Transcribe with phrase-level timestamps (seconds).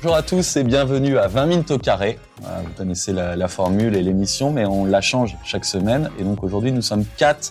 [0.00, 2.20] Bonjour à tous et bienvenue à 20 minutes au carré.
[2.40, 6.08] Voilà, Vous connaissez la, la formule et l'émission, mais on la change chaque semaine.
[6.20, 7.50] Et donc aujourd'hui, nous sommes quatre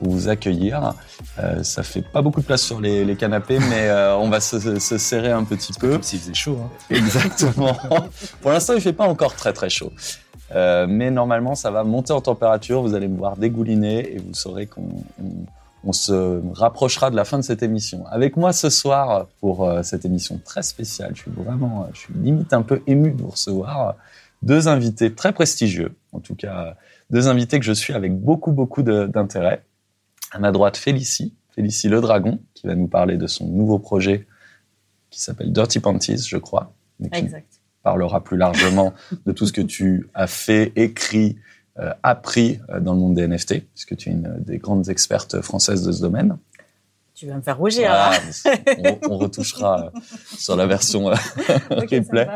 [0.00, 0.92] pour vous accueillir.
[1.38, 4.40] Euh, ça fait pas beaucoup de place sur les, les canapés, mais euh, on va
[4.40, 5.92] se, se serrer un petit peu.
[5.92, 6.58] Comme s'il faisait chaud.
[6.64, 6.70] Hein.
[6.90, 7.76] Exactement.
[8.42, 9.92] Pour l'instant, il fait pas encore très très chaud.
[10.52, 12.82] Euh, mais normalement, ça va monter en température.
[12.82, 14.88] Vous allez me voir dégouliner et vous saurez qu'on
[15.86, 18.06] on- se rapprochera de la fin de cette émission.
[18.08, 21.98] Avec moi ce soir pour euh, cette émission très spéciale, je suis vraiment, euh, je
[22.00, 23.96] suis limite un peu ému de vous recevoir
[24.42, 25.94] deux invités très prestigieux.
[26.12, 26.76] En tout cas,
[27.10, 29.62] deux invités que je suis avec beaucoup beaucoup d'intérêt.
[30.32, 34.26] À ma droite, Félicie, Félicie Le Dragon, qui va nous parler de son nouveau projet
[35.10, 37.46] qui s'appelle Dirty Panties, je crois, mais qui Exact.
[37.84, 38.92] parlera plus largement
[39.26, 41.36] de tout ce que tu as fait, écrit,
[42.02, 45.82] appris euh, dans le monde des NFT, puisque tu es une des grandes expertes françaises
[45.84, 46.36] de ce domaine.
[47.14, 47.90] Tu vas me faire rougir.
[47.92, 48.12] Hein.
[49.02, 50.00] on, on retouchera euh,
[50.36, 51.14] sur la version euh,
[51.70, 52.28] Ok, ça replay.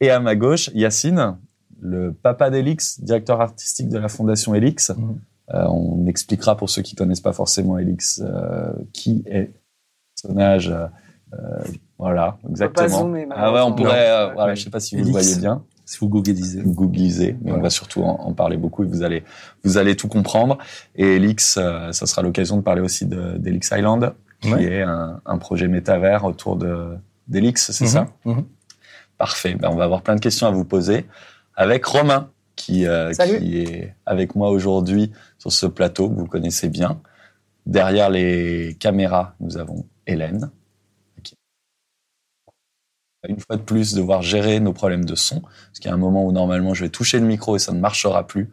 [0.00, 1.36] Et à ma gauche, Yacine,
[1.80, 4.90] le papa d'Elix, directeur artistique de la fondation Elix.
[4.90, 5.20] Mhm.
[5.54, 9.52] Euh, on expliquera pour ceux qui connaissent pas forcément Elix euh, qui est le
[10.22, 10.68] personnage.
[10.70, 10.86] euh,
[11.34, 11.62] euh,
[11.98, 12.88] voilà, exactement.
[13.00, 14.10] zoomer, ah ouais, on pourrait.
[14.10, 14.56] euh, voilà, Ouais.
[14.56, 15.62] je sais pas si vous le voyez bien.
[15.90, 16.60] Si vous googlisez.
[16.66, 19.24] Googlisez, mais on va surtout en, en parler beaucoup et vous allez,
[19.64, 20.58] vous allez tout comprendre.
[20.96, 24.12] Et Elix, euh, ça sera l'occasion de parler aussi de- d'Elix Island,
[24.42, 24.64] qui Ouais.
[24.64, 26.88] est un, un projet métavers autour de
[27.26, 28.44] d'Elix, c'est Mhm, ça mhm.
[29.16, 29.54] Parfait.
[29.54, 31.06] Ben, on va avoir plein de questions à vous poser
[31.56, 36.68] avec Romain, qui, euh, qui est avec moi aujourd'hui sur ce plateau que vous connaissez
[36.68, 37.00] bien.
[37.64, 40.50] Derrière les caméras, nous avons Hélène.
[43.28, 45.98] Une fois de plus, devoir gérer nos problèmes de son, parce qu'il y a un
[45.98, 48.50] moment où normalement je vais toucher le micro et ça ne marchera plus.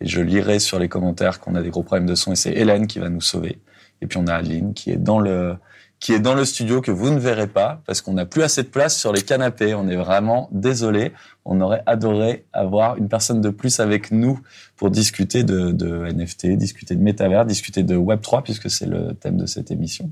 [0.00, 2.52] Et je lirai sur les commentaires qu'on a des gros problèmes de son et c'est
[2.52, 3.58] Hélène qui va nous sauver.
[4.00, 5.56] Et puis on a Adeline qui est dans le,
[6.00, 8.62] qui est dans le studio que vous ne verrez pas parce qu'on n'a plus assez
[8.62, 9.74] de place sur les canapés.
[9.74, 11.12] On est vraiment désolé.
[11.44, 14.40] On aurait adoré avoir une personne de plus avec nous
[14.76, 19.36] pour discuter de, de NFT, discuter de métavers, discuter de Web3 puisque c'est le thème
[19.36, 20.10] de cette émission.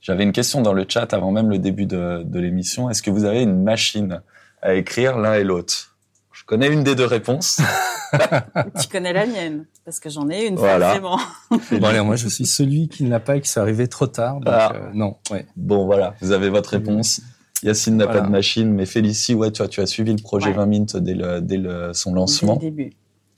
[0.00, 2.88] J'avais une question dans le chat avant même le début de, de l'émission.
[2.88, 4.22] Est-ce que vous avez une machine
[4.62, 5.96] à écrire l'un et l'autre?
[6.32, 7.60] Je connais une des deux réponses.
[8.80, 10.86] tu connais la mienne, parce que j'en ai une, Voilà.
[11.00, 11.18] forcément.
[11.80, 14.06] Bon, alors, moi, je suis celui qui ne l'a pas et qui s'est arrivé trop
[14.06, 14.36] tard.
[14.40, 14.72] Donc, Ah.
[14.74, 15.46] euh, non, ouais.
[15.54, 17.20] Bon, voilà, vous avez votre réponse.
[17.62, 18.20] Yacine n'a Voilà.
[18.22, 20.54] pas de machine, mais Félicie, ouais, tu as, tu as suivi le projet Ouais.
[20.54, 22.56] 20 Mint dès, le, dès le, son Dès le lancement.
[22.56, 22.92] début.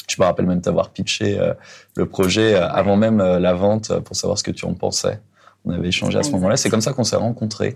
[0.09, 1.55] Je me rappelle même t'avoir pitché euh,
[1.97, 5.21] le projet euh, avant même euh, la vente pour savoir ce que tu en pensais.
[5.65, 6.57] On avait échangé à ce moment-là.
[6.57, 7.75] C'est comme ça qu'on s'est rencontrés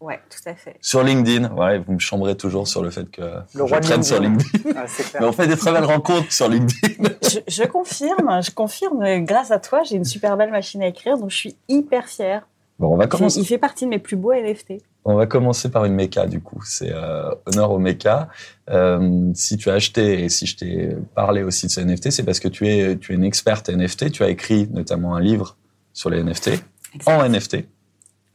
[0.00, 0.76] Ouais, tout à fait.
[0.80, 1.52] sur LinkedIn.
[1.56, 3.20] Ouais, vous me chambrez toujours sur le fait que
[3.54, 4.70] Le je traîne sur LinkedIn.
[4.76, 5.20] Ah, clair.
[5.20, 7.08] Mais on fait des très belles rencontres sur LinkedIn.
[7.28, 11.18] Je, je confirme, je confirme, grâce à toi, j'ai une super belle machine à écrire,
[11.18, 12.46] donc je suis hyper fière.
[12.78, 13.40] Bon, on va commencer.
[13.40, 14.74] Il fait partie de mes plus beaux NFT.
[15.04, 16.62] On va commencer par une méca du coup.
[16.64, 18.28] C'est euh, honneur au méca.
[18.70, 22.22] Euh, si tu as acheté et si je t'ai parlé aussi de ce NFT, c'est
[22.22, 24.12] parce que tu es tu es une experte NFT.
[24.12, 25.56] Tu as écrit notamment un livre
[25.92, 26.62] sur les NFT
[27.06, 27.64] en NFT.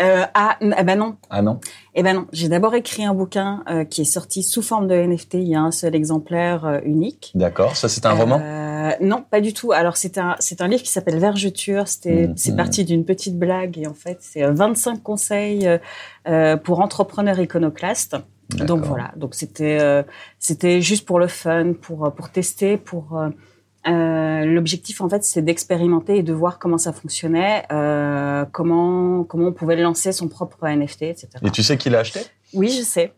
[0.02, 1.18] Euh, ah, eh ben non.
[1.30, 1.60] Ah non.
[1.94, 2.28] Eh ben non.
[2.34, 5.36] J'ai d'abord écrit un bouquin euh, qui est sorti sous forme de NFT.
[5.36, 7.32] Il y a un seul exemplaire euh, unique.
[7.36, 7.76] D'accord.
[7.76, 8.42] Ça c'est un roman?
[9.00, 9.72] Non, pas du tout.
[9.72, 11.88] Alors c'est un c'est un livre qui s'appelle Vergeture.
[11.88, 12.34] C'était Mhm.
[12.36, 15.70] c'est parti d'une petite blague et en fait c'est euh, 25 conseils
[16.64, 18.18] pour entrepreneurs iconoclastes.
[18.68, 19.12] Donc voilà.
[19.16, 20.04] Donc c'était
[20.40, 23.22] c'était juste pour le fun, pour pour tester, pour
[23.88, 29.48] euh, l'objectif en fait c'est d'expérimenter et de voir comment ça fonctionnait, euh, comment comment
[29.48, 31.28] on pouvait lancer son propre NFT, etc.
[31.44, 32.22] Et tu sais qui l'a acheté?
[32.54, 33.14] Oui, je sais.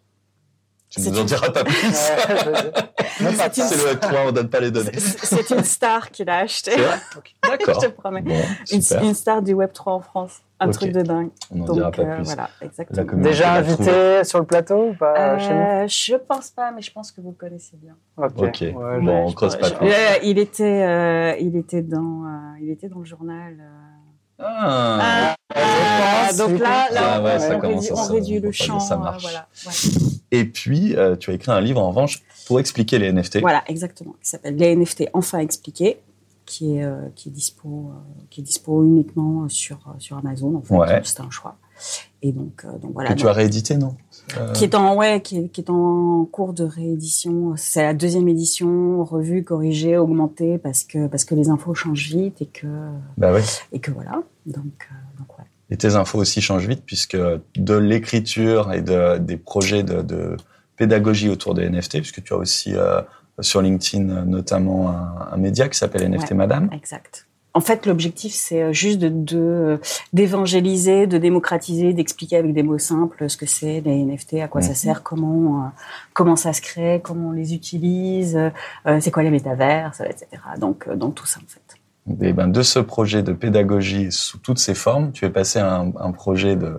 [0.96, 1.76] Tu C'est nous en une- diras pas plus.
[1.92, 4.92] C'est le Web 3, on donne pas les données.
[4.98, 6.72] C'est une star qu'il a acheté.
[7.44, 7.82] D'accord.
[7.82, 8.22] Je te promets.
[8.22, 8.34] Bon,
[8.72, 10.40] Une, une star du Web 3 en France.
[10.58, 10.74] Un Ok.
[10.76, 11.30] truc de dingue.
[11.52, 12.24] On dira Donc pas euh, plus.
[12.24, 13.22] voilà, exactement.
[13.22, 15.60] Déjà invité sur le plateau ou pas chez nous?
[15.60, 17.96] Euh, je pense pas, mais je pense que vous le connaissez bien.
[18.16, 18.32] Ok.
[18.38, 18.62] Ok.
[18.62, 19.68] Ouais, Bon, on creuse pas.
[19.82, 19.92] Euh,
[20.24, 23.58] il était, euh, il était dans, euh, il était dans le journal.
[24.40, 25.36] Ah.
[25.54, 28.52] Ah, pense, donc là, là, Ah ouais, ça on, commence réduit, à on réduit le
[28.52, 28.80] champ.
[28.80, 29.24] ça marche.
[29.24, 29.72] voilà, ouais.
[30.32, 33.40] Et puis, euh, tu as écrit un livre, en revanche, pour expliquer les NFT.
[33.40, 34.16] Voilà, exactement.
[34.22, 36.00] Qui s'appelle Les NFT enfin expliqués,
[36.46, 40.56] qui est, euh, qui est dispo, euh, qui est dispo uniquement sur euh, sur Amazon.
[40.56, 41.02] En fait, Ouais.
[41.04, 41.58] c'était un choix.
[42.22, 43.14] Et donc, donc voilà.
[43.14, 43.96] Que tu as réédité, non?
[44.38, 47.54] Euh, qui est en ouais, qui est, qui est en cours de réédition.
[47.58, 52.42] C'est la deuxième édition, revue, corrigée, augmentée parce que parce que les infos changent vite
[52.42, 52.68] et que
[53.18, 53.44] Bah ouais.
[53.74, 54.22] et que voilà.
[54.46, 54.88] Donc
[55.20, 55.44] donc ouais.
[55.70, 60.38] Et tes infos aussi changent vite, puisque de l'écriture et de, des projets de, de
[60.78, 63.02] pédagogie autour des NFT, puisque tu as aussi euh,
[63.42, 66.38] sur LinkedIn euh, notamment un, un média qui s'appelle NFT Ouais.
[66.38, 66.70] Madame.
[66.72, 67.28] Exact.
[67.54, 69.80] En fait, l'objectif, c'est euh, juste de de-
[70.12, 74.62] d'évangéliser, de, démocratiser, d'expliquer avec des mots simples ce que c'est les NFT, à quoi
[74.62, 75.68] ça sert, comment euh,
[76.14, 78.36] comment ça se crée, comment on les utilise,
[78.88, 80.28] euh, c'est quoi les métaverses, etc.
[80.60, 81.62] Donc euh, donc tout ça en fait.
[82.28, 85.76] Et ben, de ce projet de pédagogie sous toutes ses formes, tu es passé à
[85.78, 86.78] un, un projet de,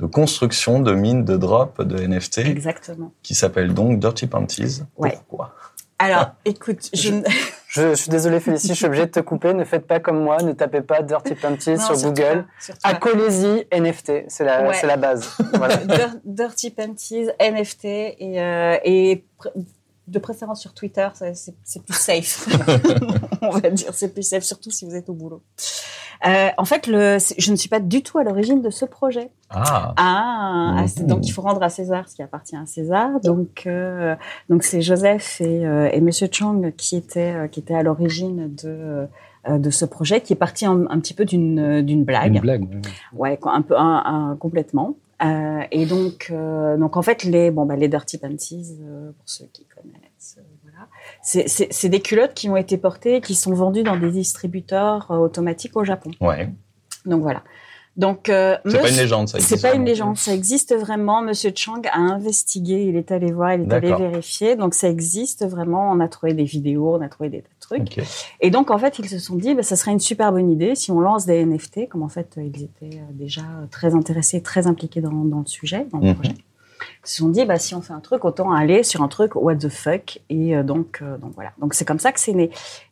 [0.00, 3.12] de construction, de mine, de drop, de NFT, Exactement.
[3.22, 4.82] qui s'appelle donc Dirty Panties.
[4.96, 5.10] Ouais.
[5.10, 5.54] Pourquoi?
[6.04, 7.22] Alors, écoute, je, ne-
[7.68, 9.52] Je, je suis désolé, Félicie, je suis obligé de te couper.
[9.52, 12.46] Ne faites pas comme moi, ne tapez pas Dirty Panties Non, sur Google.
[12.84, 14.74] Accolez-y NFT, c'est la, Ouais.
[14.74, 15.36] c'est la base.
[15.54, 15.78] Voilà.
[16.24, 19.24] Dirty Panties, NFT et, euh, et
[20.08, 21.08] de préférence sur Twitter,
[21.64, 22.46] c'est plus safe.
[23.42, 25.42] On va dire, c'est plus safe, surtout si vous êtes au boulot.
[26.26, 29.30] Euh, en fait, le, je ne suis pas du tout à l'origine de ce projet.
[29.50, 33.20] Ah, Ah, ah, donc il faut rendre à César ce qui appartient à César.
[33.22, 34.14] Donc, euh,
[34.48, 39.06] donc c'est Joseph et, euh, et Monsieur Chang qui étaient qui étaient à l'origine de
[39.46, 42.34] de ce projet, qui est parti un, un petit peu d'une blague.
[42.36, 42.86] Une blague.
[43.12, 43.38] ouais.
[43.44, 44.02] Un peu, un,
[44.32, 44.96] un- complètement.
[45.24, 49.28] Euh, et donc, euh, donc en fait, les, bon, bah, les dirty panties, euh, pour
[49.28, 50.88] ceux qui connaissent, voilà,
[51.22, 55.76] c'est- des culottes qui ont été portées, et qui sont vendues dans des distributeurs automatiques
[55.76, 56.10] au Japon.
[56.20, 56.50] ouais.
[57.06, 57.42] Donc voilà.
[57.96, 59.38] Donc, euh, C'est pas une légende, ça.
[59.38, 59.84] c'est existe pas une vraiment.
[59.86, 61.22] légende, ça existe vraiment.
[61.22, 64.56] Monsieur Chang a investigué, il est allé voir, il est allé vérifier.
[64.56, 65.92] Donc ça existe vraiment.
[65.92, 68.04] On a trouvé des vidéos, on a trouvé des tas de trucs.
[68.40, 70.74] Et donc, en fait, ils se sont dit, bah, ça serait une super bonne idée
[70.74, 74.40] si on lance des NFT, comme en fait, euh, ils étaient euh, déjà très intéressés,
[74.42, 76.14] très impliqués dans, dans le sujet, dans le Mhm.
[76.14, 76.34] projet.
[77.02, 79.56] Se sont dit, bah, si on fait un truc, autant aller sur un truc what
[79.56, 80.20] the fuck.
[80.30, 81.52] Et euh, donc, euh, donc voilà.
[81.58, 82.50] Donc, c'est comme ça que c'est né.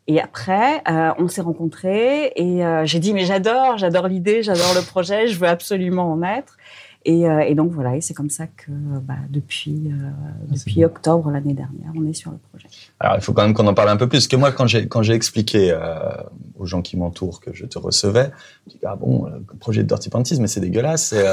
[0.08, 4.74] Et après, euh, on s'est rencontrés et euh, j'ai dit, mais j'adore, j'adore l'idée, j'adore
[4.74, 6.56] le projet, je veux absolument en être.
[7.04, 10.10] Et, euh, et donc voilà, et c'est comme ça que bah, depuis, euh,
[10.50, 12.68] depuis octobre l'année dernière, on est sur le projet.
[13.00, 14.18] Alors, il faut quand même qu'on en parle un peu plus.
[14.18, 15.76] Parce que moi, quand j'ai quand j'ai expliqué
[16.58, 18.30] aux gens qui m'entourent que je te recevais,
[18.68, 21.12] je dis ah bon, le projet de Dirty Panties, mais c'est dégueulasse.
[21.12, 21.24] Et,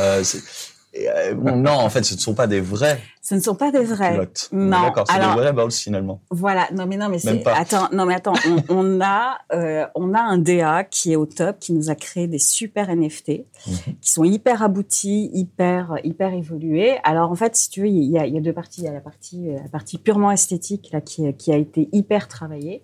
[0.97, 3.83] euh, non, en fait, ce ne sont pas des vrais Ce ne sont pas des
[3.83, 4.15] vrais.
[4.23, 6.21] est Non, D'accord, c'est des vrais balls finalement.
[6.31, 7.53] Voilà, non mais non mais Même c'est pas.
[7.55, 8.33] attends, non mais attends,
[8.69, 11.95] on, on a euh, on a un DA qui est au top, qui nous a
[11.95, 13.95] créé des super NFT, Mhm.
[14.01, 16.97] qui sont hyper aboutis, hyper hyper évolués.
[17.03, 18.85] Alors en fait, si tu veux, il y a, il y a deux parties, il
[18.85, 22.27] y a la partie euh, la partie purement esthétique là qui qui a été hyper
[22.27, 22.83] travaillée.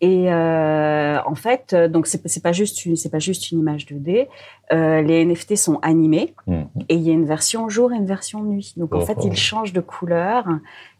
[0.00, 3.86] Et euh, en fait, euh, donc c'est pas juste une c'est pas juste une image
[3.86, 4.28] 2D.
[4.72, 6.66] Euh, les NFT sont animés Mhm.
[6.88, 8.74] et il y a une version jour et une version nuit.
[8.76, 9.26] Donc en Oh, fait, oh.
[9.26, 10.46] ils changent de couleur.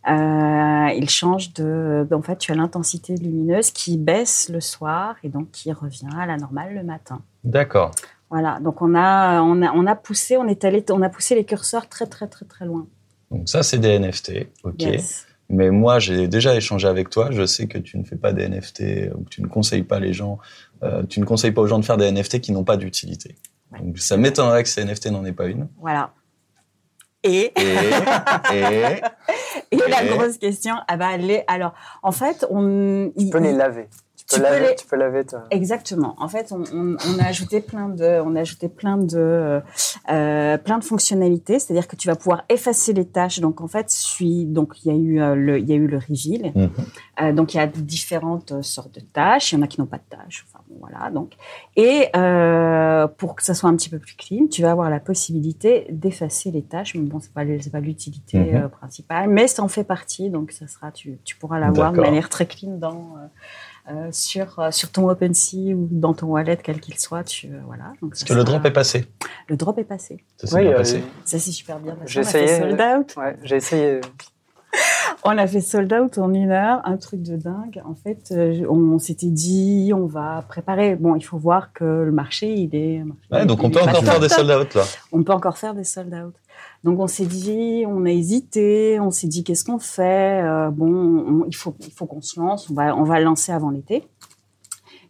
[0.08, 2.06] Euh, ils changent de.
[2.12, 6.27] En fait, tu as l'intensité lumineuse qui baisse le soir et donc qui revient à
[6.27, 7.20] la normale le matin.
[7.43, 7.91] D'accord.
[8.31, 8.58] Voilà.
[8.60, 11.44] Donc on a on a on a poussé on est allé on a poussé les
[11.44, 12.86] curseurs très très très très loin.
[13.31, 14.46] Donc ça, c'est des NFT.
[14.65, 14.74] Ok.
[14.82, 15.27] Yes.
[15.51, 17.29] Mais moi, j'ai déjà échangé avec toi.
[17.31, 20.01] Je sais que tu ne fais pas des NFT ou que tu ne conseilles pas
[20.01, 20.39] les gens.
[20.82, 23.36] euh, tu ne conseilles pas aux gens de faire des NFT qui n'ont pas d'utilité.
[23.72, 23.81] Ouais.
[23.81, 25.69] Donc ça m'étonnerait que ces NFT n'en aient pas une.
[25.81, 26.13] Voilà.
[27.22, 29.01] Et Et, et
[29.70, 31.72] et la grosse question, ah bah les alors
[32.03, 33.89] en fait on Tu peux les laver.
[34.34, 35.44] Tu peux, laver, les- tu peux laver toi.
[35.50, 36.14] Exactement.
[36.19, 39.60] En fait, on, on, on a ajouté plein de, on a ajouté plein de,
[40.10, 41.58] euh, plein de fonctionnalités.
[41.58, 43.41] C'est-à-dire que tu vas pouvoir effacer les tâches.
[43.41, 45.86] Donc en fait, suis, donc il y a eu euh, le, il y a eu
[45.86, 46.53] le reveal.
[46.55, 46.70] Mhm.
[47.22, 49.53] Euh, donc il y a différentes euh, sortes de tâches.
[49.53, 50.44] Il y en a qui n'ont pas de tâches.
[50.48, 51.10] Enfin bon, voilà.
[51.10, 51.32] Donc
[51.76, 55.00] et euh, pour que ça soit un petit peu plus clean, tu vas avoir la
[55.00, 56.94] possibilité d'effacer les tâches.
[56.94, 58.56] Mais bon, c'est pas, c'est pas l'utilité Mhm.
[58.64, 60.29] euh, principale, mais ça en fait partie.
[60.31, 63.14] Donc ça sera, tu, tu pourras l'avoir de manière très clean dans
[63.91, 67.24] euh, sur euh, sur ton OpenSea ou dans ton wallet quel qu'il soit.
[67.24, 67.93] Tu euh, voilà.
[68.00, 69.06] Donc Est-ce que le drop est passé
[69.48, 70.24] le drop est passé.
[70.38, 71.05] Ça s'est Oui, bien euh, passé.
[71.24, 72.12] Ça c'est super bien passé.
[72.12, 73.17] J'ai On a fait essayé, sold out.
[73.17, 74.00] Ouais, j'ai essayé.
[75.24, 77.82] On a fait sold out en une heure, un truc de dingue.
[77.84, 78.34] En fait,
[78.69, 80.96] on, s'était dit, on va préparer.
[80.96, 83.03] Bon, il faut voir que le marché, il est.
[83.31, 84.82] Ouais, donc on peut encore top, faire des sold out là.
[85.12, 86.34] On peut encore faire des sold out.
[86.84, 90.86] Donc on s'est dit, on a hésité, on s'est dit qu'est-ce qu'on fait Euh, Bon,
[90.93, 91.72] on- il faut,
[92.06, 92.70] qu'on se lance.
[92.70, 92.74] On
[93.05, 94.06] va, le lancer avant l'été.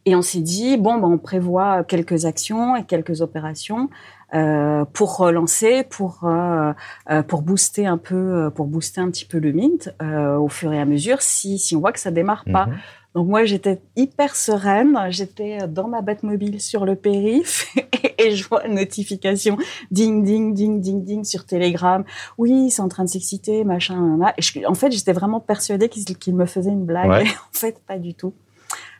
[0.06, 3.88] Et on s'est dit, bon, ben, on prévoit quelques actions et quelques opérations
[4.34, 6.72] euh, pour relancer, pour euh,
[7.10, 10.72] euh, pour booster un peu, pour booster un petit peu le mint euh, au fur
[10.72, 12.66] et à mesure, si si on voit que ça démarre pas.
[12.66, 12.74] Mhm.
[13.14, 17.72] Donc moi j'étais hyper sereine, j'étais dans ma boîte mobile sur le périph
[18.18, 19.56] et, je vois une notification
[19.92, 22.02] ding ding ding ding ding sur Telegram.
[22.38, 24.34] Oui, c'est en train de s'exciter, machin, nanana.
[24.36, 27.08] Et je- en fait j'étais vraiment persuadée qu'il me faisait une blague.
[27.10, 27.24] Ouais.
[27.54, 28.34] En fait pas du tout.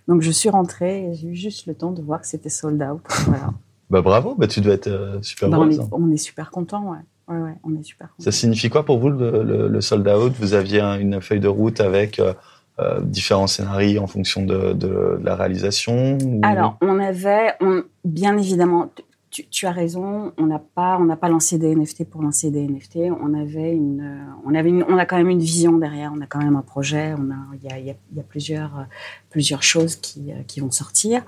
[0.06, 2.80] Donc je suis rentrée et j'ai eu juste le temps de voir que c'était sold
[2.83, 3.00] out.
[3.26, 3.50] Voilà.
[3.90, 6.90] Bah bravo, bah tu dois être euh, super Bah, on, est, on est super content,
[6.90, 6.99] ouais.
[7.28, 8.25] Ouais, ouais, on est super content.
[8.25, 10.33] Ça signifie quoi pour vous le, le, le sold out?
[10.40, 12.33] Vous aviez un- une feuille de route avec euh,
[12.81, 17.83] euh, différents scénarios en fonction de, de, de la réalisation ou- Alors, on avait, on,
[18.04, 18.90] bien évidemment,
[19.31, 22.50] tu, tu as raison, on n'a pas, on n'a pas lancé des NFT pour lancer
[22.52, 22.99] des NFT.
[23.21, 26.12] On avait une, euh, on avait une, on a quand même une vision derrière.
[26.16, 27.14] On a quand même un projet.
[27.19, 28.83] On a, il y a, y y plusieurs, euh,
[29.31, 31.23] plusieurs choses qui, qui vont sortir.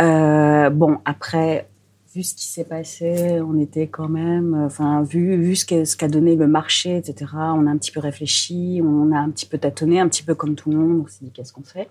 [0.00, 1.66] Euh, bon, après.
[2.14, 6.34] Vu ce qui s'est passé, on était quand même, enfin, vu, vu ce qu'a donné
[6.34, 10.00] le marché, etc., on a un petit peu réfléchi, on a un petit peu tâtonné,
[10.00, 11.88] un petit peu comme tout le monde, on s'est dit qu'est-ce qu'on fait?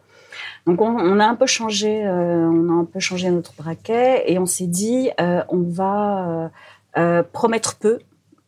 [0.65, 4.39] Donc on, a un peu changé, euh, on a un peu changé notre braquet et
[4.39, 6.51] on s'est dit euh, on va
[6.97, 7.99] euh, promettre peu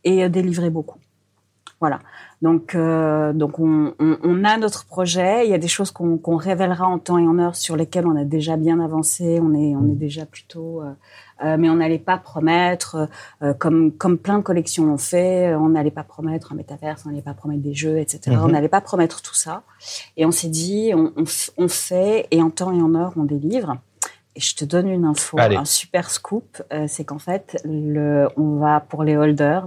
[0.03, 0.99] et délivrer beaucoup.
[1.79, 1.99] Voilà.
[2.43, 5.45] Donc donc on, a notre projet.
[5.45, 8.15] Il y a des choses qu'on révélera en temps et en heure sur lesquelles on
[8.15, 9.39] a déjà bien avancé.
[9.41, 10.81] On est on est déjà plutôt
[11.43, 13.09] euh, mais on n'allait pas promettre,
[13.41, 17.09] euh, comme comme plein de collections l'ont fait, on n'allait pas promettre un métaverse, on
[17.09, 18.19] n'allait pas promettre des jeux, etc.
[18.39, 18.51] On Mhm.
[18.51, 19.63] n'allait pas promettre tout ça.
[20.17, 21.23] Et on s'est dit, on, on,
[21.57, 23.77] on fait et en temps et en heure, on délivre.
[24.35, 25.57] Et je te donne une info, Allez.
[25.57, 29.65] un super scoop, euh, c'est qu'en fait, le, on va pour les holders,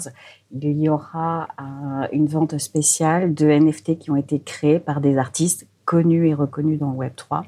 [0.59, 5.19] il y aura euh, une vente spéciale de NFT qui ont été créés par des
[5.19, 7.45] artistes connus et reconnus dans le Web 3.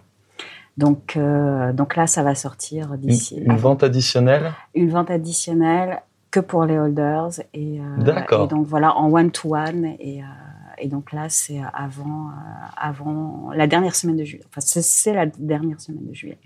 [0.76, 3.36] Donc, euh, donc là, ça va sortir d'ici.
[3.40, 7.30] une vente additionnelle Une vente additionnelle que pour les holders.
[7.54, 8.44] Et, euh, D'accord.
[8.44, 9.84] et donc voilà, en one-to-one.
[9.98, 10.26] et, euh,
[10.78, 14.44] et donc là, c'est avant, euh, avant la dernière semaine de juillet.
[14.50, 16.38] Enfin, c'est- la dernière semaine de juillet.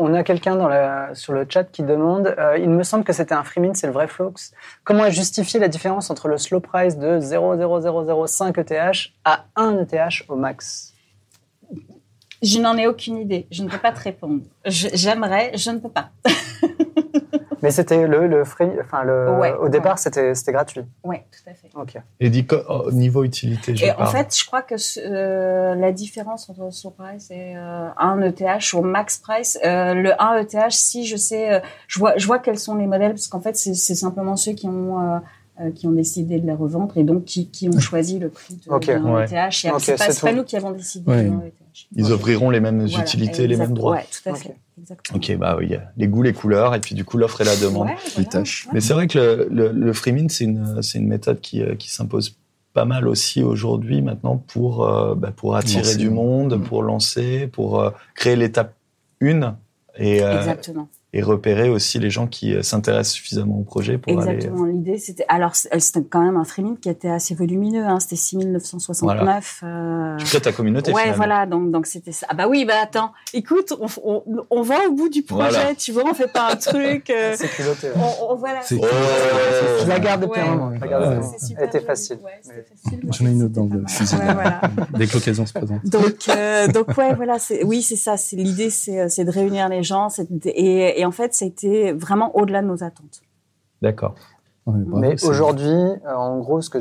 [0.00, 3.42] On a quelqu'un sur le chat qui demande, euh, il me semble que c'était un
[3.42, 4.52] free mint, c'est le vrai Flox.
[4.84, 10.22] Comment est justifiée la différence entre le slow price de 0,0005 ETH à 1 ETH
[10.28, 10.94] au max?
[12.42, 13.46] Je n'en ai aucune idée.
[13.50, 14.42] Je ne peux pas te répondre.
[14.64, 16.10] J'aimerais, je ne peux pas.
[17.60, 19.98] Mais c'était le, le free, enfin le, Ouais, au départ ouais.
[20.00, 20.82] c'était c'était gratuit.
[21.02, 21.68] Oui, tout à fait.
[21.74, 22.00] Ok.
[22.20, 25.90] Et dit au niveau utilité, je Et en fait, je crois que ce- euh, la
[25.90, 31.04] différence entre price et euh, un ETH au max price, euh, le 1 ETH, si
[31.04, 33.74] je sais, euh, je vois, je vois quels sont les modèles, parce qu'en fait, c'est
[33.74, 35.20] simplement ceux qui ont
[35.74, 38.70] qui ont décidé de les revendre et donc qui, qui ont choisi le prix de,
[38.72, 38.86] Ok.
[38.86, 39.24] d'un Ouais.
[39.24, 39.64] ETH.
[39.64, 41.28] Et Ok, c'est pas, pas nous qui avons décidé Ouais.
[41.96, 43.92] Ils offriront les mêmes Voilà, utilités, les mêmes droits.
[43.96, 44.48] Ouais, tout à fait.
[44.50, 44.54] Ok.
[44.80, 45.16] Exactement.
[45.18, 47.40] Ok, bah oui, il y a les goûts, les couleurs, et puis du coup l'offre
[47.40, 47.88] et la demande.
[47.88, 48.66] Ouais, Les voilà, tâches.
[48.66, 48.70] ouais.
[48.74, 51.74] Mais c'est vrai que le, le, le free mint, c'est une, une méthode qui, euh,
[51.74, 52.36] qui s'impose
[52.74, 55.96] pas mal aussi aujourd'hui maintenant pour, euh, bah, pour attirer Lancer.
[55.96, 56.62] du monde, Mm.
[56.62, 58.74] pour lancer, pour euh, créer l'étape
[59.20, 59.56] 1
[59.96, 60.88] et, euh, Exactement.
[61.14, 64.64] Et repérer aussi les gens qui euh, s'intéressent suffisamment au projet pour Exactement.
[64.66, 65.24] L'idée, c'était.
[65.28, 67.84] Alors, c'était quand même un freemint qui était assez volumineux.
[67.86, 69.60] Hein, c'était 6969.
[69.64, 69.66] Euh...
[70.14, 70.16] aller.
[70.18, 71.16] Tu crées ta communauté Ouais, finalement.
[71.16, 71.46] voilà.
[71.46, 72.26] Donc, donc c'était ça.
[72.28, 73.12] Ah bah oui, bah attends.
[73.32, 75.48] Écoute, on, on, on va au bout du projet.
[75.50, 75.74] Voilà.
[75.74, 77.08] Tu vois, on fait pas un truc.
[77.10, 77.86] euh, C'est culotté.
[77.88, 77.92] ouais.
[77.96, 78.60] on, on- voilà.
[78.62, 78.86] C'est- Oh.
[79.82, 80.38] Je la garde Ouais.
[80.88, 81.38] garde Ouais.
[81.40, 82.18] super Elle était facile.
[82.22, 84.14] Ouais, c'était facile, J'en ai une autre dans le fusil.
[84.16, 84.60] Ouais, voilà.
[84.96, 85.84] Dès que l'occasion se présente.
[85.84, 87.38] Donc, euh, donc ouais, voilà.
[87.38, 88.16] c'est- Oui, c'est ça.
[88.16, 90.08] C'est l'idée, c'est c'est de réunir les gens.
[90.10, 93.20] c'est de- Et, et en fait, c'était vraiment au-delà de nos attentes.
[93.82, 94.14] D'accord.
[94.66, 96.78] Mais aujourd'hui, euh, en gros, ce que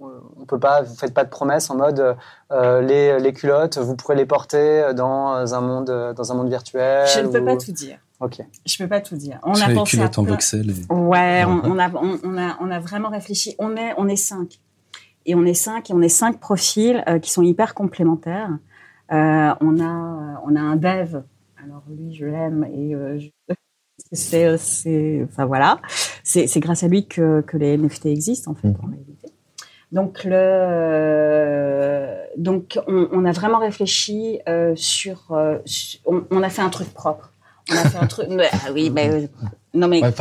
[0.00, 2.16] on peut pas, vous faites pas de promesses en mode
[2.52, 7.06] euh, les, les culottes, vous pourrez les porter dans un monde dans un monde virtuel.
[7.08, 7.98] Je ne peux pas tout dire.
[8.20, 8.38] Ok.
[8.64, 9.38] Je peux pas tout dire.
[9.42, 10.70] On Sur a les pensé à culottes en voxel.
[10.70, 13.54] et- Ouais, on, a, on, on a, on a vraiment réfléchi.
[13.58, 14.60] On est, on est cinq.
[15.26, 18.50] Et on est cinq, et on est cinq profils euh, qui sont hyper complémentaires.
[19.12, 21.22] Euh, on a, on a un dev.
[21.66, 23.54] Alors lui, je l'aime et euh, je-
[24.12, 25.80] c'est, c'est, enfin voilà,
[26.22, 28.76] c'est, c'est grâce à lui que, que les NFT existent en fait Mhm.
[28.82, 29.28] en réalité.
[29.92, 36.42] Donc le, euh, donc on, on a vraiment réfléchi euh, sur, euh, su- on, on
[36.42, 37.32] a fait un truc propre.
[37.72, 38.28] On a fait un truc.
[38.30, 39.26] Ah oui, mais euh,
[39.74, 40.12] Non mais Ouais,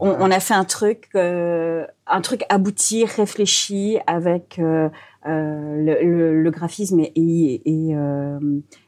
[0.00, 4.88] on, on a fait un truc, euh, un truc abouti, réfléchi avec euh, euh,
[5.24, 7.62] le, le- le graphisme et,
[7.94, 8.38] euh,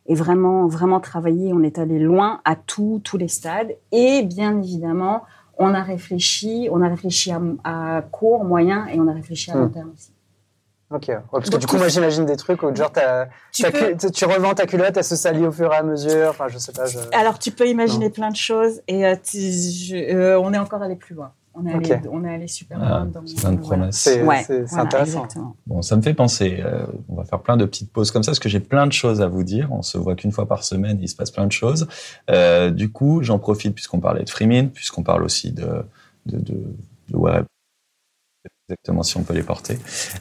[0.09, 1.53] vraiment vraiment travaillé.
[1.53, 5.23] On est allé loin à tous tous les stades et bien évidemment
[5.63, 9.57] on a réfléchi, on a réfléchi à, à court, moyen et on a réfléchi à
[9.57, 9.73] long Hmm.
[9.73, 10.13] terme aussi.
[10.93, 11.05] Ok.
[11.09, 12.91] Ouais, parce que Donc, du coup, moi, j'imagine des trucs où, genre,
[13.53, 13.95] Tu peux-
[14.27, 16.31] revends ta culotte, elle se salit au fur et à mesure.
[16.31, 16.87] Enfin, je sais pas.
[16.87, 16.99] Je...
[17.13, 20.83] Alors tu peux imaginer plein de choses et euh, tu- je- euh, on est encore
[20.83, 21.31] allé plus loin.
[21.63, 23.77] On est allé, on est allé super Ah, loin c'est plein de voilà.
[23.77, 23.97] promesses.
[23.97, 25.25] C'est Ouais, voilà, intéressant.
[25.25, 25.57] exactement.
[25.67, 26.61] Bon, ça me fait penser.
[26.65, 28.93] euh, on va faire plein de petites pauses comme ça parce que j'ai plein de
[28.93, 29.69] choses à vous dire.
[29.73, 31.87] On se voit qu'une fois par semaine, il se passe plein de choses.
[32.31, 35.67] Euh, du coup, j'en profite puisqu'on parlait de Freemin, puisqu'on parle aussi de
[36.27, 36.55] de, de,
[37.09, 37.45] de web.
[38.69, 39.79] Exactement, si on peut les porter.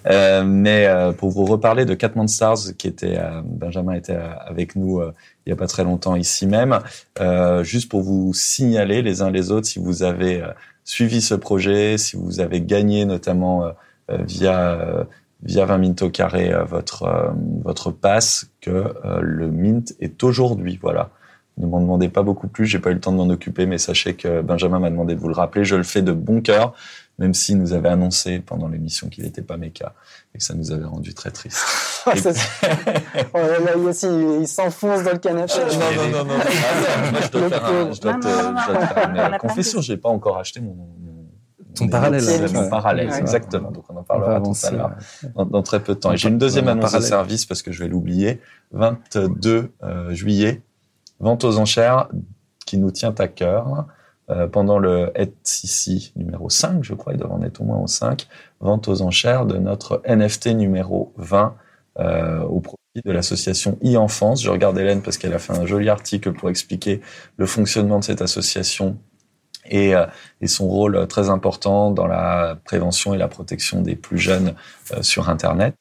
[0.08, 4.34] Euh, mais euh, pour vous reparler de Cat Stars, qui était euh, Benjamin était euh,
[4.40, 5.14] avec nous euh,
[5.46, 6.80] il y a pas très longtemps ici même,
[7.20, 10.48] euh, juste pour vous signaler les uns les autres si vous avez euh,
[10.90, 13.72] suivi ce projet, si vous avez gagné notamment euh,
[14.10, 15.04] euh, via euh,
[15.44, 17.32] via 20 Mint au carré votre
[17.64, 20.78] votre passe que le Mint est aujourd'hui.
[20.82, 21.12] Voilà.
[21.58, 23.78] Ne m'en demandez pas beaucoup plus, j'ai pas eu le temps de m'en occuper, mais
[23.78, 25.64] sachez que Benjamin m'a demandé de vous le rappeler.
[25.64, 26.74] Je le fais de bon cœur,
[27.20, 29.94] même s'il nous avait annoncé pendant l'émission qu'il n'était pas méca
[30.34, 31.60] et que ça nous avait rendu très tristes.
[32.06, 32.14] Ah,
[33.34, 34.08] oh là là, Yossi,
[34.42, 35.52] il, s'enfonce dans le canapé.
[35.60, 36.40] non, non, non.
[36.40, 38.22] Attends, moi, je dois Le faire, un, je dois pauvre.
[38.22, 39.82] te- Non, non, non, je dois te faire une confession.
[39.82, 41.28] J'ai pas encore acheté mon, mon-
[41.76, 42.24] Ton parallèle,
[42.54, 43.20] mon parallèle, Ouais.
[43.20, 43.70] exactement.
[43.72, 44.92] Donc on en On parlera tout à l'heure
[45.36, 46.14] dans, dans très peu de temps.
[46.14, 47.08] Et j'ai une deuxième annonce de parallèle.
[47.10, 48.40] service parce que je vais l'oublier.
[48.72, 50.62] 22 euh, juillet,
[51.20, 52.08] vente aux enchères
[52.66, 53.86] qui nous tient à cœur.
[54.30, 57.88] Euh, pendant le HCC numéro 5, je crois, il doit en être au moins au
[57.88, 58.28] 5,
[58.60, 61.56] vente aux enchères de notre NFT numéro 20
[62.00, 64.44] euh, au profit de l'association e-enfance.
[64.44, 67.02] Je regarde Hélène parce qu'elle a fait un joli article pour expliquer
[67.38, 68.98] le fonctionnement de cette association
[69.70, 70.06] et, euh,
[70.42, 74.56] et son rôle euh, très important dans la prévention et la protection des plus jeunes
[74.94, 75.76] euh, sur Internet.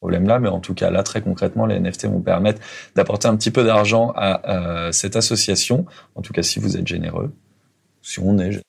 [0.00, 2.60] Problème-là, mais en tout cas là très concrètement, les NFT vont permettre
[2.94, 5.86] d'apporter un petit peu d'argent à euh, cette association.
[6.14, 7.32] En tout cas, si vous êtes généreux,
[8.02, 8.62] si on est, généreux.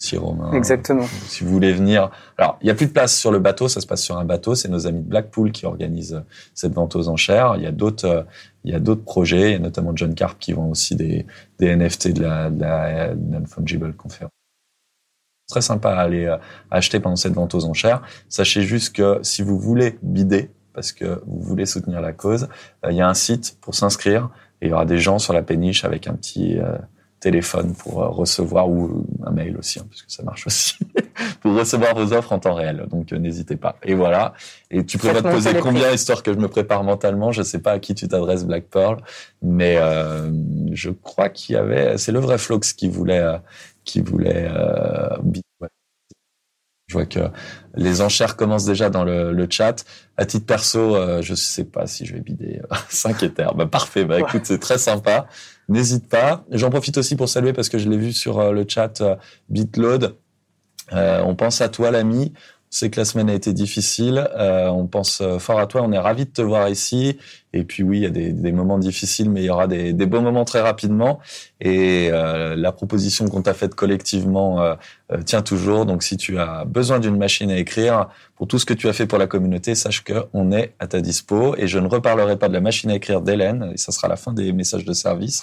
[0.00, 1.06] si Romain, Exactement.
[1.28, 2.10] si vous voulez venir.
[2.36, 4.24] Alors, il n'y a plus de place sur le bateau, ça se passe sur un
[4.24, 4.54] bateau.
[4.54, 6.22] C'est nos amis de Blackpool qui organisent
[6.54, 7.54] cette vente aux enchères.
[7.56, 8.22] Il y a d'autres, euh,
[8.64, 11.26] il y a d'autres projets, il y a notamment John Carp qui vend aussi des,
[11.58, 14.32] des NFT de la, de la non-fungible conférence.
[15.48, 16.36] Très sympa à aller euh,
[16.70, 18.02] acheter pendant cette vente aux enchères.
[18.28, 22.48] Sachez juste que si vous voulez bider, parce que vous voulez soutenir la cause,
[22.84, 24.28] euh, il y a un site pour s'inscrire
[24.60, 26.76] et il y aura des gens sur la péniche avec un petit euh,
[27.20, 30.76] téléphone pour euh, recevoir ou un mail aussi, hein, parce que ça marche aussi,
[31.40, 32.86] pour recevoir vos offres en temps réel.
[32.90, 33.76] Donc euh, n'hésitez pas.
[33.82, 34.34] Et voilà.
[34.70, 37.32] Et tu prévois Faites poser combien histoire que je me prépare mentalement?
[37.32, 39.02] Je sais pas à qui tu t'adresses, Black Pearl,
[39.42, 40.30] mais euh,
[40.72, 41.98] je crois qu'il y avait.
[41.98, 43.38] C'est le vrai Flox qui voulait euh,
[43.88, 44.48] qui voulait.
[44.50, 45.16] Euh,
[45.60, 45.68] ouais.
[46.86, 47.20] Je vois que
[47.74, 49.84] les enchères commencent déjà dans le, le chat.
[50.16, 53.54] À titre perso, euh, je sais pas si je vais bider euh, 5 éthers.
[53.54, 54.04] Bah, parfait.
[54.04, 55.26] Bah, écoute, c'est très sympa.
[55.68, 56.44] N'hésite pas.
[56.50, 59.16] J'en profite aussi pour saluer parce que je l'ai vu sur euh, le chat euh,
[59.50, 60.16] Bitload.
[60.92, 62.32] Euh, on pense à toi, l'ami.
[62.70, 64.28] C'est que la semaine a été difficile.
[64.36, 65.82] Euh, on pense euh, fort à toi.
[65.82, 67.16] On est ravis de te voir ici.
[67.54, 69.94] Et puis oui, il y a des, des moments difficiles, mais il y aura des,
[69.94, 71.18] des beaux moments très rapidement.
[71.60, 74.74] Et euh, la proposition qu'on t'a faite collectivement euh,
[75.12, 75.86] euh, tient toujours.
[75.86, 78.92] Donc si tu as besoin d'une machine à écrire pour tout ce que tu as
[78.92, 81.56] fait pour la communauté, sache que on est à ta dispo.
[81.56, 83.70] Et je ne reparlerai pas de la machine à écrire d'Hélène.
[83.72, 85.42] Et ça sera la fin des messages de service.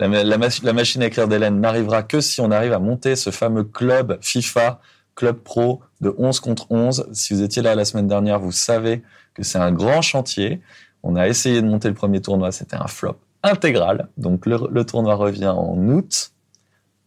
[0.00, 3.62] La, la machine à écrire d'Hélène n'arrivera que si on arrive à monter ce fameux
[3.62, 4.80] club FIFA,
[5.14, 7.08] club pro de 11 contre 11.
[7.12, 9.02] Si vous étiez là la semaine dernière, vous savez
[9.34, 10.60] que c'est un grand chantier.
[11.02, 14.08] On a essayé de monter le premier tournoi, c'était un flop intégral.
[14.16, 16.32] Donc le, tournoi revient en août.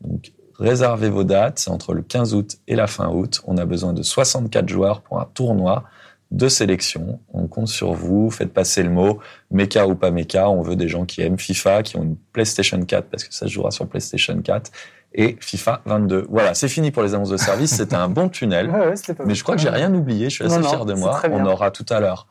[0.02, 3.42] Donc réservez vos dates, c'est entre le 15 août et la fin août.
[3.46, 5.86] On a besoin de 64 joueurs pour un tournoi
[6.32, 7.20] de sélection.
[7.34, 9.20] On compte sur vous, faites passer le mot,
[9.52, 10.50] méca ou pas méca.
[10.50, 13.48] On veut des gens qui aiment FIFA, qui ont une PlayStation 4 parce que ça
[13.48, 14.72] se jouera sur PlayStation 4
[15.16, 16.28] et FIFA 22.
[16.30, 17.76] Voilà, c'est fini pour les annonces de service.
[17.76, 18.70] C'était un bon tunnel.
[18.76, 20.30] Ouais, ouais, c'était pas Mais je crois que j'ai rien oublié.
[20.30, 21.22] Je suis assez Non, fier de moi.
[21.32, 22.28] On aura tout à l'heure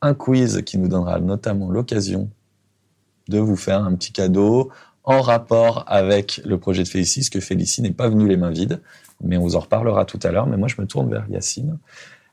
[0.00, 2.30] un quiz qui nous donnera notamment l'occasion
[3.28, 4.70] de vous faire un petit cadeau
[5.04, 8.50] en rapport avec le projet de Félicie, parce que Félicie n'est pas venue les mains
[8.50, 8.80] vides,
[9.22, 10.46] mais on vous en reparlera tout à l'heure.
[10.46, 11.78] Mais moi, je me tourne vers Yacine.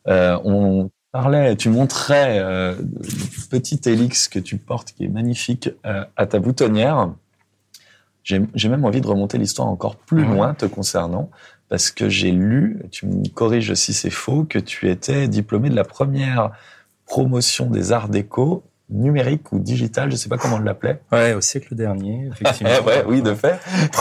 [0.08, 5.70] Euh, on parlait, tu montrais euh, le petit Helix que tu portes, qui est magnifique,
[5.86, 7.12] euh, à ta boutonnière.
[8.26, 10.36] J'ai même envie de remonter l'histoire encore plus Ouais.
[10.36, 11.30] loin te concernant,
[11.70, 15.76] parce que j'ai lu, tu me corriges si c'est faux, que tu étais diplômé de
[15.76, 16.52] la première
[17.06, 21.00] promotion des arts déco numérique ou digital, je sais pas comment on l'appelait.
[21.12, 22.70] Ouais, au siècle dernier, effectivement.
[22.86, 23.56] ouais, oui, de fait.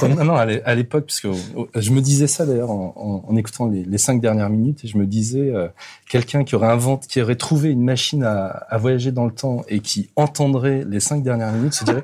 [0.06, 1.28] non, non, à l'é- à l'époque, parce que
[1.74, 5.06] je me disais ça d'ailleurs en, écoutant les, les cinq dernières minutes, et je me
[5.06, 5.68] disais euh,
[6.08, 9.62] quelqu'un qui aurait inventé, qui aurait trouvé une machine à, à voyager dans le temps
[9.68, 12.02] et qui entendrait les cinq dernières minutes, se dirait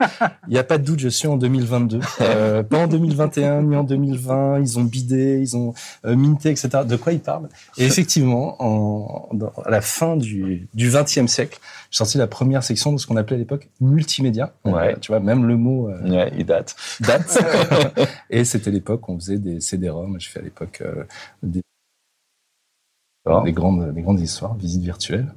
[0.49, 3.77] il n'y a pas de doute, je suis en 2022, euh, pas en 2021 ni
[3.77, 4.61] en 2020.
[4.61, 5.75] Ils ont bidé, ils ont
[6.07, 6.69] euh, minté, etc.
[6.87, 7.49] De quoi ils parlent?
[7.79, 11.59] Et effectivement, en, dans- à la fin du du XXe siècle,
[11.91, 14.55] j'ai sorti la première de ce qu'on appelait à l'époque multimédia.
[14.65, 14.95] Ouais.
[14.95, 16.77] Euh, tu vois, même le mot euh, Ouais, il date.
[17.01, 17.39] date.
[18.31, 20.19] et c'était l'époque où on faisait des CD-ROM.
[20.19, 21.05] J'ai fait à l'époque euh,
[21.43, 21.63] des,
[23.53, 25.33] grandes, des grandes histoires, visites virtuelles.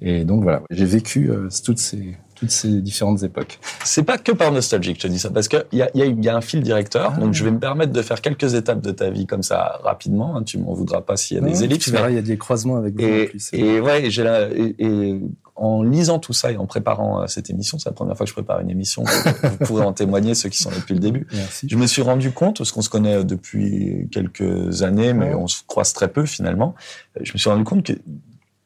[0.00, 1.30] Et donc voilà, j'ai vécu
[1.64, 3.60] toutes ces toutes ces différentes époques.
[3.84, 6.02] C'est pas que par nostalgie que je te dis ça, parce qu'il y a, y,
[6.02, 7.20] a, il y a un fil directeur, Ah.
[7.20, 10.34] donc je vais me permettre de faire quelques étapes de ta vie comme ça rapidement.
[10.36, 11.84] hein, tu m'en voudras pas s'il y a des ellipses.
[11.84, 13.48] tu mais- verras, il y a des croisements avec vous Et, plus.
[13.52, 15.20] et ouais, et j'ai la, et, et
[15.54, 18.30] en lisant tout ça et en préparant euh, cette émission, c'est la première fois que
[18.30, 21.28] je prépare une émission, vous, pourrez en témoigner ceux qui sont là depuis le début.
[21.32, 21.68] Merci.
[21.70, 25.46] Je me suis rendu compte, parce qu'on se connaît euh, depuis quelques années, mais on
[25.46, 26.74] se croise très peu finalement,
[27.16, 27.92] euh, je me suis rendu compte que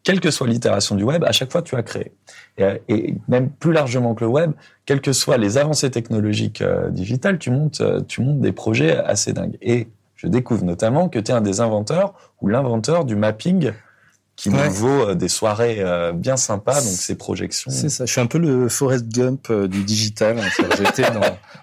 [0.07, 2.13] quelle que soit l'itération du web, à chaque fois tu as créé.
[2.59, 2.79] Et, euh,
[3.27, 4.53] même plus largement que le web,
[4.85, 8.97] quelles que soient les avancées technologiques euh, digitales, tu montes, euh, tu montes des projets
[8.97, 9.59] assez dingues.
[9.61, 13.73] Et je découvre notamment que tu es un des inventeurs ou l'inventeur du mapping
[14.37, 14.67] qui Ouais.
[14.69, 17.71] nous vaut euh, des soirées euh, bien sympas, donc ces projections.
[17.71, 18.05] C'est ça.
[18.05, 20.39] Je suis un peu le Forrest Gump euh, du digital.
[20.39, 20.65] hein.
[20.77, 21.21] J'étais dans,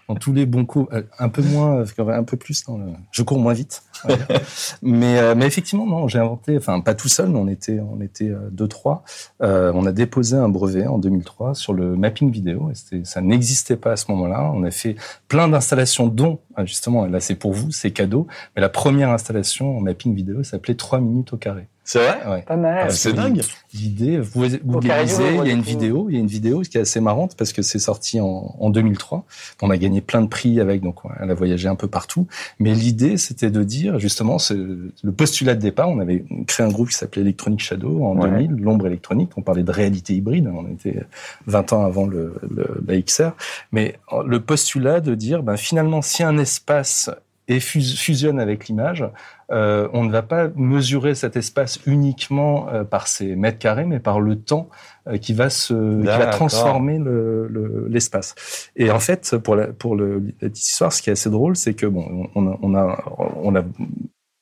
[0.10, 2.86] dans tous les bons coups, un peu moins, un peu plus dans le.
[3.12, 3.84] Je cours moins vite.
[4.08, 4.18] dire.
[4.82, 6.58] mais mais effectivement, non, j'ai inventé.
[6.58, 9.04] Enfin, pas tout seul, mais on était on était deux trois.
[9.42, 12.72] Euh, on a déposé un brevet en 2003 sur le mapping vidéo.
[12.92, 14.52] Et ça n'existait pas à ce moment-là.
[14.54, 14.96] On a fait
[15.28, 18.28] plein d'installations, dont ah, justement là c'est pour vous, c'est cadeau.
[18.56, 21.68] Mais la première installation en mapping vidéo s'appelait 3 minutes au carré.
[21.86, 22.20] C'est vrai?
[22.30, 22.42] Ouais.
[22.44, 22.86] Pas mal.
[22.88, 23.42] Ah, C'est dingue.
[23.74, 24.48] L'idée, vous pouvez
[24.82, 27.52] il y a une vidéo, il y a une vidéo qui est assez marrante parce
[27.52, 29.26] que c'est sorti en, en 2003.
[29.62, 32.28] On a gagné plein de prix avec, donc elle a voyagé un peu partout.
[32.60, 35.90] Mais l'idée, c'était de dire, justement, le postulat de départ.
[35.90, 38.30] On avait créé un groupe qui s'appelait Electronic Shadow en Ouais.
[38.30, 39.32] 2000, l'ombre électronique.
[39.38, 40.48] On parlait de réalité hybride.
[40.54, 41.04] On était
[41.48, 43.32] 20 ans avant le, le, la XR.
[43.72, 47.10] Mais le postulat de dire, ben, finalement, si un espace
[47.48, 49.06] et fus- fusionne avec l'image,
[49.52, 54.00] euh, on ne va pas mesurer cet espace uniquement euh, par ses mètres carrés, mais
[54.00, 54.70] par le temps
[55.08, 58.70] euh, qui va se, qui va transformer le- le- l'espace.
[58.76, 61.56] et en fait, pour la, pour le, la petite histoire, ce qui est assez drôle,
[61.56, 63.04] c'est que bon, on a, on a,
[63.42, 63.64] on a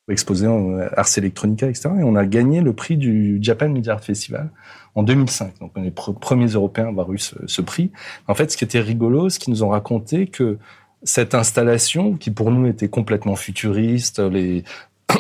[0.10, 1.90] exposé en Ars Electronica, etc.
[2.00, 4.50] Et on a gagné le prix du Japan Media Art Festival
[4.94, 5.60] en 2005.
[5.60, 7.92] Donc, on est les pre- premiers Européens à avoir eu ce, ce prix.
[8.28, 10.58] En fait, ce qui était rigolo, c'est qu'ils nous ont raconté que
[11.04, 14.64] cette installation, qui pour nous était complètement futuriste, les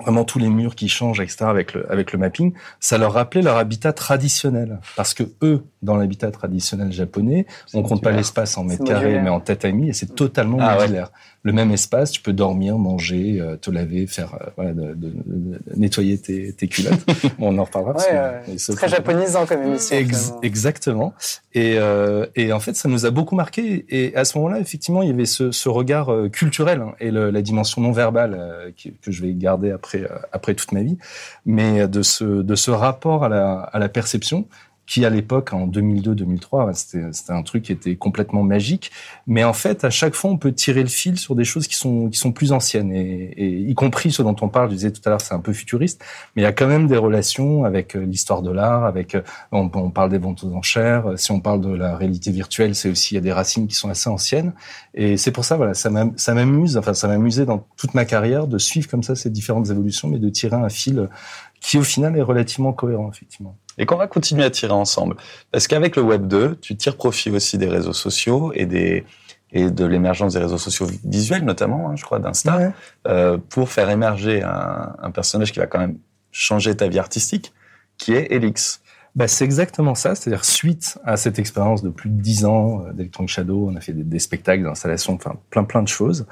[0.00, 1.44] vraiment tous les murs qui changent, etc.
[1.44, 5.96] avec le avec le mapping, ça leur rappelait leur habitat traditionnel, parce que eux, dans
[5.96, 8.16] l'habitat traditionnel japonais, on compte pas modulaire.
[8.16, 9.22] l'espace en mètres carrés, modulaire.
[9.22, 11.02] mais en tatami, et c'est totalement Ah ouais.
[11.46, 15.12] Le même espace, tu peux dormir, manger, euh, te laver, faire euh, voilà, de, de-
[15.26, 17.04] de- nettoyer tes, tes culottes.
[17.38, 17.92] bon, on en reparlera.
[17.92, 19.94] parce Ouais, que- Très que- japonisant comme émission.
[19.98, 21.12] Ex- exactement.
[21.52, 23.84] Et, euh, et en fait, ça nous a beaucoup marqué.
[23.90, 27.10] Et à ce moment-là, effectivement, il y avait ce, ce regard euh, culturel hein, et
[27.10, 30.72] le- la dimension non verbale euh, qui- que je vais garder après euh, après toute
[30.72, 30.96] ma vie,
[31.44, 34.48] mais de ce de ce rapport à la à la perception
[34.86, 36.74] qui à l'époque en 2002-2003
[37.12, 38.90] c'était un truc qui était complètement magique
[39.26, 41.76] mais en fait à chaque fois on peut tirer le fil sur des choses qui
[41.76, 44.92] sont qui sont plus anciennes et, et y compris ce dont on parle je disais
[44.92, 47.64] tout à l'heure c'est un peu futuriste mais il y a quand même des relations
[47.64, 51.12] avec euh, l'histoire de l'art avec euh, on, on parle des ventes aux enchères.
[51.16, 53.74] Si on parle de la réalité virtuelle, c'est aussi il y a des racines qui
[53.74, 54.52] sont assez anciennes.
[54.94, 56.76] Et c'est pour ça, voilà, ça m'amuse.
[56.76, 60.18] Enfin, ça m'amusait dans toute ma carrière de suivre comme ça ces différentes évolutions, mais
[60.18, 61.08] de tirer un fil
[61.60, 63.56] qui, au final, est relativement cohérent, effectivement.
[63.78, 65.16] Et qu'on va continuer à tirer ensemble.
[65.50, 69.04] Parce qu'avec le Web 2, tu tires profit aussi des réseaux sociaux et des
[69.56, 72.70] et de l'émergence des réseaux sociaux visuels notamment, hein, je crois, d'Insta, Ouais.
[73.06, 75.96] euh, pour faire émerger un, un personnage qui va quand même
[76.32, 77.52] changer ta vie artistique,
[77.96, 78.80] qui est Elix.
[79.14, 80.16] Bah, c'est exactement ça.
[80.16, 83.80] C'est-à-dire, suite à cette expérience de plus de dix ans euh, d'Electronic Shadow, on a
[83.80, 86.26] fait des, des spectacles, des installations, enfin, plein, plein de choses.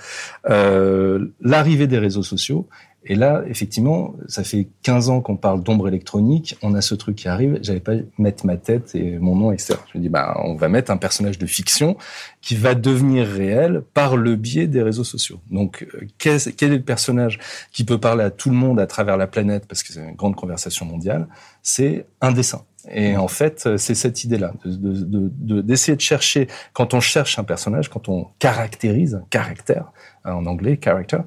[0.50, 2.66] Euh, L'arrivée des réseaux sociaux.
[3.04, 6.56] Et là, effectivement, ça fait 15 ans qu'on parle d'ombre électronique.
[6.62, 7.58] On a ce truc qui arrive.
[7.60, 9.74] J'avais pas mettre ma tête et mon nom, etc.
[9.92, 11.96] Je me dis, bah, on va mettre un personnage de fiction
[12.40, 15.40] qui va devenir réel par le biais des réseaux sociaux.
[15.50, 17.40] Donc, euh, quel est le personnage
[17.72, 20.14] qui peut parler à tout le monde à travers la planète parce que c'est une
[20.14, 21.26] grande conversation mondiale?
[21.62, 22.62] C'est un dessin.
[22.90, 26.94] Et en fait, euh, c'est cette idée-là, de- de- de- de- d'essayer de, chercher, quand
[26.94, 29.92] on cherche un personnage, quand on caractérise un caractère,
[30.24, 31.18] hein, en anglais, character,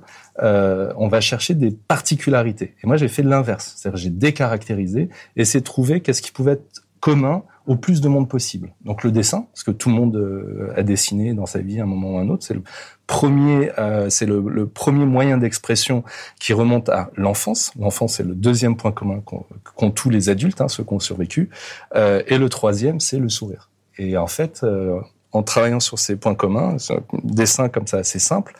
[0.44, 2.76] euh, on va chercher des particularités.
[2.84, 3.76] Et moi, j'ai fait l'inverse.
[3.78, 8.28] C'est-à-dire, j'ai décaractérisé, essayé de trouver qu'est-ce qui pouvait être commun au plus de monde
[8.28, 8.74] possible.
[8.84, 11.84] Donc le dessin, parce que tout le monde euh, a dessiné dans sa vie à
[11.84, 12.64] un moment ou un autre, c'est le
[13.08, 16.04] premier, euh, c'est le, premier moyen d'expression
[16.40, 17.72] qui remonte à l'enfance.
[17.80, 21.50] L'enfance, c'est le deuxième point commun qu'ont tous les adultes, hein, ceux qui ont survécu.
[21.96, 23.70] Euh, et le troisième, c'est le sourire.
[23.98, 25.00] Et en fait, euh,
[25.36, 28.54] en travaillant sur ces points communs, un dessin comme ça assez simple,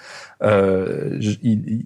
[0.44, 1.86] euh, il, il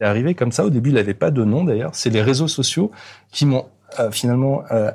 [0.00, 0.64] est arrivé comme ça.
[0.64, 1.94] Au début, il n'avait pas de nom d'ailleurs.
[1.94, 2.90] C'est les réseaux sociaux
[3.30, 3.66] qui m'ont
[3.98, 4.90] euh, finalement euh,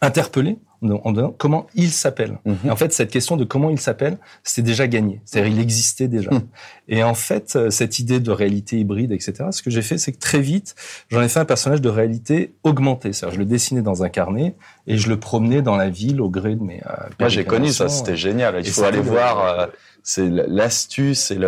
[0.00, 2.38] interpellé en comment il s'appelle.
[2.44, 2.70] Mhm.
[2.70, 5.20] En fait, cette question de comment il s'appelle, c'était déjà gagné.
[5.24, 6.30] C'est-à-dire, il existait déjà.
[6.30, 6.42] Mhm.
[6.88, 10.12] Et en fait, euh, cette idée de réalité hybride, etc., ce que j'ai fait, c'est
[10.12, 10.74] que très vite,
[11.10, 13.12] j'en ai fait un personnage de réalité augmentée.
[13.12, 14.54] C'est-à-dire, je le dessinais dans un carnet
[14.86, 16.80] et je le promenais dans la ville au gré de mes.
[16.86, 18.54] Euh, Moi, j'ai connu ça, c'était génial.
[18.60, 19.44] Il Et faut aller le- voir.
[19.46, 19.66] euh,
[20.04, 21.38] c'est l'astuce et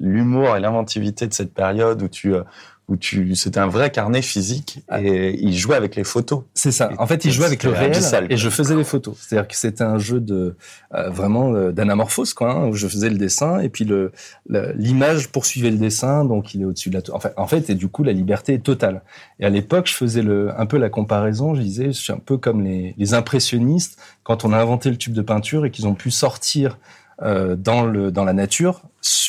[0.00, 2.42] l'humour et l'inventivité de cette période où tu, euh,
[2.90, 5.00] où tu, c'était un vrai carnet physique Ah.
[5.00, 6.42] et il jouait avec les photos.
[6.54, 6.90] C'est ça.
[6.98, 9.16] En fait, il jouait avec le réel abyssal, et je faisais les photos.
[9.20, 10.56] C'est-à-dire que c'était un jeu de
[10.94, 14.12] euh, vraiment euh, d'anamorphose, quoi, hein, où je faisais le dessin et puis le
[14.48, 17.02] le- l'image poursuivait le dessin, donc il est au-dessus de la.
[17.02, 17.14] tour.
[17.14, 19.02] Enfin, en fait, et du coup, la liberté est totale.
[19.38, 21.54] Et à l'époque, je faisais le un peu la comparaison.
[21.54, 24.96] Je disais, je suis un peu comme les, les impressionnistes quand on a inventé le
[24.96, 26.78] tube de peinture et qu'ils ont pu sortir
[27.22, 28.82] euh, dans le dans la nature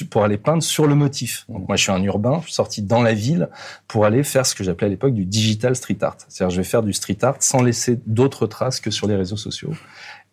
[0.10, 1.46] pour aller peindre sur le motif.
[1.50, 3.50] Donc moi, je suis un urbain, je suis sorti dans la ville
[3.88, 6.18] pour aller faire ce que j'appelais à l'époque du digital street art.
[6.28, 9.38] C'est-à-dire, je vais faire du street art sans laisser d'autres traces que sur les réseaux
[9.38, 9.72] sociaux.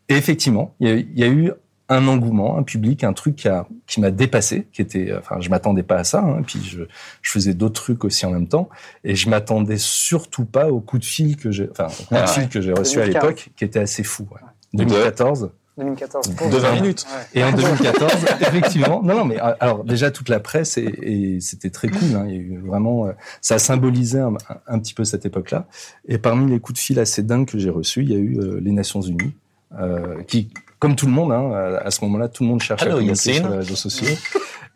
[0.09, 1.53] Et effectivement, il y a, y a eu
[1.90, 5.49] un engouement, un public, un truc qui a- qui m'a dépassé, qui était, enfin, je
[5.49, 6.21] m'attendais pas à ça.
[6.21, 6.83] Hein, puis je,
[7.23, 8.68] je faisais d'autres trucs aussi en même temps,
[9.05, 12.27] et je m'attendais surtout pas au coup de fil que j'ai, enfin, coup de Ah
[12.27, 13.23] fil que j'ai reçu à 2015.
[13.23, 14.27] l'époque, qui était assez fou.
[14.33, 14.40] ouais.
[14.75, 15.51] 2014.
[15.79, 16.35] 2014.
[16.51, 17.07] De 20 minutes.
[17.09, 17.41] Ouais.
[17.41, 21.41] Et en 2014, effectivement, non, non, mais euh, alors déjà toute la presse et, et
[21.41, 22.17] c'était très cool.
[22.17, 24.23] Hein, il y a eu vraiment, euh, ça symbolisait
[24.67, 25.67] un petit peu cette époque-là.
[26.07, 28.38] Et parmi les coups de fil assez dingues que j'ai reçus, il y a eu
[28.38, 29.35] euh, les Nations Unies,
[29.79, 32.97] euh, qui, comme tout le monde, hein, à, ce moment-là, tout le monde cherchait Allô,
[32.97, 34.14] à communiquer sur les réseaux sociaux.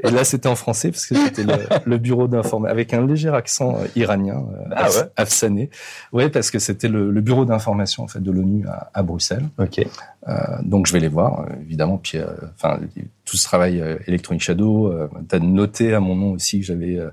[0.04, 3.28] Et là, c'était en français parce que c'était le, le bureau d'information avec un léger
[3.28, 5.02] accent euh, iranien, euh, Ah ouais.
[5.16, 5.70] afsané.
[6.12, 9.48] Ouais, parce que c'était le, le bureau d'information en fait de l'ONU à, à Bruxelles.
[9.58, 9.86] Ok.
[10.28, 11.98] Euh, donc je vais les voir, euh, évidemment.
[11.98, 12.80] Puis, euh, enfin,
[13.24, 14.88] tout ce travail euh, Electronic Shadow.
[14.88, 17.10] Euh, T'as noté à mon nom aussi que j'avais euh,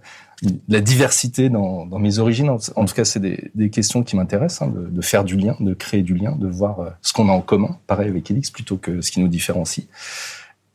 [0.68, 2.50] la diversité dans, mes origines.
[2.50, 6.02] En, tout cas, c'est des, questions qui m'intéressent, hein, de, faire du lien, de créer
[6.02, 9.02] du lien, de voir euh, ce qu'on a en commun, pareil avec Elix, plutôt que
[9.02, 9.88] ce qui nous différencie.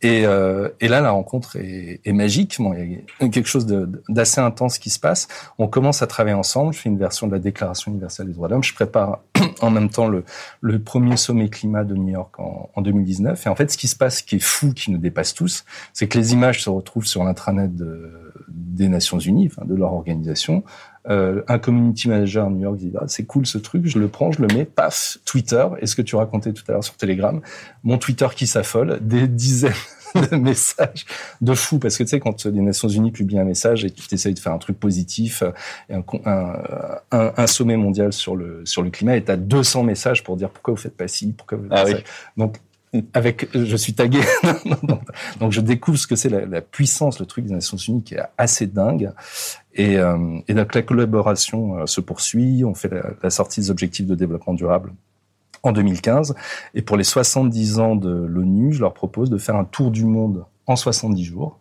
[0.03, 2.59] Et, euh, là, la rencontre est, magique.
[2.59, 3.67] Il y a quelque chose
[4.09, 5.29] d'assez intense qui se passe.
[5.57, 6.75] On commence à travailler ensemble.
[6.75, 8.63] Je fais une version de la Déclaration universelle des droits de l'homme.
[8.63, 9.21] Je prépare
[9.63, 10.25] en même temps le,
[10.61, 13.47] le premier sommet climat de New York en, en 2019.
[13.47, 16.07] Et en fait, ce qui se passe, qui est fou, qui nous dépasse tous, c'est
[16.07, 18.24] que les images se retrouvent sur l'intranet de-
[18.55, 20.63] des Nations Unies, enfin, de leur organisation.
[21.11, 24.09] Euh, un community manager à New York dit ah, c'est cool ce truc, je le
[24.09, 25.67] prends, je le mets, paf, Twitter.
[25.81, 27.41] Et ce que tu racontais tout à l'heure sur Telegram,
[27.83, 29.73] mon Twitter qui s'affole, des dizaines
[30.31, 31.05] de messages
[31.41, 34.15] de fou parce que tu sais quand les Nations Unies publient un message et tu
[34.15, 35.51] essayes de faire un truc positif euh,
[35.91, 36.53] un, un,
[37.11, 40.37] un, un sommet mondial sur le sur le climat et tu as 200 messages pour
[40.37, 41.97] dire pourquoi vous faites pas ci pourquoi vous faites Ah pas oui.
[41.97, 42.03] ça
[42.37, 42.59] donc
[43.13, 44.21] avec je suis tagué.
[45.41, 48.23] Donc je découvre ce que c'est la, puissance le truc des Nations Unies qui est
[48.39, 49.13] assez dingue.
[49.75, 52.65] Et, euh, et donc la collaboration euh, se poursuit.
[52.65, 52.91] On fait
[53.23, 54.93] la sortie des objectifs de développement durable
[55.65, 56.35] en 2015
[56.75, 60.05] et pour les 70 ans de l'ONU, je leur propose de faire un tour du
[60.05, 61.59] monde en 70 jours,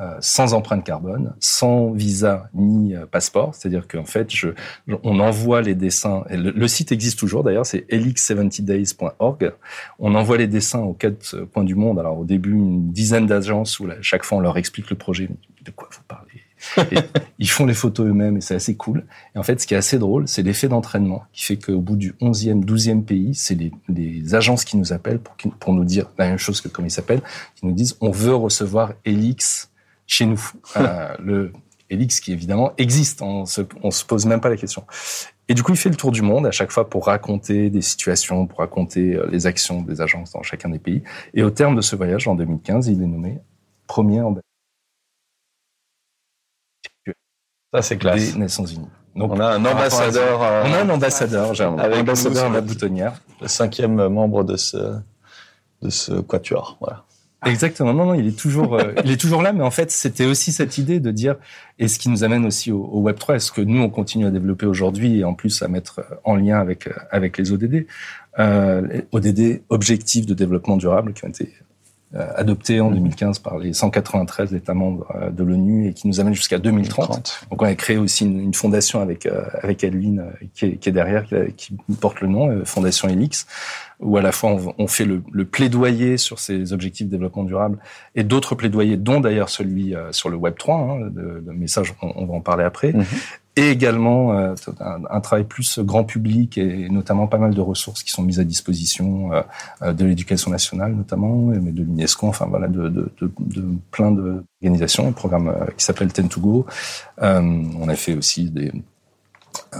[0.00, 3.54] euh, sans empreinte carbone, sans visa ni euh, passeport.
[3.54, 4.48] C'est-à-dire qu'en fait, je,
[4.86, 6.24] je- on envoie les dessins.
[6.28, 9.52] Et le, le site existe toujours d'ailleurs, c'est elix70days.org.
[9.98, 11.98] On envoie les dessins aux quatre coins du monde.
[11.98, 15.28] Alors au début, une dizaine d'agences où là, chaque fois on leur explique le projet.
[15.64, 16.42] De quoi vous parlez?
[16.92, 16.98] Et
[17.38, 19.04] ils font les photos eux-mêmes et c'est assez cool.
[19.34, 21.96] Et en fait, ce qui est assez drôle, c'est l'effet d'entraînement qui fait qu'au bout
[21.96, 26.08] du 11e, 12e pays, c'est les, les agences qui nous appellent pour, pour nous dire
[26.18, 27.22] la même chose que comme ils s'appellent,
[27.56, 29.70] qui nous disent on veut recevoir Elix
[30.06, 30.40] chez nous.
[30.76, 31.52] Euh, le
[31.90, 34.84] Elix qui évidemment existe, on se, on se pose même pas la question.
[35.48, 37.82] Et du coup, il fait le tour du monde à chaque fois pour raconter des
[37.82, 41.02] situations, pour raconter euh, les actions des agences dans chacun des pays.
[41.34, 43.38] Et au terme de ce voyage, en 2015, il est nommé
[43.86, 44.42] premier ambassadeur
[47.72, 48.32] Ça, c'est classe.
[48.32, 48.88] des Nations Unies.
[49.14, 52.50] Donc, On a un à ambassadeur, euh, on a un ambassadeur, j'ai un Avec ambassadeur
[52.50, 53.22] nous à la boutonnière.
[53.40, 54.98] le cinquième membre de ce,
[55.82, 56.76] de ce quatuor.
[56.80, 57.04] Voilà.
[57.44, 57.92] Exactement.
[57.92, 59.52] Non, non, il est toujours, euh, il est toujours là.
[59.52, 61.36] Mais en fait, c'était aussi cette idée de dire,
[61.78, 64.26] et ce qui nous amène aussi au, au Web 3, est-ce que nous on continue
[64.26, 67.52] à développer aujourd'hui et en plus à mettre euh, en lien avec euh, avec les
[67.52, 67.86] ODD,
[68.38, 71.52] euh, les ODD, objectifs de développement durable, qui ont été
[72.14, 76.34] euh, adopté en 2015 par les 193 États membres de l'ONU et qui nous amène
[76.34, 77.46] jusqu'à 2030.
[77.50, 80.88] Donc on a créé aussi une, une fondation avec euh, avec Adeline qui est, qui
[80.88, 83.46] est derrière, qui, qui, porte le nom Fondation Elix,
[84.00, 87.44] où à la fois on, on fait le, le, plaidoyer sur ces objectifs de développement
[87.44, 87.78] durable
[88.14, 92.12] et d'autres plaidoyers, dont d'ailleurs celui sur le Web 3, hein, de, de message, on,
[92.16, 92.92] on, va en parler après.
[92.92, 97.54] Mm -hmm et également euh, un, un, travail plus grand public et notamment pas mal
[97.54, 99.42] de ressources qui sont mises à disposition euh,
[99.82, 104.10] euh de l'éducation nationale notamment, mais de l'UNESCO, enfin voilà, de, de, de, de plein
[104.12, 106.66] d'organisations, un programme euh, qui s'appelle Ten to Go.
[107.22, 107.40] Euh,
[107.80, 108.72] on a fait aussi des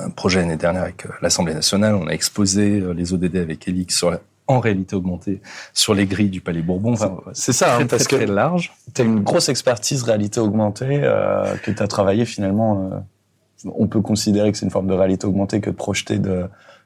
[0.05, 4.11] un projet l'année dernière avec l'Assemblée nationale, on a exposé les ODD avec Elix sur
[4.11, 5.41] la, en réalité augmentée
[5.73, 6.93] sur les grilles du Palais Bourbon.
[6.93, 8.73] Enfin, c'est ça, très, hein, parce très, que très large.
[8.95, 13.05] Tu as une grosse expertise réalité augmentée euh, que tu as travaillé finalement
[13.65, 16.45] on peut considérer que c'est une forme de réalité augmentée que de projeter de,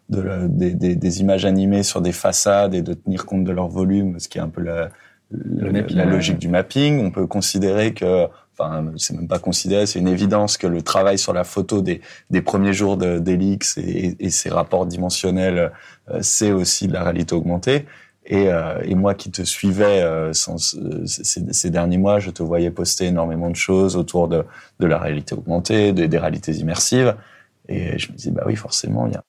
[0.09, 3.53] de, de des, des, des, images animées sur des façades et de tenir compte de
[3.53, 4.91] leur volume, ce qui est un peu la,
[5.31, 7.05] le, mapping, la logique du mapping.
[7.05, 8.27] On peut considérer que,
[8.97, 12.01] c'est même pas considéré, c'est une évidence que le travail sur la photo des,
[12.43, 15.73] premiers jours d'Elix et, ses rapports dimensionnels,
[16.11, 17.87] euh, c'est aussi de la réalité augmentée.
[18.27, 22.71] Et, euh, et, moi qui te suivais euh, euh, ces, derniers mois, je te voyais
[22.71, 24.45] poster énormément de choses autour de,
[24.79, 27.17] la réalité augmentée, de, des réalités immersives.
[27.69, 29.23] Et je me disais, bah oui, forcément, il y a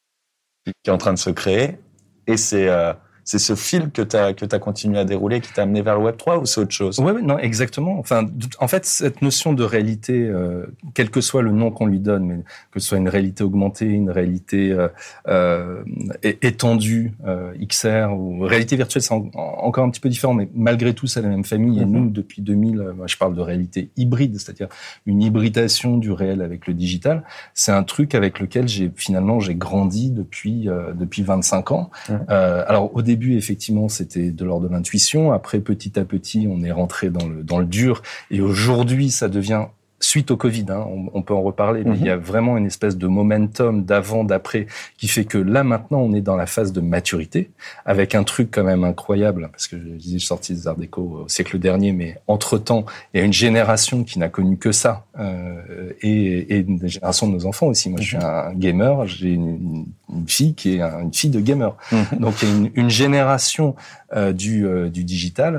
[0.65, 1.79] qui est en train de se créer.
[2.27, 5.41] Et c'est euh, c'est ce fil que tu as que tu as continué à dérouler
[5.41, 6.99] qui t'a amené vers le web 3 ou c'est autre chose?
[6.99, 7.99] Ouais non, exactement.
[7.99, 8.25] Enfin
[8.59, 12.25] en fait cette notion de réalité euh, quel que soit le nom qu'on lui donne
[12.25, 12.39] mais
[12.71, 14.87] que ce soit une réalité augmentée, une réalité euh,
[15.27, 15.83] euh,
[16.23, 20.93] étendue euh, XR ou réalité virtuelle c'est en, encore un petit peu différent mais malgré
[20.93, 22.03] tout c'est la même famille et mm -hmm.
[22.05, 24.67] nous depuis 2000 euh, moi, je parle de réalité hybride, c'est-à-dire
[25.05, 29.55] une hybridation du réel avec le digital, c'est un truc avec lequel j'ai finalement j'ai
[29.55, 31.89] grandi depuis euh, depuis 25 ans.
[32.09, 32.65] Mm -hmm.
[32.69, 35.31] alors au début, effectivement, c'était de l'ordre de l'intuition.
[35.31, 38.01] Après, petit à petit, on est rentré dans le, dans le dur.
[38.29, 39.65] Et aujourd'hui, ça devient
[40.01, 41.99] suite au Covid, hein, on, on, peut en reparler, mais mm -hmm.
[42.01, 46.01] il y a vraiment une espèce de momentum d'avant, d'après, qui fait que là, maintenant,
[46.07, 47.41] on est dans la phase de maturité,
[47.85, 50.77] avec un truc quand même incroyable, parce que je disais, je suis sorti des Arts
[50.83, 52.83] Déco au siècle dernier, mais entre-temps,
[53.13, 57.25] il y a une génération qui n'a connu que ça, euh, et, et une génération
[57.27, 57.89] de nos enfants aussi.
[57.89, 58.05] Moi, mm -hmm.
[58.05, 59.85] je suis un gamer, j'ai une,
[60.15, 61.71] une, fille qui est un, une fille de gamer.
[61.91, 62.19] Mm -hmm.
[62.23, 63.67] Donc, il y a une, une génération
[64.13, 65.53] euh, du, euh, du digital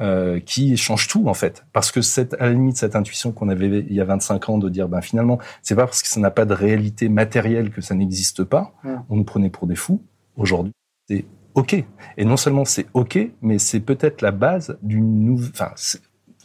[0.00, 3.50] euh, qui change tout, en fait, parce que cette, à la limite, cette intuition qu'on
[3.50, 6.20] avait il y a 25 ans de dire ben finalement c'est pas parce que ça
[6.20, 8.72] n'a pas de réalité matérielle que ça n'existe pas.
[8.84, 8.88] Mmh.
[9.08, 10.02] on nous prenait pour des fous.
[10.36, 10.72] Aujourd'hui
[11.08, 11.24] c'est
[11.54, 11.84] ok.
[12.16, 15.72] Et non seulement c'est ok mais c'est peut-être la base d'une nouvelle enfin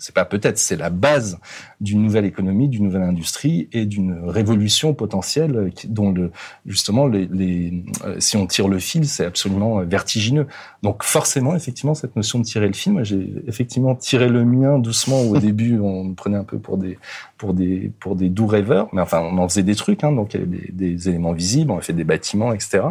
[0.03, 1.39] c'est pas peut-être, c'est la base
[1.79, 6.31] d'une nouvelle économie, d'une nouvelle industrie et d'une révolution potentielle dont le,
[6.65, 10.45] justement les, les, euh, si on tire le fil, c'est absolument vertigineux.
[10.81, 14.77] Donc forcément, effectivement, cette notion de tirer le fil, moi j'ai effectivement tiré le mien
[14.77, 16.99] doucement au début, on me prenait un peu pour des
[17.37, 20.33] pour des pour des doux rêveurs, mais enfin on en faisait des trucs, hein, donc
[20.33, 22.81] il y avait des, des éléments visibles, on a fait des bâtiments, etc.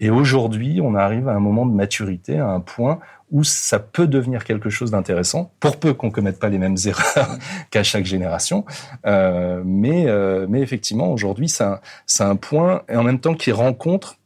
[0.00, 2.98] Et aujourd'hui, on arrive à un moment de maturité, à un point
[3.30, 7.38] où ça peut devenir quelque chose d'intéressant, pour peu qu'on commette pas les mêmes erreurs
[7.70, 8.64] qu'à chaque génération.
[9.06, 11.80] Euh, mais, euh, mais effectivement, aujourd'hui, c'est un,
[12.20, 14.18] un point, et en même temps qui rencontre,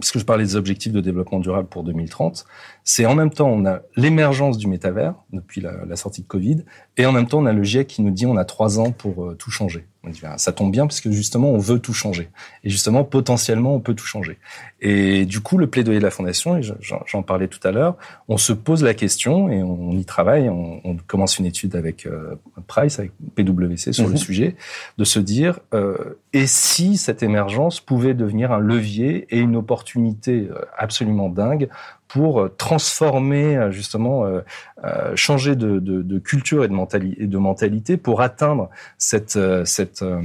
[0.00, 2.44] puisque je parlais des objectifs de développement durable pour 2030,
[2.82, 6.64] c'est en même temps, on a l'émergence du métavers depuis la, sortie de Covid,
[6.96, 8.90] et en même temps, on a le GIEC qui nous dit on a trois ans
[8.90, 9.86] pour euh, tout changer.
[10.06, 12.28] On dit, ben, ça tombe bien parce que justement, on veut tout changer.
[12.62, 14.38] Et justement, potentiellement, on peut tout changer.
[14.80, 17.96] Et du coup, le plaidoyer de la Fondation, et j'en parlais tout à l'heure,
[18.28, 20.48] on se pose la question et on, y travaille.
[20.48, 22.34] On, on, commence une étude avec euh,
[22.66, 24.56] Price, avec PwC sur le sujet,
[24.98, 30.48] de se dire, euh, et si cette émergence pouvait devenir un levier et une opportunité
[30.50, 31.68] euh, absolument dingue
[32.08, 34.40] pour euh, transformer euh, justement, euh,
[34.84, 39.38] euh, changer de, de, de, culture et de, mentali et de mentalité pour atteindre cette,
[39.64, 40.22] cette euh,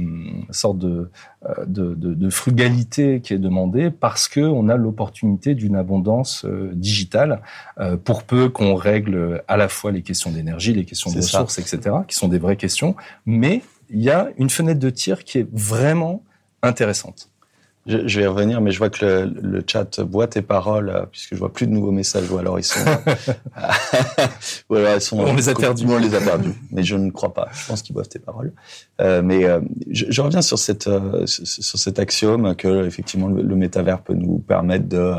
[0.50, 1.10] sorte de,
[1.66, 7.40] de, de, frugalité qui est demandée parce que on a l'opportunité d'une abondance digitale
[8.04, 11.62] pour peu qu'on règle à la fois les questions d'énergie, les questions de ressources, ça.
[11.62, 15.38] etc., qui sont des vraies questions, mais il y a une fenêtre de tir qui
[15.38, 16.22] est vraiment
[16.62, 17.29] intéressante.
[17.90, 21.02] Je, je, vais revenir, mais je vois que le, le, chat voit tes paroles, euh,
[21.10, 22.78] puisque je vois plus de nouveaux messages, ou alors ils sont,
[24.70, 27.10] ou alors ils sont, on les a perdus, on les a perdus, mais je ne
[27.10, 27.48] crois pas.
[27.52, 28.52] Je pense qu'ils boivent tes paroles.
[29.00, 33.42] Euh, mais euh, je, je, reviens sur cette, euh, sur cet axiome que effectivement le,
[33.42, 35.14] le, métavers peut nous permettre de,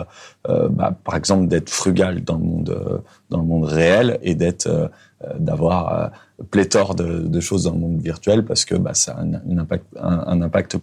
[0.48, 4.92] euh, bah, par exemple, d'être frugal dans le monde, dans le monde réel et d'être,
[5.38, 6.12] d'avoir
[6.50, 9.86] pléthore de, de, choses dans le monde virtuel parce que bah, ça a un, impact,
[10.00, 10.78] un, un impact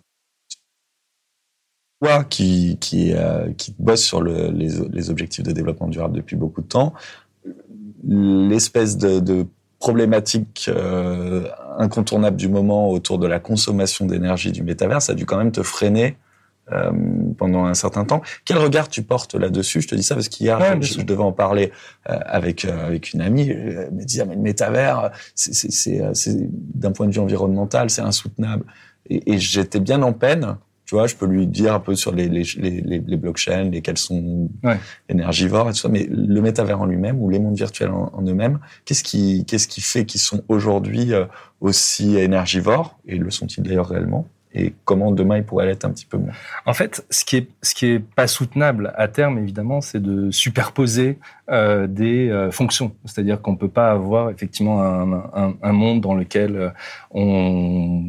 [2.01, 6.37] toi qui, qui, euh, qui bosse sur le, les, les, objectifs de développement durable depuis
[6.37, 6.95] beaucoup de temps,
[8.07, 9.47] l'espèce de, de
[9.81, 15.27] problématique euh, incontournable du moment autour de la consommation d'énergie du métavers, ça a dû
[15.27, 16.17] quand même te freiner
[16.73, 16.91] euh,
[17.39, 18.21] pendant un certain temps.
[18.45, 19.81] Quel regard tu portes là-dessus?
[19.81, 21.73] Je te dis ça parce qu'hier, Ouais, je, je devais en parler
[22.11, 23.49] euh, avec euh, avec une amie.
[23.49, 26.37] Elle me disait, mais le métavers, euh, c'est-
[26.75, 28.65] d'un point de vue environnemental, c'est insoutenable.
[29.09, 30.57] Et, et j'étais bien en peine.
[30.89, 33.99] Tu vois, je peux lui dire un peu sur les les les, les, blockchains, lesquels
[33.99, 34.78] sont Ouais.
[35.11, 38.22] énergivores et tout ça, mais le métavers en lui-même ou les mondes virtuels en, en
[38.22, 41.26] eux-mêmes, qu'est-ce qui qu'est-ce qui fait qu'ils sont aujourd'hui euh,
[41.61, 46.07] aussi énergivores et le sont-ils d'ailleurs réellement et comment demain ils pourraient l'être un petit
[46.07, 46.32] peu moins?
[46.64, 50.30] En fait, ce qui est ce qui est pas soutenable à terme, évidemment, c'est de
[50.30, 51.18] superposer
[51.51, 52.93] euh, des euh, fonctions.
[53.05, 56.70] C'est-à-dire qu'on peut pas avoir effectivement un, un, un monde dans lequel euh,
[57.11, 58.03] on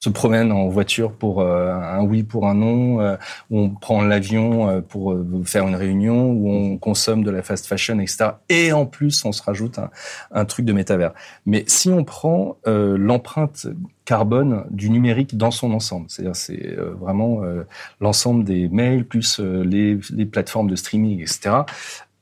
[0.00, 3.16] se- promène en voiture pour euh, un oui pour un non, euh,
[3.50, 7.42] où on prend l'avion euh, pour euh, faire une réunion, où on consomme de la
[7.42, 8.30] fast fashion, etc.
[8.48, 9.90] Et en plus, on se rajoute un,
[10.32, 11.12] un truc de métavers.
[11.46, 13.66] Mais si on prend euh, l'empreinte
[14.04, 17.42] carbone du numérique dans son ensemble, c'est-à-dire c'est euh, vraiment
[18.00, 21.50] l'ensemble des mails plus les, les plateformes de streaming, etc.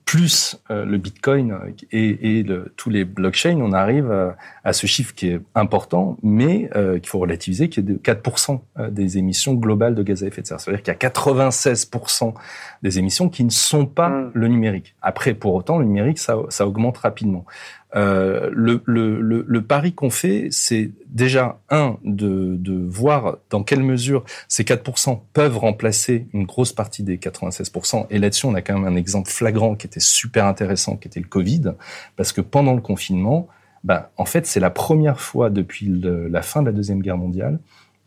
[0.08, 1.54] Plus euh, le Bitcoin
[1.92, 6.16] et, et le- tous les blockchains, on arrive à, à ce chiffre qui est important,
[6.22, 8.58] mais euh, qu'il faut relativiser, qui est de 4%
[8.90, 10.60] des émissions globales de gaz à effet de serre.
[10.60, 12.32] C'est-à-dire qu'il y a 96%
[12.82, 14.30] des émissions qui ne sont pas Mm.
[14.34, 14.94] le numérique.
[15.02, 17.44] Après, pour autant, le numérique, ça, ça augmente rapidement.
[17.96, 23.62] Euh, le, le, le, le pari qu'on fait, c'est déjà, un, de, de voir dans
[23.62, 28.06] quelle mesure ces 4% peuvent remplacer une grosse partie des 96%.
[28.10, 31.20] Et là-dessus, on a quand même un exemple flagrant qui était super intéressant, qui était
[31.20, 31.72] le Covid,
[32.16, 33.48] parce que pendant le confinement,
[33.84, 37.16] ben, en fait, c'est la première fois depuis le- la fin de la Deuxième Guerre
[37.16, 37.58] mondiale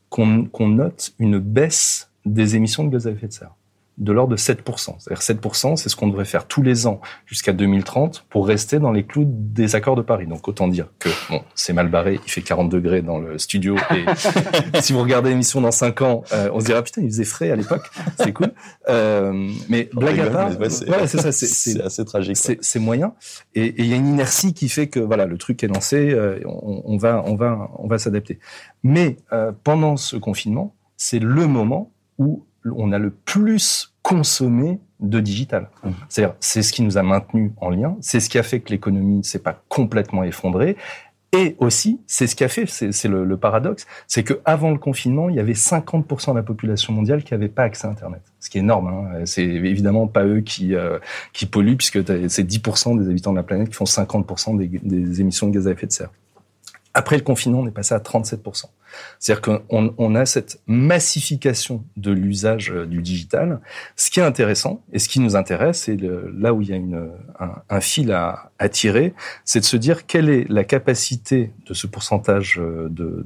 [0.10, 3.56] qu'on qu'on note une baisse des émissions de gaz à effet de serre
[4.02, 4.96] de l'ordre de 7%.
[5.00, 8.92] C'est-à-dire 7%, c'est ce qu'on devrait faire tous les ans jusqu'à 2030 pour rester dans
[8.92, 10.28] les clous des accords de Paris.
[10.28, 13.76] Donc autant dire que bon, c'est mal barré, il fait 40 degrés dans le studio
[13.96, 14.04] et
[14.82, 17.52] si vous regardez l'émission dans 5 ans, euh, on se dira putain, il faisait frais
[17.52, 18.52] à l'époque, c'est cool.
[18.90, 21.82] Euh, mais On blague à rigole, part, mais ouais, c'est- voilà, ça, c'est- C'est c'est
[21.82, 22.38] assez tragique.
[22.38, 23.14] c'est moyen
[23.56, 26.12] et et il y a une inertie qui fait que voilà le truc est lancé
[26.12, 28.40] euh, on, on va on va on va s'adapter
[28.84, 32.46] mais euh, pendant ce confinement c'est le moment où
[32.76, 35.94] on a le plus consommé de digital Mhm.
[36.10, 38.70] c'est-à-dire c'est ce qui nous a maintenu en lien c'est ce qui a fait que
[38.70, 40.78] l'économie ne s'est pas complètement effondrée
[41.34, 44.78] et aussi, c'est ce qui a fait, c'est le, le paradoxe, c'est que avant le
[44.78, 48.22] confinement, il y avait 50% de la population mondiale qui n'avait pas accès à Internet.
[48.42, 48.88] Ce qui est énorme.
[48.88, 49.22] Hein.
[49.24, 51.00] C'est évidemment pas eux qui euh,
[51.32, 55.22] qui polluent, puisque c'est 10% des habitants de la planète qui font 50% des, des
[55.22, 56.12] émissions de gaz à effet de serre.
[56.94, 58.66] Après le confinement, on est passé à 37%.
[59.20, 63.60] C'est-à-dire qu'on on a cette massification de l'usage euh, du digital.
[63.96, 66.80] Ce qui est intéressant, et ce qui nous intéresse, et là où il y a
[67.70, 69.14] un, fil à, tirer,
[69.46, 73.26] c'est de se dire quelle est la capacité de ce pourcentage euh, de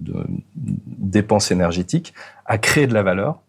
[0.55, 2.13] dépenses énergétiques
[2.45, 3.41] à créer de la valeur,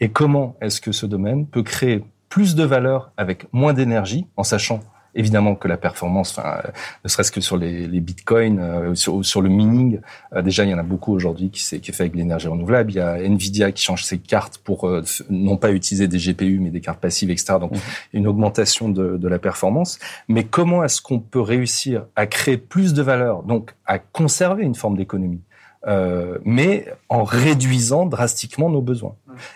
[0.00, 4.42] et comment est-ce que ce domaine peut créer plus de valeur avec moins d'énergie, en
[4.42, 4.80] sachant
[5.16, 6.60] évidemment que la performance, enfin,
[7.04, 10.00] ne serait-ce que sur les, les bitcoins, euh, sur, sur le mining,
[10.34, 12.48] euh, déjà il y en a beaucoup aujourd'hui qui, s'est- qui est fait avec l'énergie
[12.48, 12.92] renouvelable.
[12.92, 16.60] Il y a Nvidia qui change ses cartes pour euh, non pas utiliser des GPU
[16.60, 17.54] mais des cartes passives, etc.
[17.60, 17.78] Donc Mhm.
[18.12, 19.98] une augmentation de, de la performance.
[20.28, 24.74] Mais comment est-ce qu'on peut réussir à créer plus de valeur, donc à conserver une
[24.74, 25.40] forme d'économie?
[25.86, 29.14] Euh, mais en réduisant drastiquement nos besoins.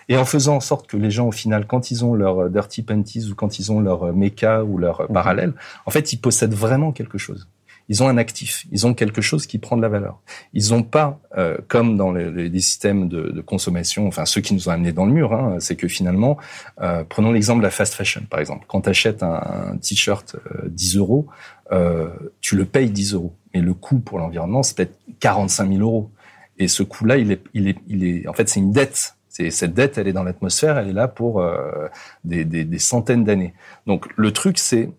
[0.09, 2.49] Et en faisant en sorte que les gens, au final, quand ils ont leur euh,
[2.49, 5.13] dirty panties ou quand ils ont leur euh, mecha ou leur euh, Mhm.
[5.13, 5.53] parallèle,
[5.85, 7.47] en fait, ils possèdent vraiment quelque chose.
[7.89, 10.19] Ils ont un actif, ils ont quelque chose qui prend de la valeur.
[10.53, 14.53] Ils n'ont pas, euh, comme dans les, les- systèmes de, de consommation, enfin ceux qui
[14.53, 16.37] nous ont amenés dans le mur, hein, c'est que finalement,
[16.81, 18.65] euh, prenons l'exemple de la fast fashion, par exemple.
[18.69, 21.27] Quand tu achètes un, un t-shirt euh, 10 euros,
[21.73, 22.07] euh,
[22.39, 23.33] tu le payes 10 euros.
[23.53, 26.11] Mais le coût pour l'environnement, c'est peut-être 45 000 euros.
[26.57, 29.15] Et ce coût-là, il est, il est, il est, en fait, c'est une dette.
[29.29, 31.87] C'est cette dette, elle est dans l'atmosphère, elle est là pour euh,
[32.25, 33.53] des, des, des centaines d'années.
[33.87, 34.89] Donc le truc, c'est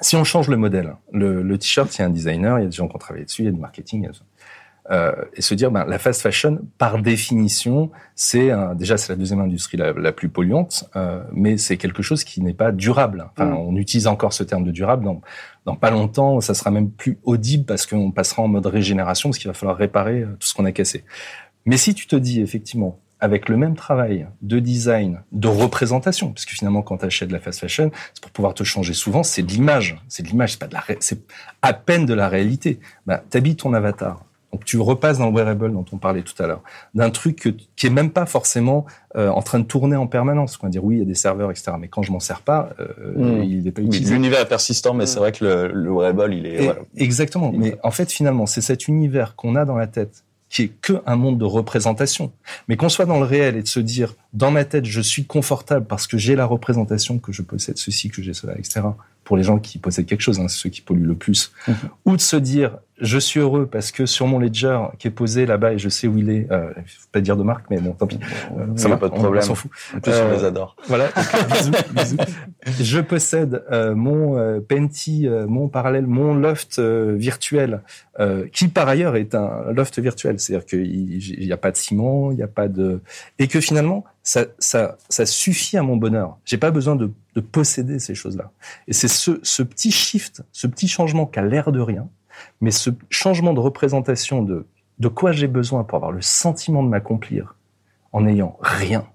[0.00, 2.64] si on change le modèle, le, le t-shirt, il y a un designer, il y
[2.64, 4.12] a des gens qui ont travaillé dessus, il y a du marketing, il y a.
[4.90, 9.40] Euh, et se dire, ben, la fast fashion, par définition, c'est déjà c'est la deuxième
[9.40, 13.28] industrie la, la plus polluante, euh, mais c'est quelque chose qui n'est pas durable.
[13.32, 13.56] Enfin, Mm.
[13.56, 15.04] on utilise encore ce terme de durable.
[15.04, 15.20] Dans,
[15.64, 19.38] dans pas longtemps, ça sera même plus audible parce qu'on passera en mode régénération, parce
[19.38, 21.04] qu'il va falloir réparer euh, tout ce qu'on a cassé.
[21.66, 26.46] Mais si tu te dis effectivement, avec le même travail de design, de représentation, parce
[26.46, 29.22] que finalement, quand tu achètes de la fast fashion, c'est pour pouvoir te changer souvent,
[29.22, 30.02] c'est de l'image.
[30.08, 31.20] C'est de l'image, c'est pas de la, c'est
[31.62, 32.80] à peine de la réalité.
[33.06, 36.46] Bah, t'habilles ton avatar Donc tu repasses dans le wearable dont on parlait tout à
[36.48, 36.62] l'heure,
[36.94, 38.84] d'un truc que- qui est même pas forcément
[39.16, 40.58] euh, en train de tourner en permanence.
[40.60, 41.72] On va dire oui, il y a des serveurs, etc.
[41.78, 43.44] Mais quand je m'en sers pas, euh, Mm.
[43.44, 44.12] il n'est pas Oui, utilisé.
[44.14, 46.54] L'univers est persistant, mais c'est vrai que le, le wearable, il est.
[46.62, 46.80] Et- voilà.
[46.96, 47.52] Exactement.
[47.56, 50.94] Mais en fait, finalement, c'est cet univers qu'on a dans la tête qui est que
[51.06, 52.32] un monde de représentation.
[52.66, 55.24] Mais qu'on soit dans le réel et de se dire, dans ma tête, je suis
[55.24, 58.80] confortable parce que j'ai la représentation que je possède ceci, que j'ai cela, etc.
[59.22, 61.52] Pour les gens qui possèdent quelque chose, hein, c'est ceux qui polluent le plus.
[61.68, 61.74] Mhm.
[62.04, 65.46] Ou de se dire, je suis heureux parce que sur mon ledger qui est posé
[65.46, 67.92] là-bas et je sais où il est, euh, faut pas dire de marque, mais bon,
[67.92, 68.18] tant pis.
[68.58, 69.42] Euh, Ça va, pas de on- problème.
[69.42, 69.70] On s'en fout.
[69.96, 70.76] En plus, on Euh, les adore.
[70.88, 71.14] Voilà, donc,
[71.54, 72.16] bisous, bisous.
[72.80, 77.82] Je possède euh, mon euh, Penti, euh, mon parallèle, mon loft euh, virtuel,
[78.18, 82.30] euh, qui par ailleurs est un loft virtuel, c'est-à-dire qu'il n'y a pas de ciment,
[82.32, 83.00] il n'y a pas de,
[83.38, 86.36] et que finalement ça, ça, ça suffit à mon bonheur.
[86.44, 88.50] J'ai pas besoin de, de posséder ces choses-là.
[88.86, 92.06] Et c'est ce, ce petit shift, ce petit changement qui a l'air de rien,
[92.60, 94.66] mais ce changement de représentation de
[94.98, 97.56] de quoi j'ai besoin pour avoir le sentiment de m'accomplir
[98.12, 99.06] en n'ayant rien.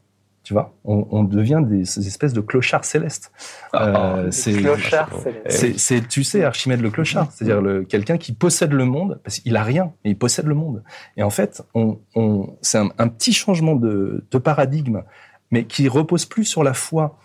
[0.41, 3.31] Tu vois, on, on devient des ces espèces de clochards célestes.
[3.73, 5.09] Euh, c'est Clochard,
[5.77, 9.55] c'est, tu sais, Archimède le clochard, c'est-à-dire le, quelqu'un qui possède le monde, parce qu'il
[9.57, 10.83] a rien, mais il possède le monde.
[11.17, 15.01] Et en fait, on, on, c'est un, un petit changement de, de paradigme,
[15.51, 17.17] mais qui repose plus sur la foi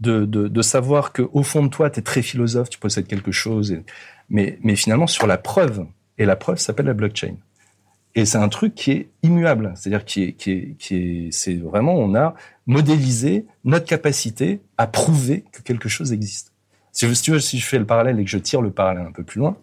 [0.00, 3.08] de, de, de savoir que au fond de toi, tu es très philosophe, tu possèdes
[3.08, 3.84] quelque chose, et-
[4.30, 5.86] mais, finalement sur la preuve.
[6.18, 7.36] Et la preuve s'appelle la blockchain.
[8.14, 11.54] Et c'est un truc qui est immuable, c'est-à-dire qui est, qui est, qui est, c'est
[11.54, 12.34] vraiment, on a
[12.66, 16.52] modélisé notre capacité à prouver que quelque chose existe.
[16.90, 19.38] Si, si je fais le parallèle et que je tire le parallèle un peu plus
[19.38, 19.56] loin,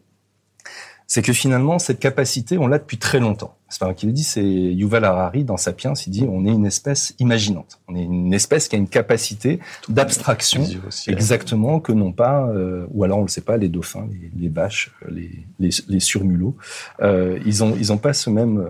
[1.08, 3.56] c'est que finalement, cette capacité, on l'a depuis très longtemps.
[3.70, 6.52] C'est pas moi qui le dit, c'est Yuval Harari dans Sapiens, il dit on est
[6.52, 7.80] une espèce imaginante.
[7.88, 10.78] On est une espèce qui a une capacité d'abstraction ouais.
[11.08, 14.50] exactement que non pas, euh, ou alors on le sait pas, les dauphins, les, les
[14.50, 16.56] vaches, les, les, les surmulots,
[17.02, 18.70] euh, ils ont ils ont pas ce même.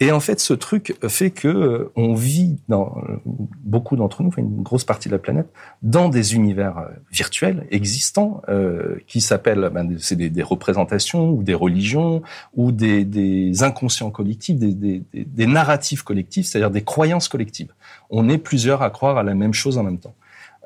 [0.00, 4.62] Et en fait, ce truc fait que euh, on vit dans beaucoup d'entre nous, une
[4.62, 5.48] grosse partie de la planète,
[5.82, 11.44] dans des univers euh, virtuels existants euh, qui s'appellent, ben, c'est des, des représentations ou
[11.44, 12.22] des religions
[12.54, 17.72] ou des, des inconscients collectifs, des, des narratifs collectifs, c'est-à-dire des croyances collectives.
[18.10, 20.14] On est plusieurs à croire à la même chose en même temps.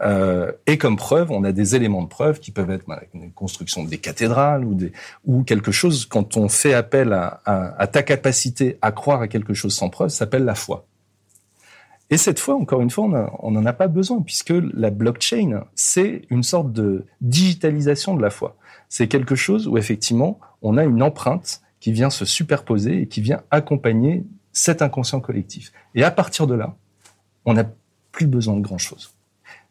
[0.00, 3.32] Euh, et comme preuve, on a des éléments de preuve qui peuvent être ben, une
[3.32, 4.92] construction des cathédrales ou, des,
[5.24, 9.54] ou quelque chose, quand on fait appel à, à, ta capacité à croire à quelque
[9.54, 10.86] chose sans preuve, s'appelle la foi.
[12.10, 16.22] Et cette fois, encore une fois, on n'en a pas besoin, puisque la blockchain, c'est
[16.30, 18.56] une sorte de digitalisation de la foi.
[18.88, 23.20] C'est quelque chose où, effectivement, on a une empreinte qui vient se superposer et qui
[23.20, 25.70] vient accompagner cet inconscient collectif.
[25.94, 26.76] Et à partir de là,
[27.44, 27.64] on n'a
[28.10, 29.17] plus besoin de grand-chose.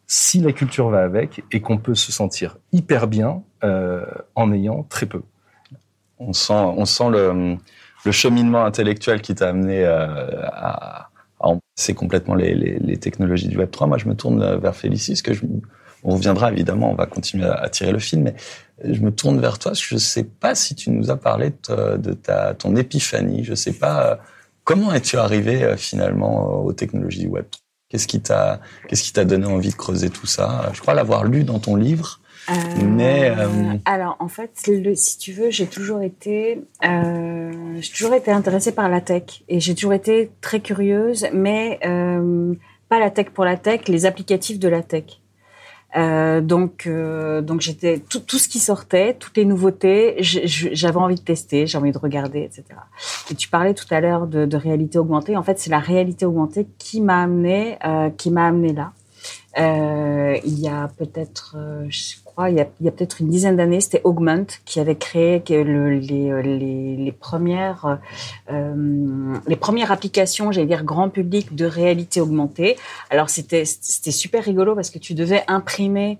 [0.08, 4.06] Si la culture va avec et qu'on peut se sentir hyper bien euh,
[4.36, 5.22] en ayant très peu.
[6.20, 7.58] On sent, on sent le,
[8.06, 13.48] le cheminement intellectuel qui t'a amené euh, à, à embrasser complètement les, les, les, technologies
[13.48, 13.88] du Web 3.
[13.88, 15.44] Moi, je me tourne vers Félicie, que je,
[16.04, 18.36] on reviendra évidemment, on va continuer à, tirer le film, mais
[18.84, 21.18] je me tourne vers toi, parce que je ne sais pas si tu nous as
[21.18, 23.44] parlé de, ta, ton épiphanie.
[23.44, 24.16] Je ne sais pas euh,
[24.64, 27.67] comment es-tu arrivé euh, finalement aux technologies du Web 3.
[27.90, 30.70] Qu'est-ce qui t'a, qu'est-ce qui t'a donné envie de creuser tout ça?
[30.74, 32.20] Je crois l'avoir lu dans ton livre.
[32.50, 33.74] Euh, mais euh...
[33.86, 38.72] alors en fait, le, si tu veux, j'ai toujours été, euh, j'ai toujours été intéressée
[38.72, 42.54] par la tech et j'ai toujours été très curieuse, mais euh,
[42.88, 45.20] pas la tech pour la tech, les applicatifs de la tech.
[45.96, 51.16] Euh, donc, euh, donc j'étais tout, tout, ce qui sortait, toutes les nouveautés, j'avais envie
[51.16, 52.64] de tester, j'ai envie de regarder, etc.
[53.32, 55.38] Et tu parlais tout à l'heure de, de, réalité augmentée.
[55.38, 58.92] En fait, c'est la réalité augmentée qui m'a amené, euh, qui m'a amené là.
[59.60, 63.82] Euh, il y a peut-être, euh, je crois, il y a, peut-être une dizaine d'années,
[63.82, 67.98] c'était Augment qui avait créé le, les, premières,
[68.52, 72.78] euh, les premières applications, j'allais dire grand public de réalité augmentée.
[73.10, 76.20] Alors c'était super rigolo parce que tu devais imprimer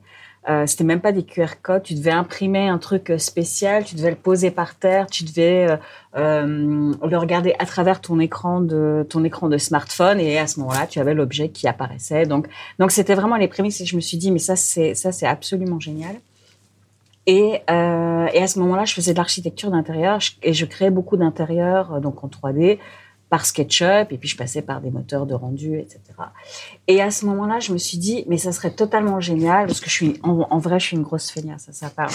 [0.50, 1.84] euh, c'était même pas des QR codes.
[1.84, 5.78] Tu devais imprimer un truc spécial, tu devais le poser par terre, tu devais euh,
[6.16, 10.60] euh, le regarder à travers ton écran de ton écran de smartphone et à ce
[10.62, 12.26] moment-là, tu avais l'objet qui apparaissait.
[12.26, 12.48] Donc
[12.80, 15.28] donc c'était vraiment les prémices et je me suis dit mais ça c'est ça c'est
[15.28, 16.16] absolument génial.
[17.30, 21.18] Et, euh, et à ce moment-là, je faisais de l'architecture d'intérieur et je créais beaucoup
[21.18, 22.80] d'intérieurs donc en 3D
[23.30, 26.00] par SketchUp et puis je passais par des moteurs de rendu, etc.
[26.88, 29.90] Et à ce moment-là, je me suis dit, mais ça serait totalement génial parce que
[29.90, 32.12] je suis, en, en vrai, je suis une grosse feignasse, ça, ça parle.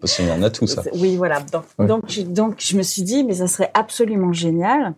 [0.00, 0.82] parce qu'on en a tout ça.
[0.94, 1.40] Oui, voilà.
[1.40, 1.86] Donc, ouais.
[1.86, 4.94] donc, je, donc, je me suis dit, mais ça serait absolument génial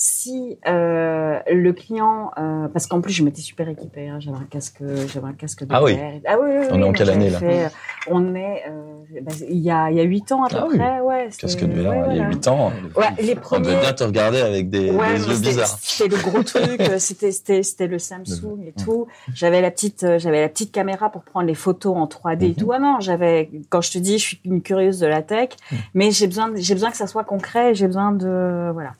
[0.00, 4.46] si euh, le client, euh, parce qu'en plus je m'étais super équipée, hein, j'avais un
[4.48, 4.80] casque,
[5.12, 5.98] j'avais un casque de Ah oui.
[6.24, 7.68] Ah oui, oui, On est en quelle année, là fait,
[8.08, 10.66] On est, euh, bah, il y a il y a huit ans à peu Ah
[10.70, 10.76] oui.
[10.78, 11.28] près, ouais.
[11.36, 12.28] Casque de verre, ouais, il y a.
[12.28, 12.72] 8 ans.
[12.96, 13.80] Ouais, les On devait premiers.
[13.80, 15.78] bien te regarder avec des, Ouais, des mais yeux bizarres.
[15.82, 19.08] C'était le gros truc, c'était c'était c'était le Samsung et tout.
[19.34, 22.54] J'avais la petite j'avais la petite caméra pour prendre les photos en 3D et Mhm.
[22.54, 22.70] tout.
[22.72, 25.48] Ah non, j'avais quand je te dis je suis une curieuse de la tech,
[25.94, 28.92] mais j'ai besoin j'ai besoin que ça soit concret, j'ai besoin de voilà.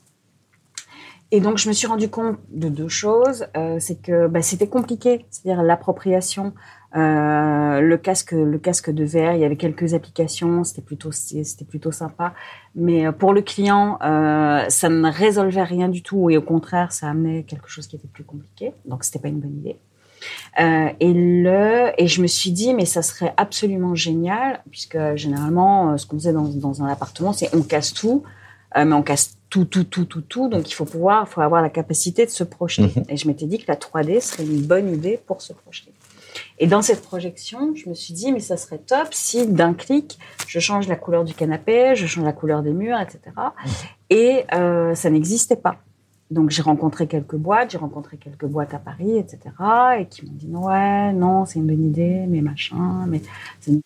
[1.31, 4.67] Et donc je me suis rendu compte de deux choses, euh, c'est que bah, c'était
[4.67, 6.53] compliqué, c'est-à-dire l'appropriation.
[6.95, 11.65] Euh, le casque, le casque de verre, il y avait quelques applications, c'était plutôt, c'était
[11.65, 12.33] plutôt sympa.
[12.73, 16.91] Mais euh, pour le client, euh, ça ne résolvait rien du tout et au contraire,
[16.91, 18.73] ça amenait quelque chose qui était plus compliqué.
[18.85, 19.77] Donc, c'était pas une bonne idée.
[20.59, 25.91] Euh, et le, et je me suis dit, mais ça serait absolument génial, puisque généralement,
[25.91, 28.23] euh, ce qu'on faisait dans, dans un appartement, c'est on casse tout,
[28.77, 30.47] euh, mais on casse tout, tout, tout, tout, tout.
[30.49, 32.91] Donc, il faut pouvoir, il faut avoir la capacité de se projeter.
[33.09, 35.91] Et je m'étais dit que la 3D serait une bonne idée pour se projeter.
[36.59, 40.19] Et dans cette projection, je me suis dit, mais ça serait top si d'un clic,
[40.47, 43.19] je change la couleur du canapé, je change la couleur des murs, etc.
[44.09, 45.77] Et euh, ça n'existait pas.
[46.31, 49.39] Donc j'ai rencontré quelques boîtes, j'ai rencontré quelques boîtes à Paris, etc.
[49.99, 53.21] Et qui m'ont dit, ouais, non, c'est une bonne idée, mais machin, mais
[53.59, 53.81] c'est une-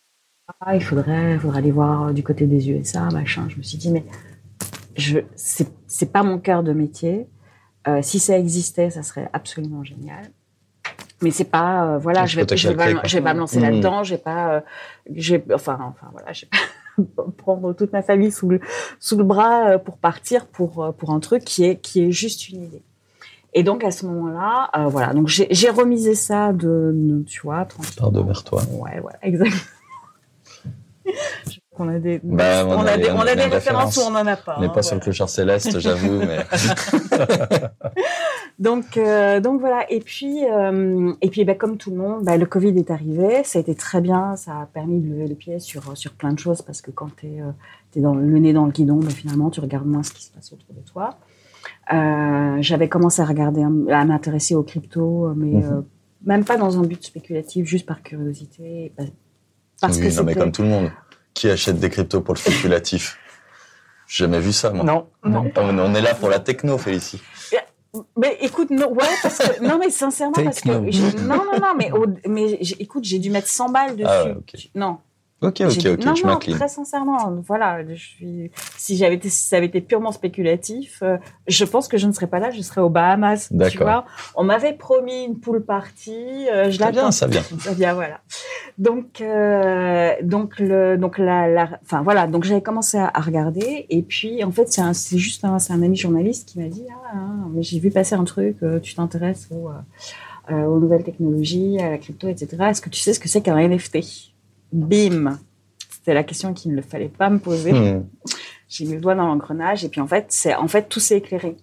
[0.73, 3.47] il faudrait, il faudrait aller voir du côté des USA, machin.
[3.47, 4.03] Je me suis dit, mais
[4.95, 7.27] je, c'est, pas mon cœur de métier.
[7.87, 10.31] Euh, si ça existait, ça serait absolument génial.
[11.21, 13.01] Mais c'est pas, euh, voilà, Donc, je vais, je vais, pas, quoi.
[13.05, 13.63] je vais pas me lancer Mmh.
[13.63, 14.03] là-dedans.
[14.03, 14.61] J'ai pas, euh,
[15.13, 16.57] j'ai, enfin, enfin voilà, j'ai pas
[17.37, 18.59] prendre toute ma famille sous le
[18.99, 22.49] sous le bras euh, pour partir pour pour un truc qui est qui est juste
[22.49, 22.83] une idée.
[23.55, 27.65] Et donc à ce moment-là, euh, voilà, donc j'ai remisé ça de, de- tu vois,
[27.65, 27.95] tranquille.
[27.97, 28.61] Par devers toi.
[28.71, 29.61] Ouais, voilà, exactement.
[31.83, 34.35] Qu'on a des, Bah, on, a des, on a des références où on en a
[34.37, 34.55] pas.
[34.57, 36.39] On n'est hein, pas sur le clochard céleste, j'avoue, mais
[38.59, 39.85] Donc, euh, donc voilà.
[39.91, 43.43] Et puis, euh, et puis, bah, comme tout le monde, bah, le Covid est arrivé.
[43.43, 44.35] Ça a été très bien.
[44.35, 47.09] Ça a permis de lever le pied sur sur plein de choses parce que quand
[47.19, 47.39] t'es
[47.95, 50.31] es dans le nez dans le guidon, bah, finalement, tu regardes moins ce qui se
[50.31, 51.17] passe autour de toi.
[51.93, 55.63] Euh, J'avais commencé à regarder, à m'intéresser aux cryptos, mais Mhm.
[55.63, 55.81] euh,
[56.25, 59.03] même pas dans un but spéculatif, juste par curiosité, pa-
[59.81, 60.89] parce oui, que non, mais comme tout le monde.
[61.33, 63.17] Qui achète des cryptos pour le spéculatif?
[64.07, 64.83] J'ai jamais vu ça, moi.
[64.83, 65.07] Non.
[65.23, 65.51] Non.
[65.55, 67.21] On on est là pour la techno, Félicie.
[68.17, 70.69] Mais écoute, non, ouais, parce que, non, mais sincèrement, parce que,
[71.21, 71.91] non, non, non, mais,
[72.27, 74.09] mais écoute, j'ai dû mettre 100 balles dessus.
[74.09, 74.69] Ah ouais, ok.
[74.73, 74.97] Non.
[75.43, 79.29] Ok, ok, dit- ok, non, tu non, très sincèrement, voilà, je suis, si j'avais été,
[79.29, 81.17] si ça avait été purement spéculatif, euh,
[81.47, 83.49] je pense que je ne serais pas là, je serais aux Bahamas.
[83.69, 87.43] Tu vois, on m'avait promis une pool party, euh, je Ça vient, ça vient.
[87.59, 88.21] Ça vient, voilà.
[88.77, 93.85] Donc, euh, donc le, donc la, la, enfin voilà, donc j'avais commencé à, à regarder
[93.89, 97.11] et puis en fait c'est juste un, c'est un ami journaliste qui m'a dit ah
[97.15, 99.69] hein, mais j'ai vu passer un truc, tu t'intéresses aux,
[100.51, 102.47] aux nouvelles technologies, à la crypto, etc.
[102.69, 103.99] Est-ce que tu sais ce que c'est qu'un NFT
[104.73, 105.39] Bim,
[105.89, 107.71] c'était la question qu'il ne fallait pas me poser.
[107.71, 108.05] Hmm.
[108.67, 111.17] J'ai mis le doigt dans l'engrenage et puis en fait, c'est en fait tout s'est
[111.17, 111.55] éclairé.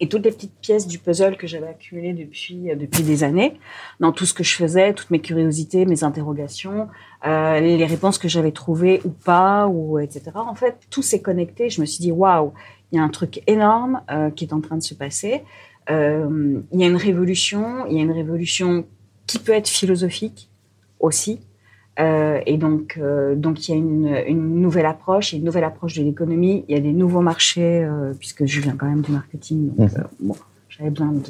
[0.00, 3.58] Et toutes les petites pièces du puzzle que j'avais accumulées depuis euh, depuis des années,
[3.98, 6.88] dans tout ce que je faisais, toutes mes curiosités, mes interrogations,
[7.26, 10.30] euh, les réponses que j'avais trouvées ou pas, ou etc.
[10.36, 11.68] En fait, tout s'est connecté.
[11.68, 12.52] Je me suis dit waouh,
[12.92, 15.42] il y a un truc énorme euh, qui est en train de se passer.
[15.90, 17.86] Euh, il y a une révolution.
[17.86, 18.86] Il y a une révolution
[19.26, 20.48] qui peut être philosophique
[21.00, 21.40] aussi.
[21.98, 25.94] Euh, et donc, euh, donc il y a une, une nouvelle approche, une nouvelle approche
[25.96, 26.64] de l'économie.
[26.68, 29.74] Il y a des nouveaux marchés, euh, puisque je viens quand même du marketing.
[29.74, 30.04] Donc, Mhm.
[30.20, 30.36] bon,
[30.68, 31.22] j'avais besoin de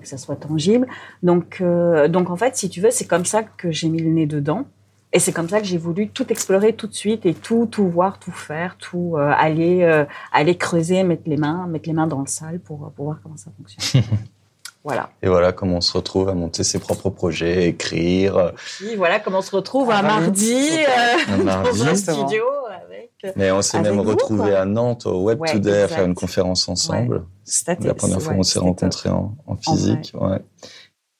[0.00, 0.86] que ça soit tangible.
[1.22, 1.62] Donc,
[2.10, 4.66] donc en fait, si tu veux, c'est comme ça que j'ai mis le nez dedans.
[5.14, 7.88] Et c'est comme ça que j'ai voulu tout explorer tout de suite et tout, tout
[7.88, 12.26] voir, tout faire, tout aller, aller creuser, mettre les mains, mettre les mains dans le
[12.26, 14.02] sale pour, pour voir comment ça fonctionne.
[14.84, 15.10] voilà.
[15.22, 18.36] Et voilà comment on se retrouve à monter ses propres projets, écrire.
[18.36, 21.82] euh, Puis voilà comment on se retrouve un Ah, mardi, euh, Un dans mardi.
[21.82, 22.26] un Exactement.
[22.28, 25.88] studio avec euh, Mais on s'est même retrouvé à Nantes au Web Ouais, Today à
[25.88, 27.24] faire une conférence ensemble.
[27.44, 27.86] Statis.
[27.86, 30.12] La première fois Ouais, on s'est rencontrés en, en physique.
[30.18, 30.38] Ouais.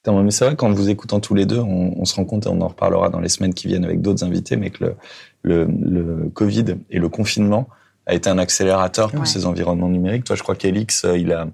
[0.07, 2.49] Mais c'est vrai qu'en vous écoutant tous les deux, on, on se rend compte et
[2.49, 4.95] on en reparlera dans les semaines qui viennent avec d'autres invités, mais que le,
[5.43, 7.67] le, le Covid et le confinement
[8.07, 9.25] a été un accélérateur pour Ouais.
[9.27, 10.23] ces environnements numériques.
[10.23, 11.45] Toi, je crois qu'Elix, euh, il a,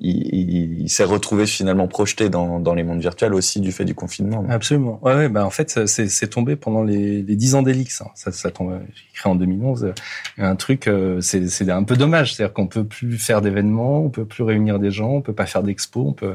[0.00, 3.84] il, il- il s'est retrouvé finalement projeté dans, dans les mondes virtuels aussi du fait
[3.84, 4.44] du confinement.
[4.48, 4.98] Absolument.
[5.02, 8.00] Ouais, ouais, bah en fait, c'est tombé pendant les, les 10 ans d'Elix.
[8.00, 8.08] hein.
[8.14, 8.78] Ça, ça tombe.
[8.94, 9.92] J'ai créé en 2011 euh,
[10.38, 10.86] un truc.
[10.88, 14.78] euh, c'est un peu dommage, c'est-à-dire qu'on peut plus faire d'événements, on peut plus réunir
[14.78, 16.34] des gens, on peut pas faire d'expos, on peut.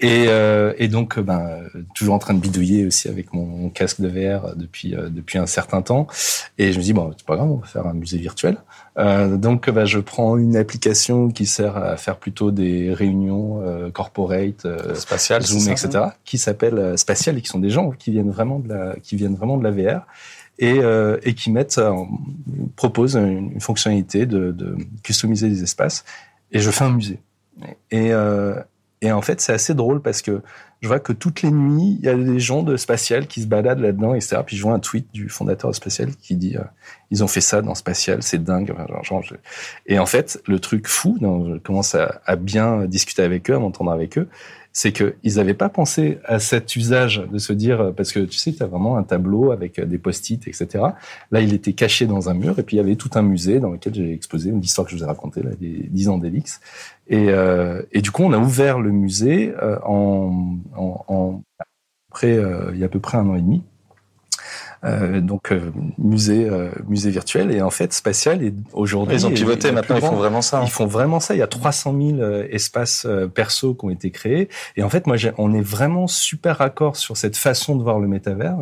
[0.00, 1.60] Et, euh, et donc, ben,
[1.94, 5.38] toujours en train de bidouiller aussi avec mon, mon casque de VR depuis euh, depuis
[5.38, 6.06] un certain temps.
[6.58, 8.56] Et je me dis bon, c'est pas grave, on va faire un musée virtuel.
[8.98, 13.90] Euh, donc, bah, je prends une application qui sert à faire plutôt des réunions euh,
[13.90, 18.10] corporate, euh, Spatial, Zoom, etc., qui s'appelle euh, Spatial et qui sont des gens qui
[18.10, 20.06] viennent vraiment de la, qui viennent vraiment de la VR
[20.58, 21.92] et, euh, et qui mettent, euh,
[22.76, 26.04] proposent une, une fonctionnalité de, de customiser des espaces.
[26.52, 27.20] Et je fais un musée.
[27.90, 28.54] Et, euh,
[29.02, 30.42] et en fait, c'est assez drôle parce que
[30.82, 33.46] je vois que toutes les nuits, il y a des gens de Spatial qui se
[33.46, 34.38] baladent là-dedans, etc.
[34.44, 36.62] Puis je vois un tweet du fondateur de Spatial qui dit euh,
[37.10, 38.74] ils ont fait ça dans Spatial, c'est dingue.
[39.86, 43.90] Et en fait, le truc fou, je commence à, bien discuter avec eux, à m'entendre
[43.90, 44.28] avec eux,
[44.76, 48.36] c'est qu'ils n'avaient pas pensé à cet usage de se dire, euh, parce que tu
[48.36, 50.84] sais, tu as vraiment un tableau avec euh, des post-it, etc.
[51.30, 53.58] Là, il était caché dans un mur, et puis il y avait tout un musée
[53.58, 56.18] dans lequel j'ai exposé une histoire que je vous ai racontée, là, des 10 ans
[56.18, 56.60] d'Elix.
[57.08, 61.42] Et, euh, et du coup, on a ouvert le musée euh, en, en, en
[62.10, 63.62] après, euh, il y a à peu près un an et demi.
[64.84, 69.30] Euh, donc euh, musée euh, musée virtuel et en fait spatial et aujourd'hui Ils ont
[69.30, 70.58] pivoté maintenant, ils font vraiment ça.
[70.58, 70.62] hein.
[70.64, 71.34] Ils font vraiment ça.
[71.34, 74.48] Il y a 300 000 euh, espaces perso qui ont été créés.
[74.76, 78.06] Et en fait, moi, on est vraiment super raccord sur cette façon de voir le
[78.06, 78.56] métavers.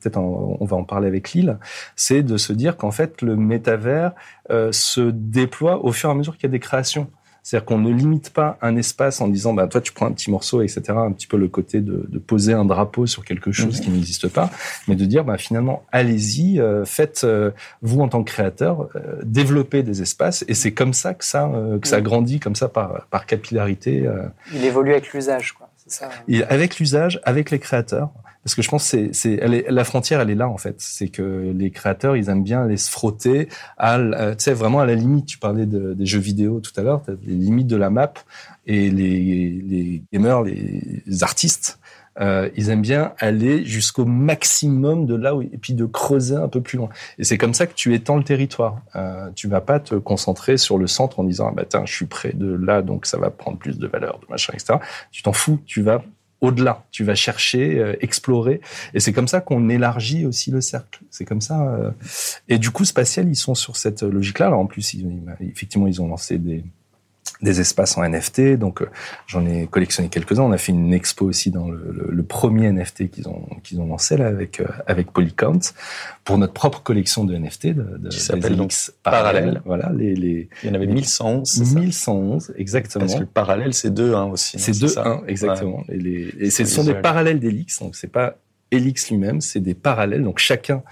[0.00, 1.58] Peut-être on va en parler avec Lille.
[1.94, 4.12] C'est de se dire qu'en fait, le métavers
[4.50, 7.08] euh, se déploie au fur et à mesure qu'il y a des créations.
[7.42, 10.30] C'est-à-dire qu'on ne limite pas un espace en disant, bah, toi, tu prends un petit
[10.30, 10.82] morceau, etc.
[10.88, 13.84] Un petit peu le côté de, de poser un drapeau sur quelque chose Mhm.
[13.84, 14.50] qui n'existe pas,
[14.88, 17.50] mais de dire, bah, finalement, allez-y, euh, faites, euh,
[17.82, 20.44] vous en tant que créateur, euh, développer des espaces.
[20.48, 22.02] Et c'est comme ça que ça, euh, que ça Mhm.
[22.04, 24.06] grandit, comme ça, par, par capillarité.
[24.06, 24.24] euh,
[24.54, 25.68] Il évolue avec l'usage, quoi.
[25.76, 26.10] C'est ça.
[26.28, 28.10] et avec l'usage, avec les créateurs,
[28.44, 29.36] parce que je pense que c'est,
[29.68, 30.76] la frontière, elle est là en fait.
[30.78, 34.80] C'est que les créateurs, ils aiment bien aller se frotter à, euh, tu sais, vraiment
[34.80, 35.26] à la limite.
[35.26, 38.12] Tu parlais de- des jeux vidéo tout à l'heure, les limites de la map
[38.66, 41.78] et les, les gamers, les, artistes.
[42.20, 46.48] euh, ils aiment bien aller jusqu'au maximum de là où, et puis de creuser un
[46.48, 46.88] peu plus loin.
[47.18, 48.80] Et c'est comme ça que tu étends le territoire.
[48.96, 51.94] Euh, tu vas pas te concentrer sur le centre en disant ah bah tiens, je
[51.94, 54.78] suis près de là, donc ça va prendre plus de valeur, de machin, etc.
[55.12, 56.02] Tu t'en fous, tu vas
[56.40, 58.60] au-delà, tu vas chercher, euh, explorer,
[58.94, 61.00] et c'est comme ça qu'on élargit aussi le cercle.
[61.10, 61.68] C'est comme ça.
[61.74, 61.90] euh,
[62.48, 64.46] Et du coup, spatial, ils sont sur cette logique-là.
[64.46, 65.06] Alors en plus, ils,
[65.40, 66.64] effectivement, ils ont lancé des
[67.42, 68.86] des espaces en NFT, donc euh,
[69.26, 70.42] j'en ai collectionné quelques-uns.
[70.42, 73.80] On a fait une expo aussi dans le, le- le premier NFT qu'ils ont qu'ils
[73.80, 75.60] ont lancé là avec euh, avec Polycount
[76.24, 78.72] pour notre propre collection de NFT de, de Qui s'appelle donc
[79.02, 79.62] Parallèle.
[79.64, 81.74] Voilà les les Il y en avait 1111, c'est ça?
[81.80, 83.04] 1111 exactement.
[83.04, 84.56] Parce que le parallèle, c'est 2-1 aussi.
[84.56, 85.06] hein, C'est deux ça?
[85.06, 85.82] 1 exactement.
[85.88, 88.36] Et, les, et ce C'est sont des parallèles d'Elix, donc c'est pas
[88.72, 90.22] Elix lui-même, c'est des parallèles.
[90.22, 90.82] Donc chacun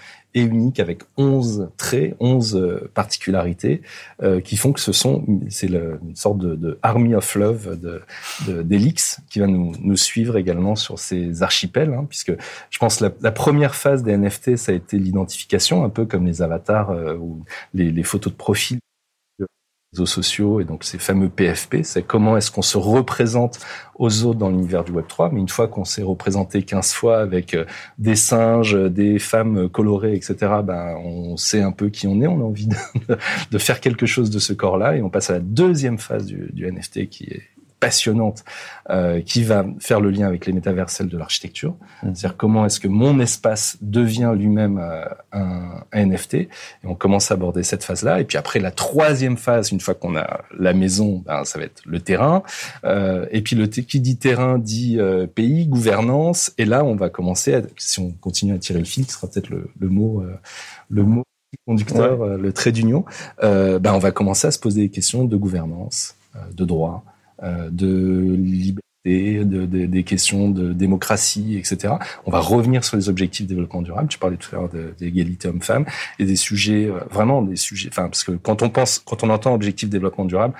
[0.43, 3.83] unique avec 11 traits, 11 euh, particularités
[4.23, 8.03] euh, qui font que ce sont c'est une sorte de, de army of love de-
[8.63, 12.33] d'Elix qui va nous nous suivre également sur ces archipels, hein, puisque
[12.71, 16.27] je pense la, la première phase des NFT ça a été l'identification, un peu comme
[16.27, 18.79] les avatars euh, ou les, les photos de profil
[19.93, 23.59] réseaux sociaux et donc ces fameux PFP, c'est comment est-ce qu'on se représente
[23.95, 27.19] aux autres dans l'univers du Web 3, mais une fois qu'on s'est représenté 15 fois
[27.19, 27.65] avec euh,
[27.99, 32.41] des singes, des femmes colorées, etc., ben, on sait un peu qui on est, on
[32.41, 32.69] a envie
[33.51, 36.71] de, faire quelque chose de ce corps-là et on passe à la deuxième phase du
[36.71, 38.45] NFT qui est passionnante,
[38.91, 41.77] euh, qui va faire le lien avec les métavers, celle de l'architecture.
[42.03, 42.15] Mhm.
[42.15, 46.35] C'est-à-dire comment est-ce que mon espace devient lui-même euh, un, un NFT.
[46.35, 46.49] Et
[46.85, 48.21] on commence à aborder cette phase-là.
[48.21, 51.65] Et puis après, la troisième phase, une fois qu'on a la maison, ben, ça va
[51.67, 52.43] être le terrain.
[52.85, 56.53] Euh, et puis le qui dit terrain dit euh, pays, gouvernance.
[56.59, 59.29] Et là, on va commencer, à, si on continue à tirer le fil, qui sera
[59.29, 60.35] peut-être le, le mot, euh,
[60.91, 61.23] le mot
[61.67, 63.05] conducteur, euh, le trait d'union,
[63.43, 67.05] euh, ben, on va commencer à se poser des questions de gouvernance, euh, de droit,
[67.43, 71.95] de liberté, de, de- des questions de démocratie, etc.
[72.27, 74.09] On va revenir sur les objectifs de développement durable.
[74.09, 75.87] Tu parlais tout à l'heure d'égalité homme-femme
[76.19, 79.31] et des sujets, euh, vraiment des sujets, enfin, parce que quand on pense, quand on
[79.31, 80.55] entend objectif développement durable,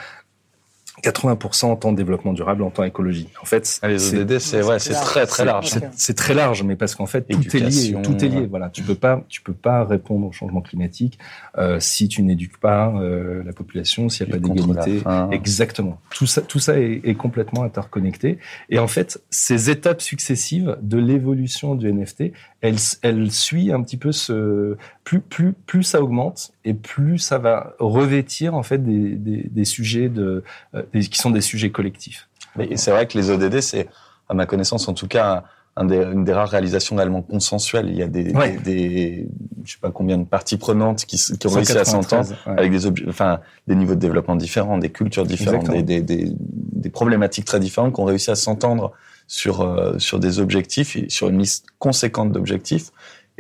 [1.03, 3.29] 80% entend développement durable, entend écologie.
[3.43, 5.73] En fait, Ah, Les c'est- ODD, c'est ouais, très très large.
[5.93, 8.47] C'est- très large, mais parce qu'en fait tout est lié, tout est lié.
[8.47, 11.19] Voilà, tu peux pas, tu peux pas répondre au changement climatique
[11.59, 15.03] euh, si tu n'éduques pas euh, la population, s'il n'y a pas d'égalité.
[15.31, 16.01] Exactement.
[16.11, 18.39] Tout ça, tout ça est, est complètement interconnecté.
[18.71, 23.97] Et en fait, ces étapes successives de l'évolution du NFT, elles, elles suivent un petit
[23.97, 29.15] peu ce plus plus plus ça augmente et plus ça va revêtir en fait des,
[29.17, 30.43] des, des sujets de,
[30.75, 32.29] euh, des- qui sont des sujets collectifs.
[32.57, 33.87] Mais c'est vrai que les ODD, c'est,
[34.29, 35.45] à ma connaissance, en tout cas,
[35.77, 37.87] un des, une des rares réalisations réellement consensuelles.
[37.89, 38.57] Il y a des, Ouais.
[38.65, 39.29] des, des-
[39.65, 42.59] je sais pas combien de parties prenantes qui, qui ont réussi à 193, s'entendre ouais.
[42.59, 43.39] avec des objets, enfin,
[43.69, 48.05] des niveaux de développement différents, des cultures différentes, des, des problématiques très différentes qui ont
[48.05, 48.93] réussi à s'entendre
[49.29, 52.91] sur, euh, sur des objectifs, et sur une liste conséquente d'objectifs.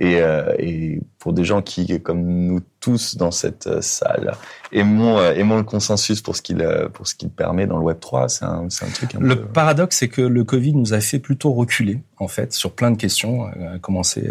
[0.00, 4.36] Et, euh, et pour des gens qui, comme nous tous dans cette euh, salle,
[4.70, 7.82] aimons, euh, aimons le consensus pour ce qu'il euh, pour ce qu'il permet dans le
[7.82, 9.46] Web 3, c'est un, c'est un truc un Le peu...
[9.48, 12.96] paradoxe, c'est que le Covid nous a fait plutôt reculer, en fait, sur plein de
[12.96, 14.30] questions, à commencer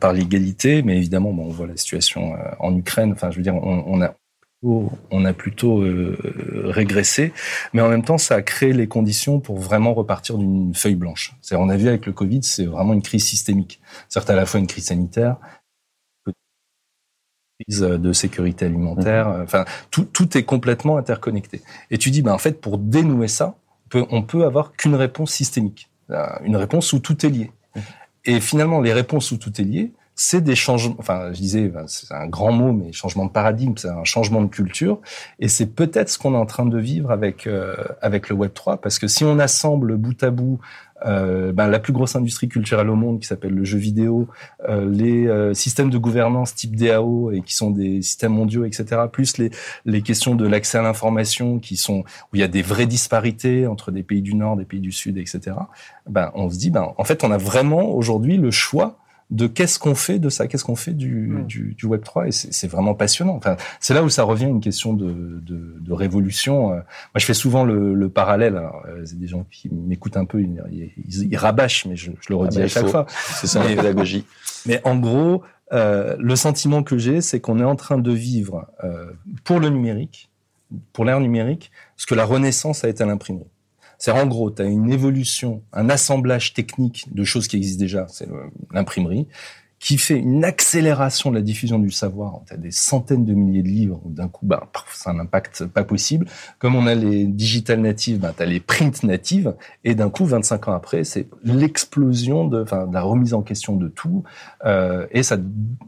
[0.00, 3.12] par l'égalité, mais évidemment, bon, on voit la situation euh, en Ukraine.
[3.12, 4.14] Enfin, je veux dire, on, on a
[4.62, 6.18] on a plutôt euh,
[6.66, 7.32] régressé,
[7.72, 11.34] mais en même temps, ça a créé les conditions pour vraiment repartir d'une feuille blanche.
[11.40, 13.80] C'est-à-dire, on a vu avec le Covid, c'est vraiment une crise systémique.
[14.08, 15.36] Certes, à la fois une crise sanitaire,
[16.26, 16.34] une
[17.64, 19.28] crise de sécurité alimentaire.
[19.28, 21.62] euh, Enfin, tout, tout est complètement interconnecté.
[21.90, 23.56] Et tu dis, ben en fait, pour dénouer ça,
[23.86, 27.50] on peut, on peut avoir qu'une réponse systémique, Euh, une réponse où tout est lié.
[28.24, 29.92] Et finalement, les réponses où tout est lié,
[30.22, 30.96] c'est des changements.
[30.98, 34.42] Enfin, je disais, ben, c'est un grand mot, mais changement de paradigme, c'est un changement
[34.42, 35.00] de culture.
[35.38, 38.52] Et c'est peut-être ce qu'on est en train de vivre avec euh, avec le Web
[38.52, 40.60] 3, parce que si on assemble bout à bout
[41.06, 44.28] euh, ben, la plus grosse industrie culturelle au monde, qui s'appelle le jeu vidéo,
[44.68, 49.00] euh, les euh, systèmes de gouvernance type DAO et qui sont des systèmes mondiaux, etc.,
[49.10, 49.50] plus les
[49.86, 53.66] les questions de l'accès à l'information, qui sont où il y a des vraies disparités
[53.66, 55.56] entre des pays du Nord, des pays du Sud, etc.
[56.06, 58.98] Ben, on se dit, ben, en fait, on a vraiment aujourd'hui le choix
[59.30, 62.32] de qu'est-ce qu'on fait de ça, qu'est-ce qu'on fait du, du, du Web 3 et
[62.32, 63.34] c'est c'est vraiment passionnant.
[63.36, 66.70] Enfin, c'est là où ça revient à une question de, de, de révolution.
[66.72, 66.82] Euh, Moi,
[67.18, 68.56] je fais souvent le, le parallèle.
[68.56, 72.10] Alors, euh, c'est des gens qui m'écoutent un peu, ils, ils, ils rabâchent, mais je,
[72.20, 72.90] je le redis bah, à chaque faut.
[72.90, 73.06] fois.
[73.08, 74.24] C'est ça la Mais- pédagogie.
[74.66, 78.66] Mais en gros, euh, le sentiment que j'ai, c'est qu'on est en train de vivre
[78.82, 79.12] euh,
[79.44, 80.28] pour le numérique,
[80.92, 83.46] pour l'ère numérique, ce que la Renaissance a été à l'imprimerie.
[84.02, 88.06] C'est en gros, tu as une évolution, un assemblage technique de choses qui existent déjà,
[88.08, 89.28] c'est le- l'imprimerie,
[89.80, 92.42] qui fait une accélération de la diffusion du savoir.
[92.46, 94.62] Tu as des centaines de milliers de livres, où d'un coup, paf,
[94.94, 96.26] c'est un impact pas possible.
[96.58, 99.54] Comme on a les digital natives, bah, tu as les print natives,
[99.84, 103.74] et d'un coup, 25 ans après, c'est l'explosion de, enfin, de la remise en question
[103.74, 104.22] de tout,
[104.66, 105.38] euh, et ça,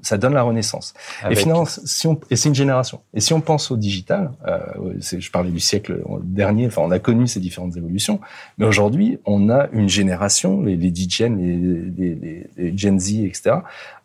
[0.01, 0.95] ça donne la renaissance.
[1.23, 3.01] Avec- Et finalement, si on, et c'est une génération.
[3.13, 4.59] Et si on pense au digital, euh,
[5.01, 8.21] je parlais du siècle dernier, enfin, on a connu ces différentes évolutions,
[8.57, 13.57] mais aujourd'hui, on a une génération, les, les, les, les, les Gen Z, etc.,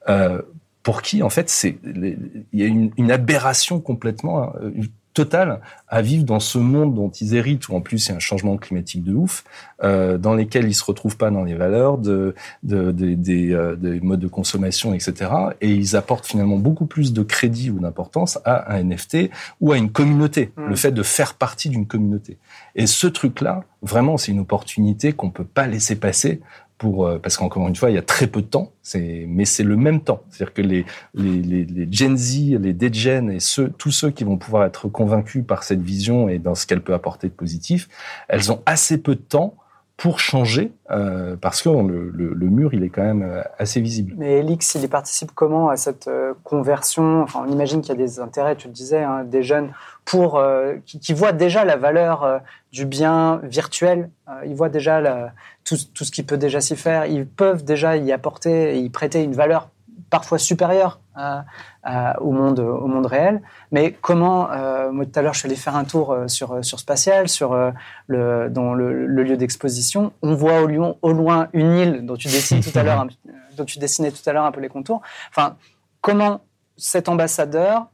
[0.09, 0.41] euh,
[0.83, 4.71] pour qui, en fait, c'est, il y a une, une aberration complètement euh,
[5.13, 8.17] totale à vivre dans ce monde dont ils héritent, où en plus il y a
[8.17, 9.43] un changement climatique de ouf,
[9.83, 13.75] euh, dans lesquels ils se retrouvent pas dans les valeurs de, de, de- des, euh,
[13.75, 15.31] des modes de consommation, etc.
[15.59, 19.77] Et ils apportent finalement beaucoup plus de crédit ou d'importance à un NFT ou à
[19.77, 20.67] une communauté, Mm.
[20.69, 22.37] le fait de faire partie d'une communauté.
[22.75, 26.41] Et ce truc-là, vraiment, c'est une opportunité qu'on peut pas laisser passer
[26.77, 29.63] pour euh, parce qu'encore une fois, il y a très peu de temps, mais c'est
[29.63, 30.23] le même temps.
[30.29, 34.23] C'est-à-dire que les les les, les Gen Z, les Degen et ceux tous ceux qui
[34.23, 37.89] vont pouvoir être convaincus par cette vision et dans ce qu'elle peut apporter de positif,
[38.27, 39.55] elles ont assez peu de temps
[39.97, 43.81] pour changer euh, parce que le, le, le mur il est quand même euh, assez
[43.81, 44.13] visible.
[44.17, 47.23] Mais Elix, il y participe comment à cette euh, conversion?
[47.23, 49.71] Enfin, on imagine qu'il y a des intérêts, tu le disais, hein, des jeunes
[50.05, 52.37] pour euh, qui, qui voient déjà la valeur euh,
[52.71, 54.09] du bien virtuel.
[54.45, 55.31] Ils voient déjà la-
[55.65, 57.07] tout, tout ce qui peut déjà s'y faire.
[57.07, 59.69] Ils peuvent déjà y apporter et y prêter une valeur
[60.09, 61.45] parfois supérieure à-
[61.83, 63.41] à- au monde au monde réel.
[63.71, 66.63] Mais comment euh, Moi, tout à l'heure, je suis allé faire un tour euh, sur
[66.63, 67.71] sur Spatial, sur euh,
[68.07, 70.11] le dans le, le lieu d'exposition.
[70.21, 73.05] On voit au, Lyon, au loin une île dont tu dessines tout à l'heure,
[73.57, 75.01] dont tu dessinais tout à l'heure un peu les contours.
[75.29, 75.55] Enfin,
[76.01, 76.41] comment
[76.77, 77.87] cet ambassadeur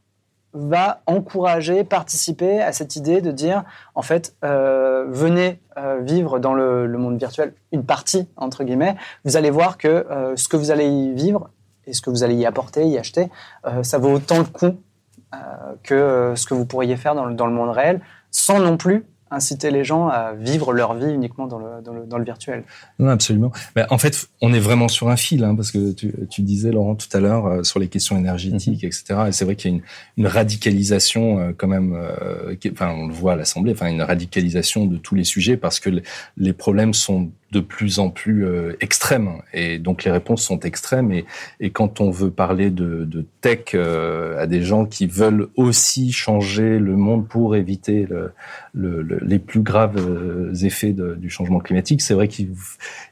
[0.56, 3.64] va encourager, participer à cette idée de dire,
[3.96, 8.96] en fait, euh, venez euh, vivre dans le, le monde virtuel une partie, entre guillemets,
[9.26, 11.50] vous allez voir que euh, ce que vous allez y vivre
[11.88, 13.30] et ce que vous allez y apporter, y acheter,
[13.66, 14.66] euh, ça vaut autant le coup
[15.34, 15.38] euh,
[15.84, 18.78] que euh, ce que vous pourriez faire dans le, dans le monde réel, sans non
[18.78, 22.24] plus inciter les gens à vivre leur vie uniquement dans le, dans le, dans le
[22.24, 22.66] virtuel.
[23.00, 23.52] Non, absolument.
[23.76, 26.72] Mais en fait, on est vraiment sur un fil, hein, parce que tu, tu disais,
[26.72, 29.06] Laurent, tout à l'heure, euh, sur les questions énergétiques, etc.
[29.30, 29.84] Et c'est vrai qu'il y a une,
[30.18, 34.04] une radicalisation, euh, quand même, euh, qui- enfin, on le voit à l'Assemblée, enfin, une
[34.04, 36.04] radicalisation de tous les sujets, parce que le-
[36.38, 39.30] les problèmes sont de plus en plus euh, extrêmes.
[39.54, 41.12] Et donc les réponses sont extrêmes.
[41.12, 41.26] Et,
[41.60, 46.12] et quand on veut parler de, de tech euh, à des gens qui veulent aussi
[46.12, 48.34] changer le monde pour éviter le,
[48.74, 52.34] le, les plus graves euh, effets de, du changement climatique, c'est vrai que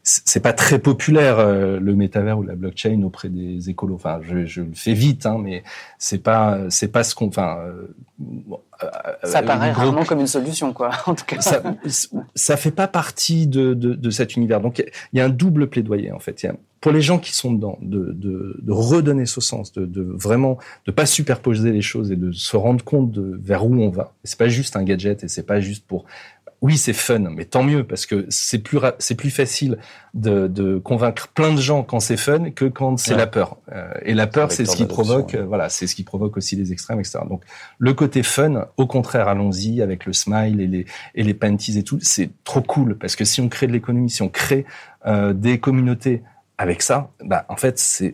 [0.03, 3.95] c'est pas très populaire euh, le métavers ou la blockchain auprès des écolos.
[3.95, 5.63] Enfin, je, je le fais vite, hein, mais
[5.99, 7.27] c'est pas c'est pas ce qu'on.
[7.27, 7.57] Enfin,
[9.23, 10.91] ça paraît rarement comme une solution, quoi.
[11.07, 11.61] En tout cas, ça,
[12.35, 14.61] ça fait pas partie de, de, de cet univers.
[14.61, 16.43] Donc, il y a un double plaidoyer en fait.
[16.43, 19.71] Il y a, pour les gens qui sont dedans, de, de, de redonner ce sens,
[19.71, 23.65] de, de, vraiment de pas superposer les choses et de se rendre compte de vers
[23.65, 24.13] où on va.
[24.23, 26.05] C'est pas juste un gadget et c'est pas juste pour.
[26.61, 29.79] Oui, c'est fun, mais tant mieux parce que c'est plus c'est plus facile
[30.13, 33.17] de, de, convaincre plein de gens quand c'est fun que quand c'est ouais.
[33.17, 33.57] la peur.
[33.71, 36.71] Euh, et la peur, c'est ce qui provoque, voilà, c'est ce qui provoque aussi les
[36.71, 37.19] extrêmes, etc.
[37.27, 37.43] Donc
[37.79, 40.85] le côté fun, au contraire, allons-y avec le smile et les
[41.15, 44.11] et les panties et tout, c'est trop cool parce que si on crée de l'économie,
[44.11, 44.65] si on crée
[45.07, 46.21] euh, des communautés
[46.59, 48.13] avec ça, bah, en fait, c'est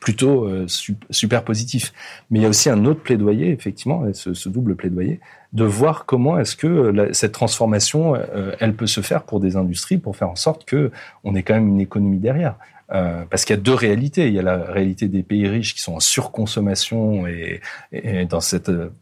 [0.00, 0.66] plutôt euh,
[1.10, 1.92] super positif.
[2.30, 5.20] Mais il y a aussi un autre plaidoyer, effectivement, ce, ce double plaidoyer,
[5.52, 9.56] de voir comment est-ce que la, cette transformation, euh, elle peut se faire pour des
[9.56, 10.90] industries, pour faire en sorte que
[11.22, 12.56] on ait quand même une économie derrière.
[12.92, 14.26] Euh, parce qu'il y a deux réalités.
[14.26, 17.60] Il y a la réalité des pays riches qui sont en surconsommation et,
[17.92, 18.92] et dans cette euh,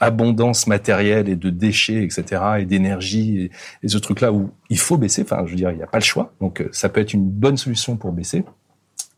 [0.00, 3.50] abondance matérielle et de déchets, etc., et d'énergie et,
[3.84, 5.22] et, ce truc-là où il faut baisser.
[5.22, 6.32] Enfin, je veux dire, il n'y a pas le choix.
[6.40, 8.44] Donc, ça peut être une bonne solution pour baisser.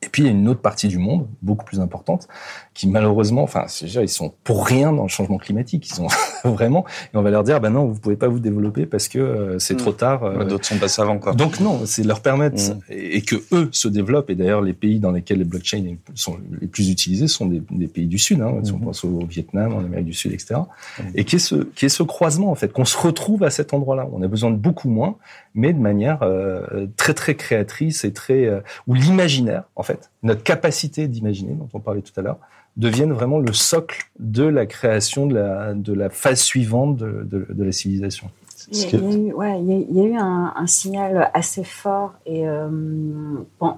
[0.03, 2.27] Et puis il y a une autre partie du monde, beaucoup plus importante,
[2.75, 5.89] qui malheureusement, enfin, ils sont pour rien dans le changement climatique.
[5.89, 6.09] Ils sont
[6.45, 6.85] vraiment,
[7.15, 9.59] et on va leur dire, ben non, vous pouvez pas vous développer parce que euh,
[9.59, 9.79] c'est mmh.
[9.79, 10.25] trop tard.
[10.25, 11.35] Euh, D'autres sont passés avant, quoi.
[11.35, 12.81] Donc non, c'est leur permettre mmh.
[12.91, 14.31] et, et, que eux se développent.
[14.31, 17.87] Et d'ailleurs, les pays dans lesquels les blockchains sont les plus utilisés sont des, des
[17.87, 18.41] pays du Sud.
[18.41, 20.57] Hein, si on pense au Vietnam, en Amérique du Sud, etc.
[20.99, 21.03] Mmh.
[21.15, 23.73] Et qui est ce, qui est ce croisement en fait, qu'on se retrouve à cet
[23.73, 24.09] endroit-là.
[24.13, 25.17] On a besoin de beaucoup moins,
[25.55, 29.92] mais de manière euh, très très créatrice et très euh, où l'imaginaire, en fait,
[30.23, 32.39] notre capacité d'imaginer, dont on parlait tout à l'heure,
[32.77, 37.47] deviennent vraiment le socle de la création de la, de la phase suivante de, de,
[37.49, 38.31] de la civilisation.
[38.71, 40.17] Il y, a, il, y a eu, ouais, il, y a, il y a eu
[40.17, 42.69] un, un, signal assez fort et euh,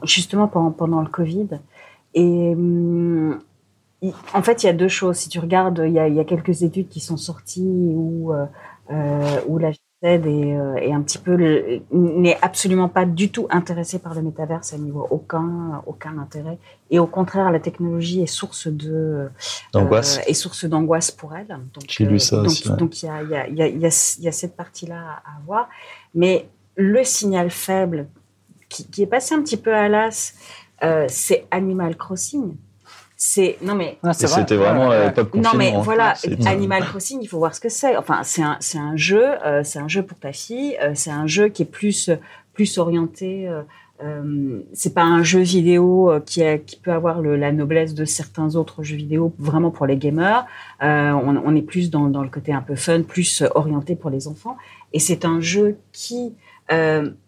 [0.03, 1.49] justement pendant, pendant le Covid.
[2.13, 3.35] Et euh,
[4.35, 5.17] en fait, il y a deux choses.
[5.17, 8.33] Si tu regardes, il y a, il y a quelques études qui sont sorties où,
[8.33, 9.73] euh, où la
[10.05, 14.75] et, euh, et, un petit peu n'est absolument pas du tout intéressé par le métaverse,
[14.75, 16.59] à niveau aucun aucun intérêt
[16.91, 19.31] et au contraire la technologie est source de
[19.73, 21.47] d'angoisse euh, est source d'angoisse pour elle.
[21.47, 22.77] Donc j'ai lu ça donc, aussi, ouais.
[22.77, 25.71] donc il y a y a y a, y a cette partie là à avoir,
[26.15, 28.09] mais le signal faible
[28.69, 30.35] qui, qui est passé un petit peu à l'as,
[30.83, 32.57] euh, c'est Animal Crossing
[33.17, 36.15] c'est non mais ah, c'était vraiment la pop non mais voilà
[36.47, 37.97] Animal Crossing il faut voir ce que c'est.
[37.97, 41.11] Enfin c'est un c'est un jeu euh, c'est un jeu pour ta fille euh, c'est
[41.11, 42.11] un jeu qui est plus
[42.55, 43.63] plus orienté euh,
[44.03, 48.05] euh c'est pas un jeu vidéo qui, a, qui peut avoir le, la noblesse de
[48.05, 50.45] certains autres jeux vidéo vraiment pour les gamers.
[50.83, 54.11] Euh, on, on, est plus dans, dans le côté un peu fun plus orienté pour
[54.11, 54.57] les enfants.
[54.93, 56.35] Et c'est un jeu qui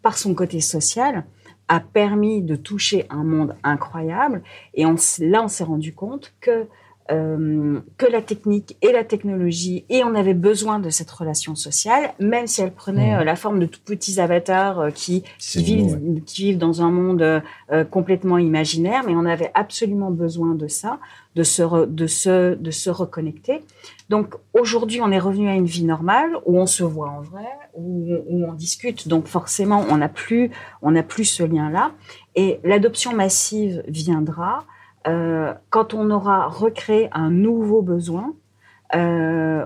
[0.03, 1.25] par son côté social
[1.69, 4.43] a permis de toucher un monde incroyable.
[4.75, 6.67] Et on, là, on s'est rendu compte que
[7.11, 12.15] euh, que la technique et la technologie, et on avait besoin de cette relation sociale,
[12.19, 13.21] même si elle prenait mmh.
[13.21, 16.23] euh, la forme de tout petits avatars euh, qui, qui, vivent, ouais.
[16.27, 17.43] qui vivent dans un monde
[17.91, 20.99] complètement imaginaire, mais on avait absolument besoin de ça,
[21.35, 23.63] de se, re, de se, de se reconnecter.
[24.09, 27.47] Donc aujourd'hui, on est revenu à une vie normale où on se voit en vrai,
[27.75, 29.09] où, où on discute.
[29.09, 30.51] Donc forcément, on n'a plus,
[30.83, 31.93] on n'a plus ce lien-là.
[32.35, 34.65] Et l'adoption massive viendra
[35.07, 38.35] euh, quand on aura recréé un nouveau besoin,
[38.95, 39.65] euh,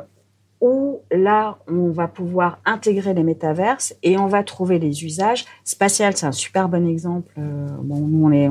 [0.60, 5.46] où là, on va pouvoir intégrer les métaverses et on va trouver les usages.
[5.64, 7.32] Spatial, c'est un super bon exemple.
[7.38, 8.48] Euh, bon, nous, on est,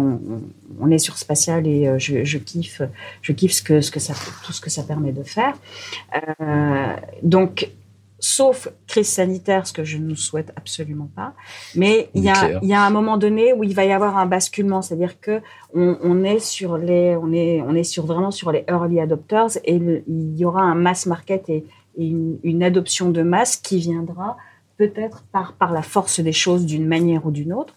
[0.80, 2.82] on, est sur spatial et je, kiffe,
[3.22, 4.00] je kiffe ce que, ce que
[4.44, 5.56] tout ce que ça permet de faire.
[7.22, 7.70] Donc,
[8.20, 11.34] sauf crise sanitaire, ce que je ne souhaite absolument pas.
[11.76, 14.18] Mais il y, a, il y a un moment donné où il va y avoir
[14.18, 15.42] un basculement, c'est-à-dire que
[15.74, 19.58] on, on, est sur les, on est, on est sur vraiment sur les early adopters
[19.64, 21.66] et le, il y aura un mass market et,
[21.98, 24.38] et une, une, adoption de masse qui viendra
[24.78, 27.74] peut-être par par la force des choses d'une manière ou d'une autre.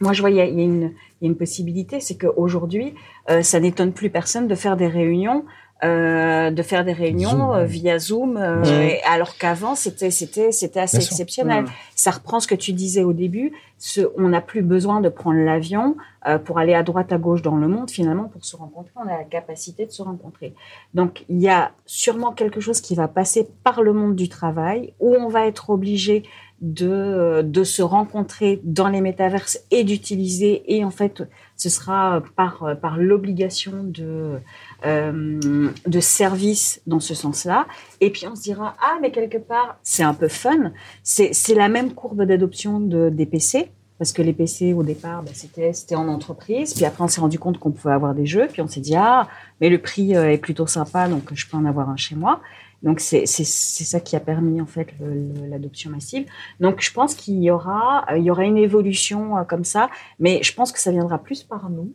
[0.00, 2.00] Moi, je vois il y a, il y a une, il y a une possibilité,
[2.00, 2.94] c'est qu'aujourd'hui,
[3.30, 5.44] euh, ça n'étonne plus personne de faire des réunions
[5.84, 7.50] euh, de faire des réunions Zoom.
[7.50, 9.00] Euh, via Zoom, euh, ouais.
[9.06, 11.64] alors qu'avant c'était c'était c'était assez Bien exceptionnel.
[11.64, 11.70] Mmh.
[11.94, 13.52] Ça reprend ce que tu disais au début.
[13.76, 15.96] Ce, on n'a plus besoin de prendre l'avion
[16.26, 17.90] euh, pour aller à droite à gauche dans le monde.
[17.90, 20.54] Finalement, pour se rencontrer, on a la capacité de se rencontrer.
[20.94, 24.94] Donc il y a sûrement quelque chose qui va passer par le monde du travail
[24.98, 26.22] où on va être obligé
[26.62, 30.74] de, de se rencontrer dans les métaverses et d'utiliser.
[30.74, 31.22] Et en fait,
[31.58, 34.40] ce sera par, par l'obligation de,
[34.84, 37.66] euh, de services dans ce sens-là.
[38.00, 40.72] Et puis on se dira, ah, mais quelque part, c'est un peu fun.
[41.02, 43.70] C'est la même courbe d'adoption de, des PC.
[43.98, 46.74] Parce que les PC, au départ, bah, c'était en entreprise.
[46.74, 48.46] Puis après, on s'est rendu compte qu'on pouvait avoir des jeux.
[48.52, 49.26] Puis on s'est dit, ah,
[49.62, 52.42] mais le prix euh, est plutôt sympa, donc je peux en avoir un chez moi.
[52.82, 54.88] Donc c'est ça qui a permis en fait
[55.48, 56.26] l'adoption massive.
[56.60, 59.90] Donc je pense qu'il y aura euh, il y aura une évolution euh, comme ça,
[60.20, 61.92] mais je pense que ça viendra plus par nous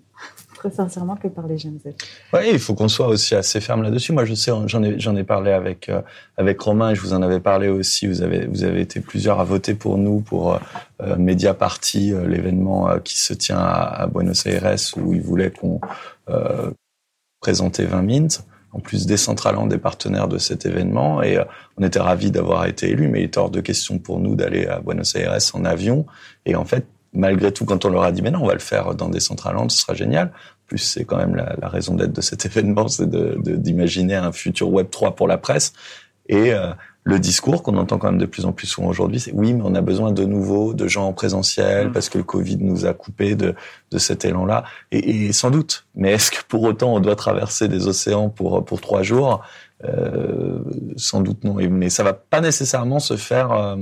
[0.62, 1.80] très sincèrement que par les jeunes
[2.34, 4.14] Oui, il faut qu'on soit aussi assez ferme là-dessus.
[4.14, 6.02] Moi, je sais, j'en ai, parlé avec euh,
[6.38, 8.08] avec Romain je vous en avais parlé aussi.
[8.08, 10.54] Vous avez vous avez été plusieurs à voter pour nous pour
[11.02, 15.80] euh, Media Party, l'événement qui se tient à, Buenos Aires où ils voulaient qu'on
[17.42, 21.22] présente 20 Mint en plus décentralant des partenaires de cet événement.
[21.22, 21.44] Et euh,
[21.78, 24.66] on était ravis d'avoir été élus, mais il était hors de question pour nous d'aller
[24.66, 26.06] à Buenos Aires en avion.
[26.46, 28.60] Et en fait, malgré tout, quand on leur a dit, mais non, on va le
[28.60, 30.32] faire dans Decentraland, ce sera génial.
[30.68, 34.70] Plus, c'est quand même la, la raison d'être de cet événement, c'est d'imaginer un futur
[34.72, 35.74] Web 3 pour la presse.
[36.30, 36.72] Et euh,
[37.04, 39.64] le discours qu'on entend quand même de plus en plus souvent aujourd'hui, c'est oui, mais
[39.66, 41.92] on a besoin de nouveau de gens en présentiel mmh.
[41.92, 43.56] parce que le Covid nous a coupé de,
[43.90, 44.64] de cet élan-là.
[44.92, 45.86] Et, et, sans doute.
[45.96, 49.42] Mais est-ce que pour autant on doit traverser des océans pour pour trois jours?
[49.84, 50.60] Euh,
[50.96, 51.56] Sans doute non.
[51.56, 53.76] Mais ça va pas nécessairement se faire euh,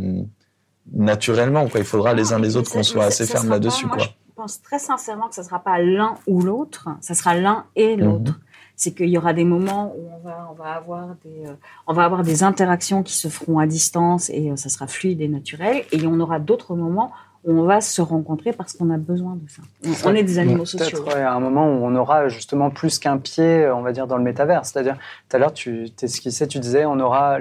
[0.94, 1.68] naturellement.
[1.68, 1.80] Quoi.
[1.80, 3.88] Il faudra les uns les autres qu'on soit assez ferme là-dessus.
[3.88, 4.04] Quoi.
[4.04, 6.90] Je pense très sincèrement que ce sera pas l'un ou l'autre.
[7.02, 8.32] Ça sera l'un et l'autre.
[8.32, 8.44] Mmh
[8.80, 11.54] c'est qu'il y aura des moments où on va, on va avoir des, euh,
[11.86, 15.20] on va avoir des interactions qui se feront à distance et euh, ça sera fluide
[15.20, 15.84] et naturel.
[15.92, 17.12] Et on aura d'autres moments
[17.44, 19.62] où on va se rencontrer parce qu'on a besoin de ça.
[20.08, 21.04] On, est des animaux sociaux.
[21.04, 24.18] Peut-être à un moment où on aura justement plus qu'un pied, on va dire, dans
[24.18, 24.66] le métavers.
[24.66, 24.96] C'est-à-dire,
[25.28, 27.38] tout à l'heure, tu t'esquissais, tu disais, on aura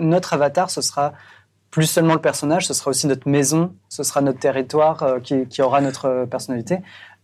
[0.00, 1.12] notre avatar, ce sera
[1.70, 5.46] plus seulement le personnage, ce sera aussi notre maison, ce sera notre territoire euh, qui,
[5.46, 6.78] qui, aura notre personnalité.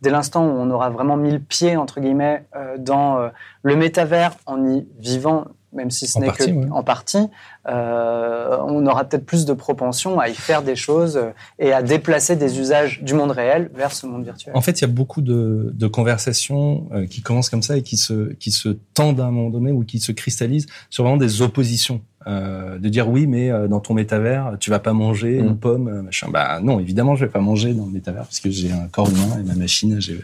[0.04, 3.28] Dès l'instant où on aura vraiment mis le pied, entre guillemets, euh, dans euh,
[3.62, 7.26] le métavers en y vivant, même si ce n'est que en partie,
[7.66, 11.18] euh, on aura peut-être plus de propension à y faire des choses
[11.58, 14.54] et à déplacer des usages du monde réel vers ce monde virtuel.
[14.54, 17.96] En fait, il y a beaucoup de, de conversations qui commencent comme ça et qui
[17.96, 21.42] se, qui se tendent à un moment donné ou qui se cristallisent sur vraiment des
[21.42, 25.50] oppositions euh, de dire oui, mais euh, dans ton métavers, tu vas pas manger une
[25.50, 25.58] mm.
[25.58, 26.28] pomme, euh, machin.
[26.30, 29.10] Bah non, évidemment, je vais pas manger dans le métavers parce que j'ai un corps
[29.10, 30.20] humain et ma machine, j'ai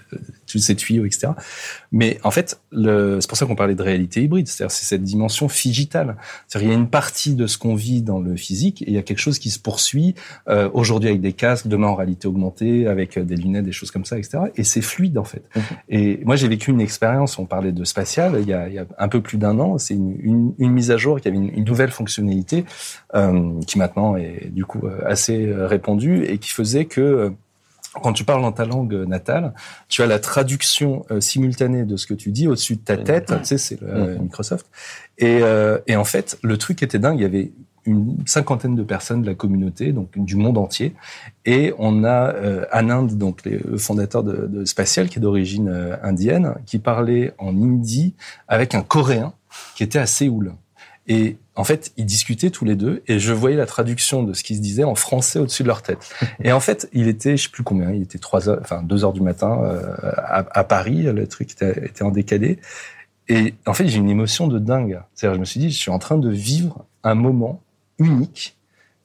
[0.51, 1.29] tous ces tuyaux, etc.
[1.93, 5.47] Mais en fait, c'est pour ça qu'on parlait de réalité hybride, c'est-à-dire c'est cette dimension
[5.47, 6.17] digitale.
[6.47, 8.95] C'est-à-dire il y a une partie de ce qu'on vit dans le physique et il
[8.95, 10.15] y a quelque chose qui se poursuit
[10.73, 14.19] aujourd'hui avec des casques, demain en réalité augmentée, avec des lunettes, des choses comme ça,
[14.19, 14.45] etc.
[14.57, 15.43] Et c'est fluide en fait.
[15.55, 15.61] Mm-hmm.
[15.91, 17.39] Et moi, j'ai vécu une expérience.
[17.39, 19.79] On parlait de spatial il y a, il y a un peu plus d'un an.
[19.79, 22.65] C'est une, une, une, mise à jour qui avait une, une nouvelle fonctionnalité
[23.15, 27.33] euh, qui maintenant est du coup euh, assez euh, répandue et qui faisait que
[28.03, 29.55] quand tu parles dans ta langue natale,
[29.89, 33.33] tu as la traduction simultanée de ce que tu dis au-dessus de ta tête.
[33.41, 33.81] Tu sais, c'est
[34.21, 34.67] Microsoft.
[35.19, 35.41] Et,
[35.87, 37.19] et en fait, le truc était dingue.
[37.19, 37.53] Il y avait
[37.87, 40.95] une cinquantaine de personnes de la communauté, donc du monde entier.
[41.47, 46.55] Et on a euh, Anand, donc le fondateur de, de Spatial, qui est d'origine indienne,
[46.67, 48.15] qui parlait en hindi
[48.49, 49.33] avec un Coréen
[49.75, 50.53] qui était à Séoul.
[51.09, 54.43] Et en fait, ils discutaient tous les deux et je voyais la traduction de ce
[54.43, 56.11] qui se disait en français au-dessus de leur tête.
[56.43, 59.05] Et en fait, il était, je sais plus combien, il était trois heures, enfin deux
[59.05, 61.03] heures du matin euh, à, Paris.
[61.03, 62.59] Le truc était, était en décalé.
[63.29, 65.03] Et en fait, j'ai une émotion de dingue.
[65.15, 67.63] C'est-à-dire, je me suis dit, je suis en train de vivre un moment
[67.99, 68.57] unique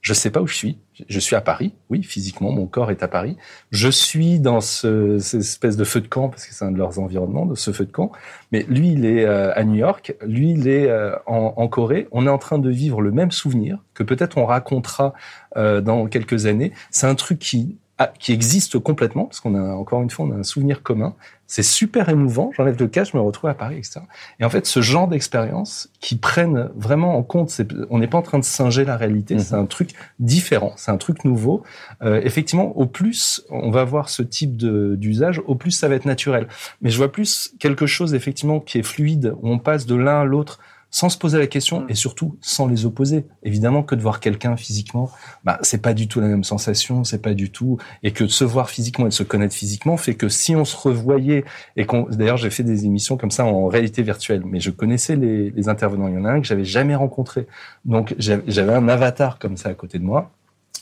[0.06, 0.78] je sais pas où je suis.
[1.08, 3.36] Je suis à Paris, oui, physiquement, mon corps est à Paris.
[3.72, 6.78] Je suis dans ce, cette espèce de feu de camp, parce que c'est un de
[6.78, 8.12] leurs environnements, de ce feu de camp.
[8.52, 12.08] Mais lui, il est euh, à New York, lui, il est euh, en, en, Corée.
[12.12, 15.14] On est en train de vivre le même souvenir que peut-être on racontera
[15.58, 16.72] euh, dans quelques années.
[16.91, 17.78] C'est un truc qui
[18.20, 21.16] qui existe complètement, parce qu'on a encore une fois, on a un souvenir commun.
[21.48, 22.52] C'est super émouvant.
[22.58, 24.02] J'enlève le cas, je me retrouve à Paris, etc.
[24.39, 28.22] Et en fait, ce genre d'expérience qui prennent vraiment en compte, on n'est pas en
[28.22, 29.36] train de singer la réalité.
[29.36, 29.39] Mhm.
[29.39, 31.64] C'est un truc différent, c'est un truc nouveau.
[32.02, 36.06] Euh, effectivement, au plus on va avoir ce type d'usage, au plus ça va être
[36.06, 36.48] naturel.
[36.82, 40.22] Mais je vois plus quelque chose effectivement qui est fluide, où on passe de l'un
[40.22, 40.60] à l'autre
[40.96, 41.88] sans se poser la question mm.
[41.89, 43.26] et surtout sans les opposer.
[43.43, 45.12] Évidemment que de voir quelqu'un physiquement,
[45.43, 48.30] bah c'est pas du tout la même sensation, c'est pas du tout et que de
[48.30, 51.43] se voir physiquement et de se connaître physiquement fait que si on se revoyait
[51.76, 55.18] et qu'on d'ailleurs j'ai fait des émissions comme ça en réalité virtuelle, mais je connaissais
[55.18, 57.46] les, les intervenants, il y en a un que j'avais jamais rencontré.
[57.84, 60.32] Donc j'avais un avatar comme ça à côté de moi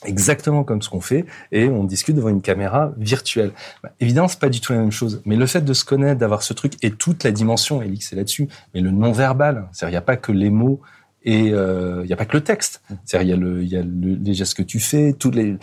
[0.06, 3.52] exactement comme ce qu'on fait et on discute devant une caméra virtuelle.
[3.84, 6.20] Bah, évidemment, c'est pas du tout la même chose, mais le fait de se connaître,
[6.20, 9.94] d'avoir ce truc et toute la dimension, Elix c'est là-dessus, mais le non-verbal, c'est-à-dire il
[9.94, 10.82] n'y a pas que les mots
[11.26, 12.82] Et euh, il n'y a pas que le texte.
[13.06, 15.56] C'est-à-dire, il y a, le, y a le- les gestes que tu fais, toutes les,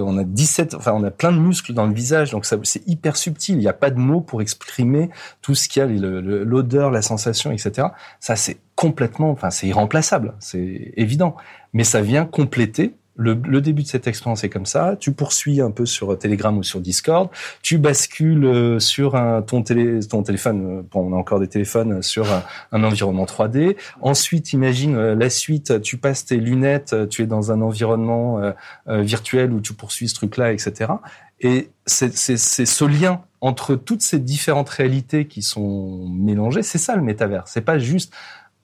[0.00, 3.18] on a 17, enfin, on a plein de muscles dans le visage, donc c'est hyper
[3.18, 3.56] subtil.
[3.56, 5.10] Il n'y a pas de mots pour exprimer
[5.42, 7.88] tout ce qu'il y a, l'odeur, la sensation, etc.
[8.20, 10.32] Ça, c'est complètement, enfin, c'est irremplaçable.
[10.40, 11.36] C'est évident.
[11.74, 14.96] Mais ça vient compléter le, le début de cette expérience est comme ça.
[14.98, 17.28] Tu poursuis un peu sur Telegram ou sur Discord.
[17.62, 20.78] Tu bascules euh, sur un, ton, télé, ton téléphone.
[20.78, 22.26] euh, Bon, on a encore des téléphones euh, sur
[22.72, 23.76] un, environnement 3D.
[24.00, 25.80] Ensuite, imagine la suite.
[25.82, 26.94] Tu passes tes lunettes.
[27.10, 28.40] Tu es dans un environnement
[28.88, 30.92] euh, virtuel où tu poursuis ce truc-là, etc.
[31.40, 36.62] Et c'est ce lien entre toutes ces différentes réalités qui sont mélangées.
[36.62, 37.46] C'est ça le métavers.
[37.46, 38.12] C'est pas juste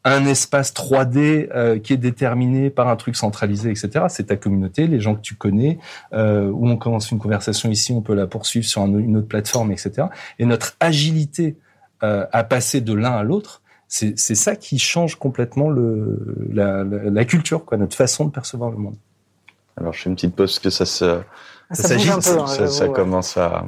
[0.05, 4.07] un espace 3D euh, qui est déterminé par un truc centralisé, etc.
[4.09, 5.79] C'est ta communauté, les gens que tu connais,
[6.13, 9.29] euh, où on commence une conversation ici, on peut la poursuivre sur un- une autre
[9.29, 10.07] plateforme, etc.
[10.39, 11.57] Et notre agilité
[12.05, 16.85] euh, à passer de l'un à l'autre, c'est c'est ça qui change complètement le, la,
[16.85, 18.97] la, la culture, quoi, notre façon de percevoir le monde.
[19.77, 21.05] Alors, je fais une petite pause parce que ça se,
[21.71, 22.41] Ah, Ça Ça, bouge un s'agite, peu.
[22.43, 22.93] hein, ça, j'avoue, ça ouais.
[22.93, 23.65] commence à.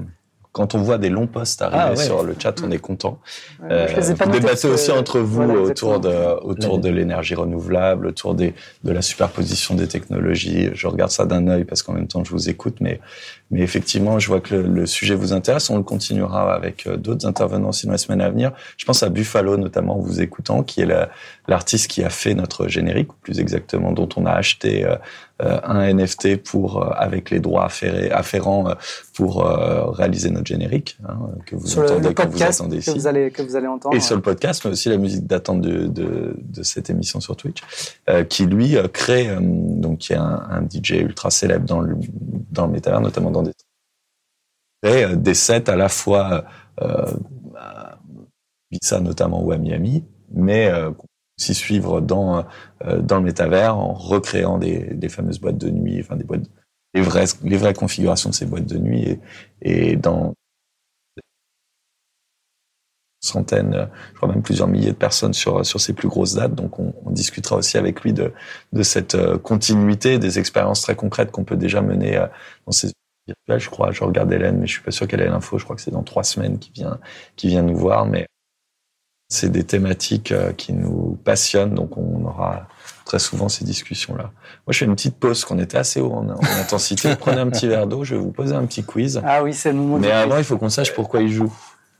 [0.52, 1.96] Quand on voit des longs posts arriver Ah ouais.
[2.04, 3.20] sur le chat, on est content.
[3.62, 3.86] Ouais, Euh,
[4.24, 8.90] vous débattez aussi entre vous voilà, autour de autour de l'énergie renouvelable, autour des de
[8.92, 10.70] la superposition des technologies.
[10.74, 13.00] Je regarde ça d'un œil parce qu'en même temps je vous écoute, mais
[13.50, 15.70] mais effectivement je vois que le, le sujet vous intéresse.
[15.70, 18.52] On le continuera avec euh, d'autres intervenants aussi dans les semaines à venir.
[18.76, 21.08] Je pense à Buffalo notamment en vous écoutant, qui est la-
[21.48, 24.94] l'artiste qui a fait notre générique, ou plus exactement dont on a acheté euh,
[25.42, 27.68] euh, un NFT pour euh, avec les droits
[28.12, 28.66] afférents
[29.14, 32.90] pour euh, réaliser notre générique hein, que vous Sur entendez le quand vous que ici.
[32.90, 33.96] vous allez que vous allez entendre.
[33.96, 37.36] Et sur le podcast, mais aussi la musique d'attente de, de, de cette émission sur
[37.36, 37.60] Twitch,
[38.28, 41.96] qui lui crée, donc qui est un, un DJ ultra célèbre dans le
[42.52, 43.39] dans le métavers, notamment dans
[44.84, 46.44] euh, des sets à la fois
[46.80, 47.06] euh,
[49.00, 50.90] notamment ou à Miami, mais euh,
[51.36, 52.44] suivre dans
[52.84, 56.44] euh, dans le métavers en recréant des, des fameuses boîtes de nuit, enfin des boîtes,
[56.94, 59.20] les vraies les vraies configurations de ces boîtes de nuit
[59.62, 60.34] et, et dans
[63.22, 66.54] centaines, je crois même plusieurs milliers de personnes sur sur ces plus grosses dates.
[66.54, 68.32] Donc on, on discutera aussi avec lui de
[68.72, 72.16] de cette euh, continuité, des expériences très concrètes qu'on peut déjà mener
[72.66, 72.92] dans ces
[73.48, 75.58] Je crois, je regarde Hélène, mais je suis pas sûr qu'elle ait l'info.
[75.58, 76.98] Je crois que c'est dans trois semaines qu'il vient
[77.36, 78.26] qui vient nous voir, mais
[79.28, 82.66] c'est des thématiques euh, qui nous passionnent, donc on aura
[83.04, 84.24] très souvent ces discussions-là.
[84.24, 84.32] Moi,
[84.70, 87.14] je fais une petite pause, qu'on était assez haut en, en intensité.
[87.16, 89.20] Prenez un petit verre d'eau, je vais vous poser un petit quiz.
[89.24, 89.98] Ah oui, c'est le moment.
[89.98, 91.52] Mais avant, il faut qu'on sache pourquoi il joue.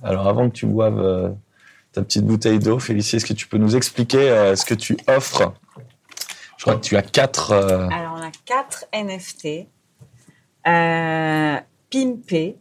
[0.03, 1.29] Alors, avant que tu boives euh,
[1.93, 4.97] ta petite bouteille d'eau, Félicie, est-ce que tu peux nous expliquer euh, ce que tu
[5.07, 5.53] offres?
[6.57, 7.53] Je crois que tu as quatre.
[7.53, 9.69] euh, Alors, on a quatre NFT.
[10.67, 11.57] Euh,
[11.91, 12.57] pimpés.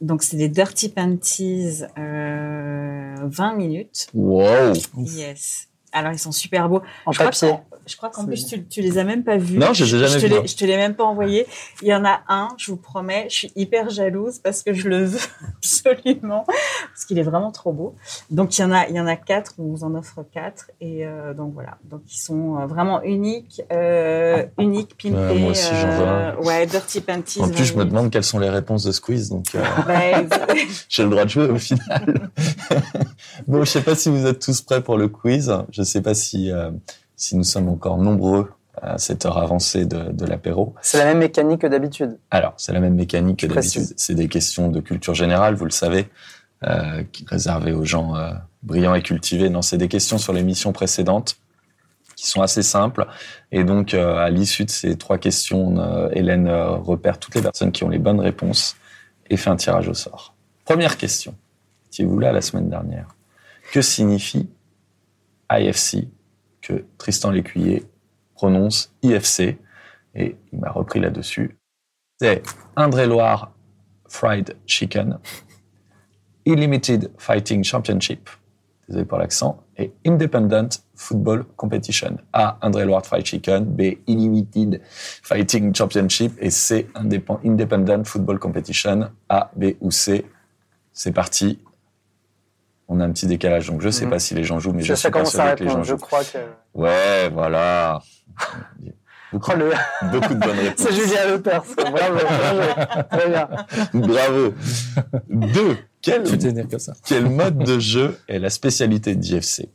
[0.00, 4.08] Donc, c'est des Dirty Panties euh, 20 minutes.
[4.14, 5.68] Wow Yes.
[5.92, 6.82] Alors, ils sont super beaux.
[7.06, 7.52] en Je papier.
[7.86, 9.58] Je crois qu'en plus, tu, tu les as même pas vus.
[9.58, 10.42] Non, je les ai jamais vus, non.
[10.44, 11.46] Je te l'ai même pas envoyé.
[11.82, 14.88] Il y en a un, je vous promets, je suis hyper jalouse parce que je
[14.88, 15.20] le veux
[15.56, 17.94] absolument parce qu'il est vraiment trop beau.
[18.30, 20.70] Donc il y en a, il y en a quatre, on vous en offre quatre
[20.80, 21.78] et euh, donc voilà.
[21.84, 25.14] Donc ils sont euh, vraiment uniques, euh, uniques, pimpés.
[25.16, 26.34] Ouais, moi aussi, j'en veux un.
[26.34, 27.40] euh, Ouais, dirty panties.
[27.40, 29.62] En plus, je me 20 demande quelles sont les réponses de ce quiz, donc euh,
[30.88, 32.30] j'ai le droit de jouer au final.
[33.46, 35.52] bon, je sais pas si vous êtes tous prêts pour le quiz.
[35.70, 36.70] Je sais pas si euh,
[37.16, 40.74] si nous sommes encore nombreux à cette heure avancée de, de l'apéro.
[40.82, 42.18] C'est la même mécanique que d'habitude.
[42.30, 43.94] Alors, c'est la même mécanique que d'habitude.
[43.96, 46.08] C'est des questions de culture générale, vous le savez,
[46.64, 48.32] euh, réservées aux gens euh,
[48.62, 49.48] brillants et cultivés.
[49.48, 51.38] Non, c'est des questions sur l'émission précédente
[52.16, 53.06] qui sont assez simples.
[53.52, 57.34] Et donc, euh, à l'issue de ces trois questions, on, euh, Hélène euh, repère toutes
[57.34, 58.76] les personnes qui ont les bonnes réponses
[59.30, 60.34] et fait un tirage au sort.
[60.64, 61.36] Première question.
[61.88, 63.08] Étiez-vous là la semaine dernière?
[63.72, 64.48] Que signifie
[65.50, 66.08] IFC
[66.66, 67.84] que Tristan Lécuyer
[68.34, 69.56] prononce IFC
[70.14, 71.58] Et il m'a repris là-dessus.
[72.20, 72.42] C'est
[72.74, 73.52] Indre-et-Loire
[74.08, 75.18] Fried Chicken,
[76.46, 78.30] Unlimited Fighting Championship,
[78.88, 82.16] désolé pour l'accent, et Independent Football Competition.
[82.32, 82.56] A.
[82.62, 83.98] Indre-et-Loire Fried Chicken, B.
[84.08, 84.80] Unlimited
[85.22, 86.88] Fighting Championship, et C.
[86.94, 89.10] Indep- Independent Football Competition.
[89.28, 90.24] A, B ou C.
[90.92, 91.58] C'est parti.
[92.88, 94.10] On a un petit décalage, donc je sais Mhm.
[94.10, 95.82] pas si les gens jouent, mais je, ça suis commence à persuadé que les gens
[95.82, 95.84] répondre.
[95.86, 95.96] Je jouent.
[95.98, 96.38] crois que.
[96.74, 98.00] Ouais, voilà.
[99.32, 100.10] Beaucoup, Oh, le...
[100.12, 100.86] beaucoup de bonnes réponses.
[100.86, 101.64] C'est Julien Lepers.
[101.76, 103.06] Bravo, bravo.
[103.10, 103.48] Très bien.
[103.92, 104.54] Bravo.
[105.28, 105.76] Deux.
[106.00, 106.92] Quel, Tu t'es comme ça.
[107.04, 109.68] quel mode de jeu est la spécialité d'IFC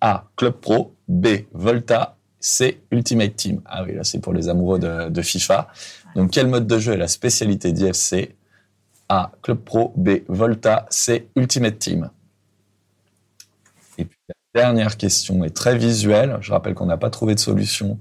[0.00, 0.24] A.
[0.36, 0.94] Club Pro.
[1.08, 1.26] B.
[1.52, 2.16] Volta.
[2.38, 2.82] C.
[2.92, 3.60] Ultimate Team.
[3.64, 5.66] Ah oui, là, c'est pour les amoureux de, de FIFA.
[6.14, 8.36] Donc, quel mode de jeu est la spécialité d'IFC
[9.08, 9.32] A.
[9.42, 9.92] Club Pro.
[9.96, 10.18] B.
[10.28, 10.86] Volta.
[10.90, 11.28] C.
[11.34, 12.10] Ultimate Team.
[13.98, 16.38] Et puis, la Dernière question est très visuelle.
[16.40, 17.98] Je rappelle qu'on n'a pas trouvé de solution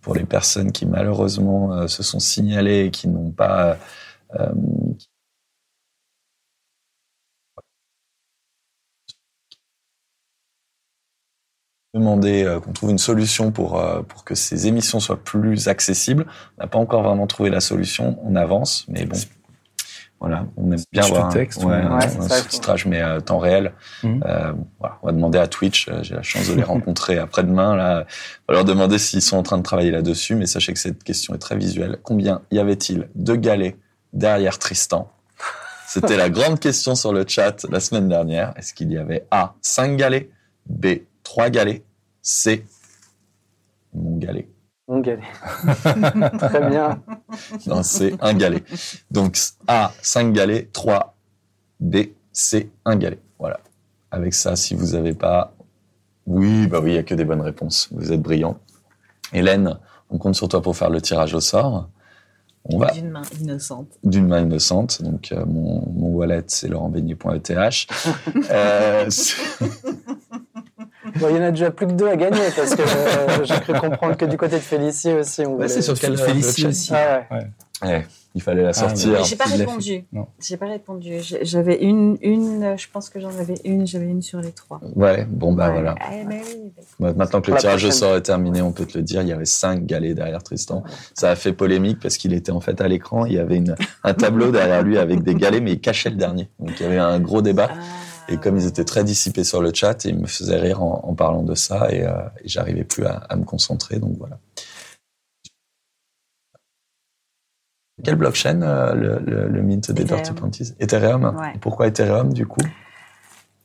[0.00, 3.76] pour les personnes qui malheureusement euh, se sont signalées et qui n'ont pas
[4.38, 4.52] euh,
[11.96, 16.26] euh, qu'on trouve une solution pour euh, pour que ces émissions soient plus accessibles.
[16.58, 18.18] On n'a pas encore vraiment trouvé la solution.
[18.22, 19.16] On avance, mais bon.
[20.20, 21.82] Voilà, on aime bien Sur voir un, texte, ouais, ouais.
[21.82, 23.72] un- sous-titrage, mais euh, temps réel.
[24.02, 24.22] Mhm.
[24.26, 25.88] Euh, voilà, on va demander à Twitch.
[25.88, 27.74] euh, J'ai la chance de les rencontrer après-demain.
[27.74, 28.04] Là,
[28.46, 30.34] on va leur demander s'ils sont en train de travailler là-dessus.
[30.34, 31.98] Mais sachez que cette question est très visuelle.
[32.02, 33.76] Combien y avait-il de galets
[34.12, 35.10] derrière Tristan?
[35.86, 38.52] C'était la grande question sur le chat la semaine dernière.
[38.56, 40.28] Est-ce qu'il y avait A 5 galets,
[40.68, 40.86] B
[41.24, 41.82] 3 galets,
[42.22, 42.64] C
[43.94, 44.48] mon galet?
[44.90, 45.22] Mon galet.
[46.38, 47.00] Très bien.
[47.68, 48.64] Non, c'est un galet.
[49.12, 49.38] Donc
[49.68, 51.14] A 5 galets, 3
[51.78, 51.96] B
[52.32, 53.20] C 1 galet.
[53.38, 53.60] Voilà.
[54.10, 55.54] Avec ça, si vous avez pas
[56.26, 57.88] Oui, bah oui, il y a que des bonnes réponses.
[57.92, 58.58] Vous êtes brillant.
[59.32, 59.78] Hélène,
[60.10, 61.88] on compte sur toi pour faire le tirage au sort.
[62.64, 63.86] On va D'une main innocente.
[64.02, 65.02] d'une main innocente.
[65.02, 67.86] Donc, euh, mon, mon wallet, c'est laurentbeignet.eth.
[68.50, 69.36] euh, c'est-
[71.20, 73.54] Bon, il y en a déjà plus que deux à gagner parce que euh, j'ai
[73.60, 75.44] cru comprendre que du côté de Félicie aussi.
[75.46, 76.92] On Ouais, c'est sur quel Félicie aussi.
[76.94, 77.46] Ah ouais.
[77.88, 79.22] ouais, il fallait la Ah, sortir.
[79.24, 80.04] J'ai pas répondu.
[80.40, 81.18] J'ai pas répondu.
[81.42, 84.80] J'avais une, une, je pense que j'en avais une, j'avais une sur les trois.
[84.96, 85.72] Ouais, bon, bah Ouais.
[85.80, 85.94] voilà.
[86.00, 86.10] Ah,
[86.98, 89.32] Maintenant que le tirage au sort est terminé, on peut te le dire, il y
[89.32, 90.82] avait cinq galets derrière Tristan.
[91.14, 93.74] Ça a fait polémique parce qu'il était en fait à l'écran, il y avait une,
[94.04, 96.48] un tableau derrière lui avec des galets, mais il cachait le dernier.
[96.58, 97.68] Donc il y avait un gros débat.
[97.72, 97.76] ah,
[98.30, 101.14] Et comme ils étaient très dissipés sur le chat, ils me faisaient rire en, en
[101.14, 102.12] parlant de ça et, euh,
[102.44, 103.98] et j'arrivais plus à, à me concentrer.
[103.98, 104.38] Donc voilà.
[108.02, 110.22] Quelle blockchain euh, le, le, le mint des Ethereum.
[110.22, 111.36] Dirty Panties Ethereum.
[111.38, 111.52] Ouais.
[111.60, 112.60] Pourquoi Ethereum du coup?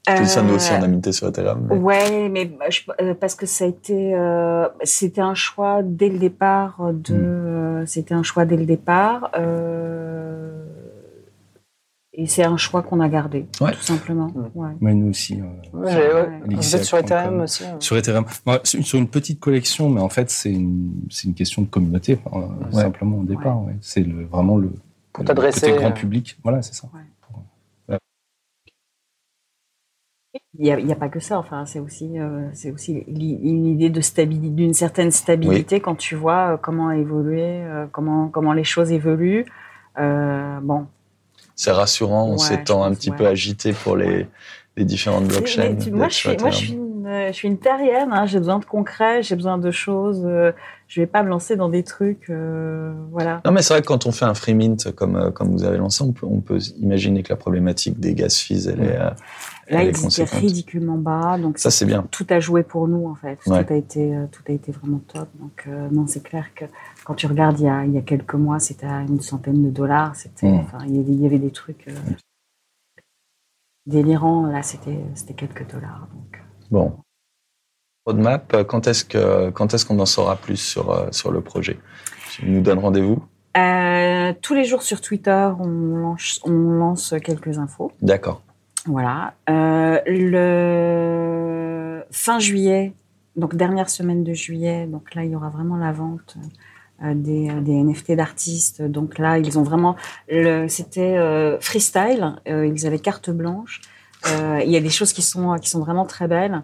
[0.07, 1.67] Je dis ça nous aussi euh, on a minté sur Ethereum.
[1.69, 6.09] mais- Ouais, mais je- euh, parce que ça a été, euh, c'était un choix dès
[6.09, 7.17] le départ de, Mm.
[7.23, 10.63] euh, c'était un choix dès le départ, euh,
[12.17, 13.71] et c'est un choix qu'on a gardé, Ouais.
[13.73, 14.31] tout simplement.
[14.55, 14.69] Ouais.
[14.81, 15.41] Mais nous aussi.
[15.41, 15.45] euh,
[15.77, 16.39] Ouais.
[16.45, 17.77] Vous êtes sur Ethereum aussi hein.
[17.79, 18.25] Sur Ethereum.
[18.63, 22.39] Sur une petite collection, mais en fait, c'est une, c'est une question de communauté, euh,
[22.73, 22.81] Ouais.
[22.81, 23.61] simplement au départ.
[23.63, 23.75] ouais.
[23.81, 24.69] C'est le, vraiment le,
[25.13, 26.37] Pour le côté grand euh, public.
[26.43, 26.87] Voilà, c'est ça.
[30.57, 31.37] Il n'y a, il y a pas que ça.
[31.37, 36.15] Enfin, c'est aussi, euh, c'est aussi une idée de stabilité, d'une certaine stabilité quand tu
[36.15, 39.45] vois euh, comment évoluer, euh, comment comment les choses évoluent.
[39.99, 40.87] Euh, bon,
[41.55, 43.15] C'est rassurant en Ouais, un petit ouais.
[43.17, 44.27] peu agités pour les,
[44.77, 45.75] les différentes blockchains.
[45.75, 46.51] Tu- moi, je suis, moi, je Ethereum.
[46.53, 48.09] suis une, je suis une terrienne.
[48.11, 50.21] Hein, j'ai besoin de concret, j'ai besoin de choses.
[50.25, 50.51] euh,
[50.87, 53.41] je vais pas me lancer dans des trucs, euh, voilà.
[53.43, 55.63] Non, mais c'est vrai que quand on fait un free mint comme, euh, comme vous
[55.63, 58.95] avez lancé, on peut, on peut imaginer que la problématique des gas fees, elle est,
[58.95, 59.09] euh,
[59.67, 62.05] Là, elle est ridiculement bas, donc Ça, c'est bien.
[62.11, 63.39] tout a joué pour nous en fait.
[63.47, 63.65] Ouais.
[63.65, 65.27] Tout a été, euh, tout a été vraiment top.
[65.39, 66.65] Donc euh, non, c'est clair que
[67.05, 69.63] quand tu regardes il y a, il y a quelques mois, c'était à une centaine
[69.63, 70.15] de dollars.
[70.15, 70.59] C'était, Mm.
[70.59, 71.93] enfin, il y avait, il y avait des trucs euh,
[73.85, 74.47] délirants.
[74.47, 76.07] Là, c'était, c'était quelques dollars.
[76.13, 76.41] Donc.
[76.71, 76.97] Bon.
[78.05, 81.41] Roadmap, euh, quand est-ce que, quand est-ce qu'on en saura plus sur, euh, sur le
[81.41, 81.79] projet?
[82.31, 83.23] Tu nous donnes rendez-vous?
[83.57, 87.91] Euh, tous les jours sur Twitter, on lance, on lance quelques infos.
[88.01, 88.41] D'accord.
[88.85, 89.33] Voilà.
[89.49, 92.93] Euh, le fin juillet,
[93.35, 96.47] donc dernière semaine de juillet, donc là il y aura vraiment la vente euh,
[97.01, 98.81] des, des NFT d'artistes.
[98.81, 99.95] Donc là ils ont vraiment,
[100.67, 102.35] c'était euh, freestyle.
[102.47, 103.81] Euh, ils avaient carte blanche.
[104.27, 106.63] Euh, il y a des choses qui sont qui sont vraiment très belles.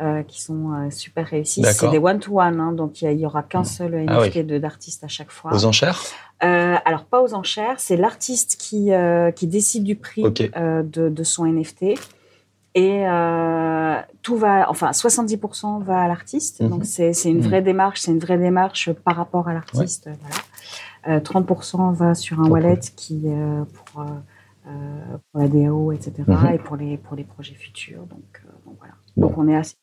[0.00, 1.62] euh, qui sont euh, super réussies.
[1.64, 4.20] C'est des one-to-one, hein, donc il y a- il y, aura qu'un seul NFT Ah
[4.22, 4.44] oui.
[4.44, 5.52] de- d'artiste à chaque fois.
[5.54, 6.00] Aux enchères?
[6.42, 8.90] Euh, alors pas aux enchères, c'est l'artiste qui
[9.36, 11.94] qui décide du prix de, de son NFT
[12.74, 16.68] et euh, tout va, enfin 70% va à l'artiste, Mhm.
[16.70, 17.48] donc c'est c'est une Mhm.
[17.48, 21.16] vraie démarche, c'est une vraie démarche par rapport à l'artiste, voilà.
[21.16, 24.06] Euh, 30% va sur un wallet qui euh, pour euh,
[24.68, 26.12] euh, pour la DAO, etc.
[26.26, 26.46] Mhm.
[26.54, 28.94] et pour les pour les projets futurs, donc, euh, donc voilà.
[29.16, 29.26] Bon.
[29.28, 29.74] Donc on est assez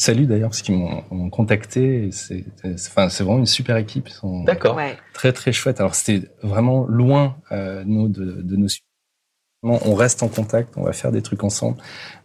[0.00, 2.10] Salut d'ailleurs, parce qu'ils m'ont contacté.
[2.12, 4.08] C'est c'est- enfin, c'est vraiment une super équipe.
[4.44, 4.76] D'accord.
[4.76, 4.96] ouais.
[5.12, 5.80] très très chouettes.
[5.80, 8.68] Alors c'était vraiment loin euh, nous de, de nos
[9.64, 11.78] on reste en contact, on va faire des trucs ensemble,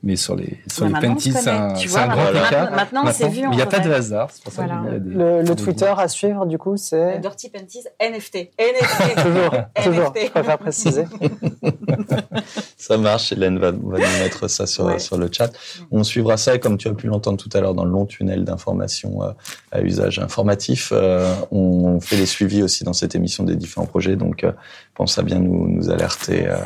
[0.03, 2.71] mais sur les sur Ouais, les penties, c'est un, vois, grand maintenant- écart.
[2.71, 4.99] maintenant- vu Il n'y a pas de hasard, c'est pour ça Voilà.
[4.99, 8.51] des, Le, Twitter à suivre, du coup, c'est Dirty Panties NFT.
[8.59, 9.15] NFT.
[9.23, 10.11] toujours, toujours.
[10.11, 10.25] NFT.
[10.27, 11.05] Je préfère préciser.
[12.77, 14.99] Ça marche, Hélène va, va nous mettre ça sur, Ouais.
[14.99, 15.51] sur le chat.
[15.91, 18.05] On suivra ça et comme tu as pu l'entendre tout à l'heure dans le long
[18.05, 19.31] tunnel d'information euh,
[19.71, 24.17] à usage informatif, euh, on fait les suivis aussi dans cette émission des différents projets.
[24.17, 24.51] Donc, euh,
[24.95, 26.57] pense à bien nous, nous alerter euh,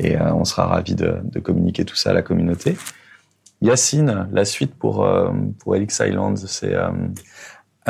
[0.00, 2.76] et euh, on sera ravis de, de communiquer tout ça à la communauté.
[3.60, 6.90] Yacine, la suite pour euh, pour Elix Island, c'est euh,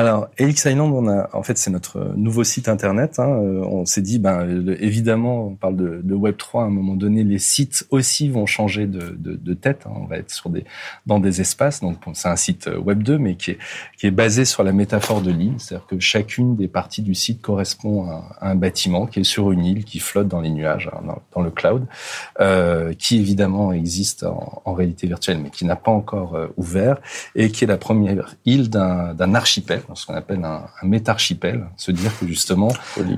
[0.00, 3.18] Alors, Helix Island, on a, en fait, c'est notre nouveau site internet.
[3.18, 3.28] hein.
[3.28, 6.62] Euh, On s'est dit, ben, évidemment, on parle de, de Web 3.
[6.62, 9.82] À un moment donné, les sites aussi vont changer de, de, de tête.
[9.84, 9.92] hein.
[9.94, 10.64] On va être sur des,
[11.04, 11.82] dans des espaces.
[11.82, 13.58] Donc, c'est un site euh, Web 2, mais qui est,
[13.98, 15.56] qui est basé sur la métaphore de l'île.
[15.58, 19.66] C'est-à-dire que chacune des parties du site correspond à, un bâtiment qui est sur une
[19.66, 21.84] île, qui flotte dans les nuages, hein, dans, le cloud,
[22.40, 26.96] euh, qui évidemment existe en, réalité virtuelle, mais qui n'a pas encore euh, ouvert
[27.34, 29.34] et qui est la première île d'un d'un
[29.94, 32.68] ce qu'on appelle un, un métarchipel, se dire que justement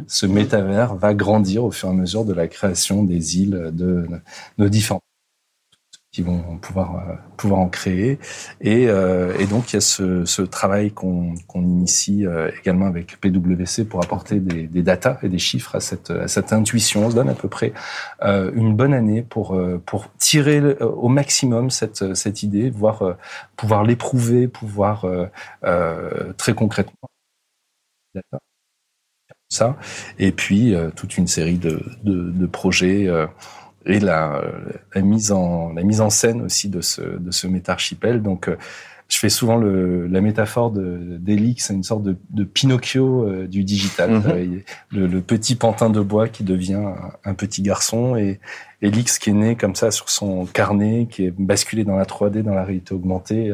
[0.06, 4.06] ce métavers va grandir au fur et à mesure de la création des îles de
[4.58, 5.02] nos différents
[6.12, 8.18] qui vont pouvoir euh, pouvoir en créer.
[8.60, 12.86] Et, euh, et donc il y a ce, ce travail qu'on qu'on initie euh, également
[12.86, 17.06] avec PwC pour apporter des, des datas et des chiffres à cette à cette intuition.
[17.06, 17.72] On se donne à peu près
[18.22, 23.14] euh, une bonne année pour euh, pour tirer au maximum cette cette idée voir euh,
[23.56, 25.06] pouvoir l'éprouver pouvoir
[26.36, 27.08] très concrètement.
[29.48, 29.76] Ça.
[30.18, 33.26] Et puis euh, toute une série de de, de projets euh,
[33.86, 34.42] et la,
[34.94, 38.22] la mise en la mise en scène aussi de ce de ce métarchipel.
[38.22, 38.56] Donc euh,
[39.08, 43.46] je fais souvent le, la métaphore de d'Elix, c'est une sorte de, de Pinocchio euh,
[43.46, 44.22] du digital, Mhm.
[44.26, 44.46] Euh,
[44.90, 48.40] le, le petit pantin de bois qui devient un, un petit garçon et
[48.80, 52.42] Elix qui est né comme ça sur son carnet, qui est basculé dans la 3D,
[52.42, 53.52] dans la réalité augmentée.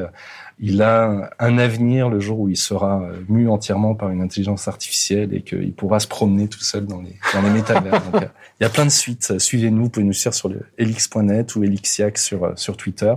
[0.59, 4.21] Euh, il a un avenir le jour où il sera euh, mu entièrement par une
[4.21, 7.93] intelligence artificielle et qu'il pourra se promener tout seul dans les, dans les métavers.
[8.13, 8.27] Donc, euh,
[8.61, 9.39] il y a plein de suites.
[9.39, 13.15] Suivez-nous, vous pouvez nous suivre sur le elix.net ou elixiac sur, euh, sur Twitter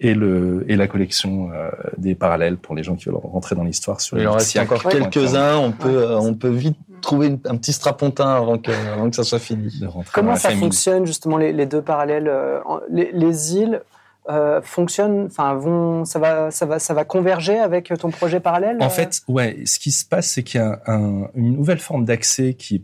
[0.00, 3.64] et, le, et la collection euh, des parallèles pour les gens qui veulent rentrer dans
[3.64, 5.56] l'histoire sur Il en reste encore quelques-uns.
[5.58, 9.16] On peut euh, on peut vite trouver une- un petit strapontin avant que avant que
[9.16, 9.72] ça soit fini.
[10.12, 10.60] Comment ça famille.
[10.64, 12.60] fonctionne justement les, les deux parallèles euh,
[12.90, 13.82] les îles
[14.28, 18.76] euh, fonctionnent, enfin vont, ça va, ça va, ça va converger avec ton projet parallèle.
[18.80, 21.80] En euh fait, ouais, ce qui se passe, c'est qu'il y a un- une nouvelle
[21.80, 22.82] forme d'accès qui est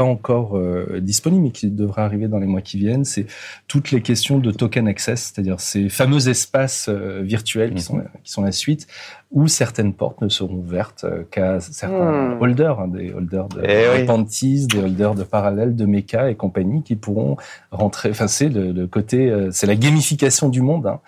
[0.00, 3.04] pas encore euh, disponible, mais qui devrait arriver dans les mois qui viennent.
[3.04, 3.26] C'est
[3.68, 8.32] toutes les questions de token access, c'est-à-dire ces fameux espaces euh, virtuels qui, sont, qui
[8.32, 8.86] sont la suite,
[9.30, 11.90] où certaines portes ne seront ouvertes euh, qu'à certains
[12.36, 12.40] Hmm.
[12.40, 14.00] holders, hein, des holders de Eh oui.
[14.00, 17.36] Repentis, des holders de parallèles, de Mecha et compagnie, qui pourront
[17.70, 18.08] rentrer.
[18.10, 20.86] Enfin, c'est le, le côté, euh, c'est la gamification du monde.
[20.86, 21.00] hein.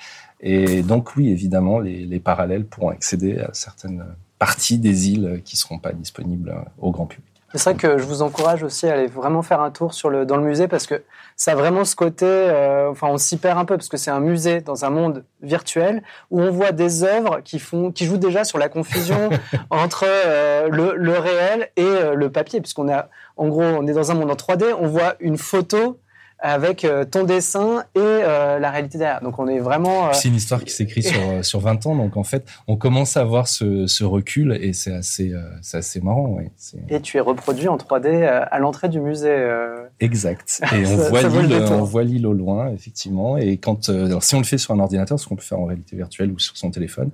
[0.44, 4.04] Et donc, oui, évidemment, les, les parallèles pourront accéder à certaines
[4.38, 7.31] parties des îles qui seront pas disponibles au grand public.
[7.54, 10.24] C'est vrai que je vous encourage aussi à aller vraiment faire un tour sur le,
[10.24, 11.02] dans le musée parce que
[11.36, 14.10] ça a vraiment ce côté, euh, enfin on s'y perd un peu parce que c'est
[14.10, 18.16] un musée dans un monde virtuel où on voit des œuvres qui font, qui jouent
[18.16, 19.28] déjà sur la confusion
[19.70, 23.92] entre euh, le, le réel et euh, le papier puisqu'on a, en gros, on est
[23.92, 25.98] dans un monde en 3D, on voit une photo
[26.44, 29.20] avec euh, ton dessin et euh, la réalité derrière.
[29.22, 30.08] Donc on est vraiment.
[30.08, 32.76] euh, C'est une histoire qui s'écrit sur, euh, sur 20 ans, donc en fait, on
[32.76, 36.26] commence à avoir ce, ce recul et c'est assez, euh, c'est assez marrant.
[36.26, 36.50] Ouais.
[36.88, 39.30] Et tu es reproduit en 3D euh, à l'entrée du musée.
[39.30, 39.84] euh.
[40.00, 40.60] exact.
[40.72, 43.36] Et on Ça- voit ça l'île, on voit l'île au loin, effectivement.
[43.36, 45.60] Et quand, euh, alors si on le fait sur un ordinateur, ce qu'on peut faire
[45.60, 47.10] en réalité virtuelle ou sur son téléphone,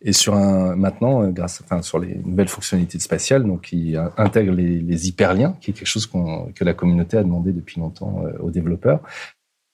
[0.00, 3.96] et sur un maintenant, euh, grâce, enfin, sur les nouvelles fonctionnalités de spatial, donc qui
[3.96, 8.22] euh, intègrent les, hyperliens, qui est quelque chose que la communauté a demandé depuis longtemps
[8.24, 9.00] euh, aux développeurs.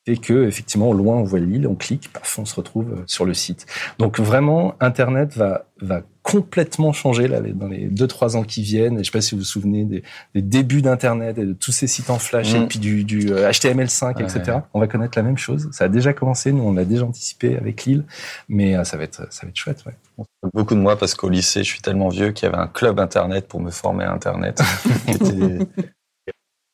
[0.06, 3.02] Et que effectivement, au loin, on voit l'île, on clique, paf, on se retrouve euh,
[3.06, 3.64] sur le site.
[3.98, 8.94] Donc vraiment, Internet va va complètement changer là, dans les deux trois ans qui viennent.
[8.94, 10.02] Et je sais pas si vous vous souvenez des,
[10.34, 12.56] des débuts d'Internet et de tous ces sites en Flash Mm.
[12.56, 14.58] et puis du, du euh, HTML5, Ouais, etc.
[14.72, 15.68] On va connaître la même chose.
[15.72, 18.04] Ça a déjà commencé, nous on l'a déjà anticipé avec Lille,
[18.48, 19.84] mais euh, ça va être ça va être chouette.
[19.86, 20.24] Ouais.
[20.52, 23.00] Beaucoup de moi parce qu'au lycée, je suis tellement vieux qu'il y avait un club
[23.00, 24.60] internet pour me former à internet.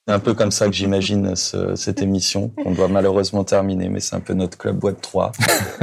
[0.08, 4.00] C'est un peu comme ça que j'imagine ce- cette émission qu'on doit malheureusement terminer, mais
[4.00, 5.30] c'est un peu notre club Web 3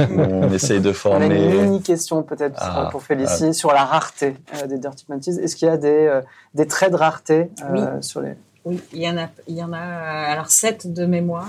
[0.00, 1.62] où on essaye de On a une former.
[1.62, 5.30] mini question peut-être Ah, pour Félicie sur la rareté euh, des Dirty Mantis.
[5.40, 6.20] Est-ce qu'il y a des, euh,
[6.54, 8.34] des traits de rareté euh, sur les
[8.64, 11.48] Oui, il y en a, il y en a alors sept de mémoire.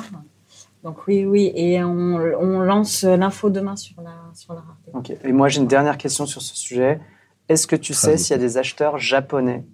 [0.84, 4.92] Donc oui, oui, et on, on lance l'info demain sur la, sur la rareté.
[5.14, 5.18] Ok.
[5.28, 7.02] Et moi j'ai une dernière question sur ce sujet.
[7.50, 9.66] Est-ce que tu sais s'il y a des acheteurs japonais?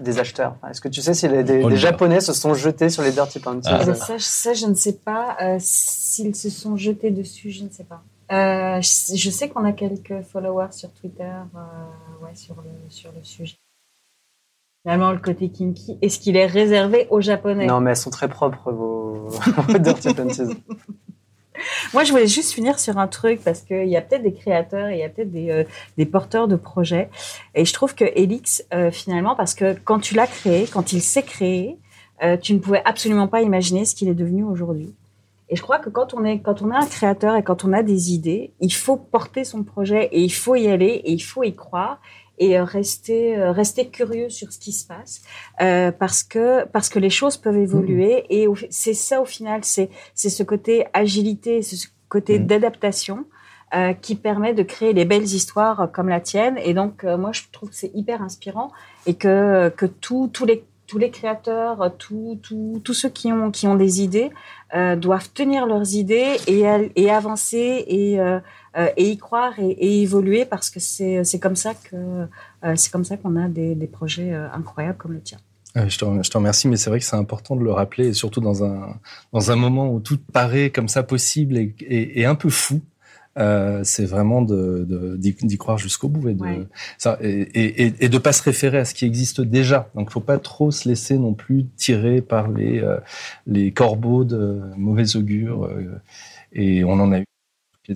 [0.00, 0.56] Des acheteurs.
[0.70, 1.76] Est-ce que tu sais si les, des, Oh des.
[1.76, 3.82] Japonais se sont jetés sur les Dirty Panties Ah.
[3.86, 5.36] Mais ça, je- ça, je ne sais pas.
[5.42, 8.02] Euh, S'ils se sont jetés dessus, je ne sais pas.
[8.32, 13.10] Euh, je, je sais qu'on a quelques followers sur Twitter euh, ouais, sur, le, sur
[13.12, 13.56] le sujet.
[14.82, 17.66] Finalement, le côté kinky, est-ce qu'il est réservé aux Japonais?
[17.66, 19.28] Non, mais elles sont très propres, vos,
[19.68, 20.56] vos Dirty Panties.
[21.92, 24.88] Moi, je voulais juste finir sur un truc parce qu'il y a peut-être des créateurs
[24.88, 27.10] et il y a peut-être des, euh, porteurs de projets.
[27.54, 31.02] Et je trouve que Elix, euh, finalement, parce que quand tu l'as créé, quand il
[31.02, 31.76] s'est créé,
[32.22, 34.94] euh, tu ne pouvais absolument pas imaginer ce qu'il est devenu aujourd'hui.
[35.48, 37.72] Et je crois que quand on est quand on est un créateur et quand on
[37.72, 41.20] a des idées, il faut porter son projet et il faut y aller et il
[41.20, 42.00] faut y croire
[42.40, 45.20] et euh, rester euh, rester curieux sur ce qui se passe
[45.60, 49.88] euh, parce que parce que les choses peuvent évoluer et c'est ça au final c'est
[50.14, 52.46] c'est ce côté agilité ce côté Mhm.
[52.46, 53.18] d'adaptation
[53.76, 57.30] euh, qui permet de créer les belles histoires comme la tienne et donc euh, moi
[57.32, 58.72] je trouve que c'est hyper inspirant
[59.06, 63.52] et que que tous tous les tous les créateurs, tous tous tous ceux qui ont
[63.52, 64.30] qui ont des idées
[64.74, 66.64] euh, doivent tenir leurs idées et
[66.96, 68.40] et avancer et euh,
[68.96, 71.96] et y croire et, et évoluer parce que c'est c'est comme ça que
[72.64, 75.38] euh, c'est comme ça qu'on a des, des projets euh, incroyables comme le tien.
[75.76, 77.72] Euh, Je te, rem- je te remercie, mais c'est vrai que c'est important de le
[77.72, 78.96] rappeler, et surtout dans un,
[79.32, 82.80] dans un moment où tout paraît comme ça possible et, et, et un peu fou.
[83.38, 86.66] Euh, c'est vraiment d'y croire jusqu'au bout et de Ouais.
[86.98, 89.88] ça et, et, de pas se référer à ce qui existe déjà.
[89.94, 92.98] Donc, faut pas trop se laisser non plus tirer par les euh,
[93.46, 95.64] les corbeaux de mauvais augure.
[95.66, 96.00] euh,
[96.52, 97.24] et on en a eu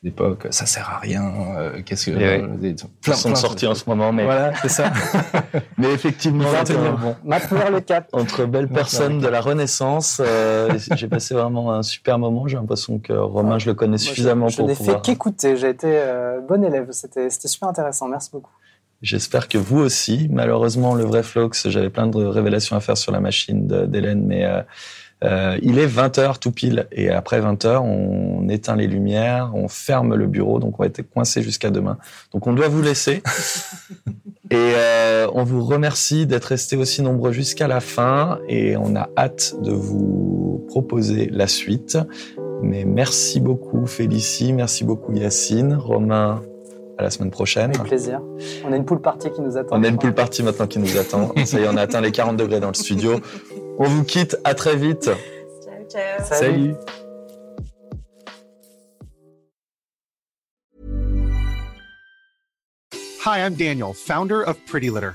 [0.03, 0.47] les époques.
[0.51, 1.23] Ça sert à rien.
[1.57, 2.43] euh, Qu'est-ce que Et ouais.
[2.43, 4.93] euh, Plein sont sortis en ce moment, mais, Voilà, c'est ça.
[5.79, 7.17] mais effectivement, euh, tenir bon.
[7.25, 8.09] Maintenir le cap.
[8.13, 12.47] entre belles personnes de la Renaissance, euh, j'ai passé vraiment un super moment.
[12.49, 14.97] J'ai l'impression que Romain, je le connais Moi, je- suffisamment je, pour n'ai pouvoir.
[14.97, 15.57] fait qu'écouter.
[15.57, 16.89] J'ai été euh, bon élève.
[16.91, 18.09] C'était c'était super intéressant.
[18.09, 18.51] Merci beaucoup.
[19.03, 20.29] J'espère que vous aussi.
[20.31, 24.45] Malheureusement, le vrai Flox, j'avais plein de révélations à faire sur la machine d'Hélène, mais
[25.25, 26.87] euh, il est 20h tout pile.
[26.93, 31.03] Et après 20h, on éteint les lumières, on ferme le bureau, donc on va être
[31.03, 31.99] coincé jusqu'à demain.
[32.33, 33.23] Donc on doit vous laisser.
[34.51, 38.39] Et euh, on vous remercie d'être restés aussi nombreux jusqu'à la fin.
[38.49, 41.99] Et on a hâte de vous proposer la suite.
[42.63, 46.43] Mais merci beaucoup Félicie, merci beaucoup Yacine, Romain,
[46.99, 47.71] à la semaine prochaine.
[47.75, 48.21] Avec plaisir.
[48.65, 49.77] On a une pool party qui nous attend.
[49.77, 51.33] On a une pool party maintenant qui nous attend.
[51.45, 53.21] Ça y est, on a atteint les 40 degrés dans le studio.
[53.79, 54.37] On vous quitte.
[54.45, 55.05] À très vite.
[55.05, 56.25] Ciao ciao.
[56.25, 56.75] Salut.
[63.25, 65.15] Hi, I'm Daniel, founder of Pretty Litter.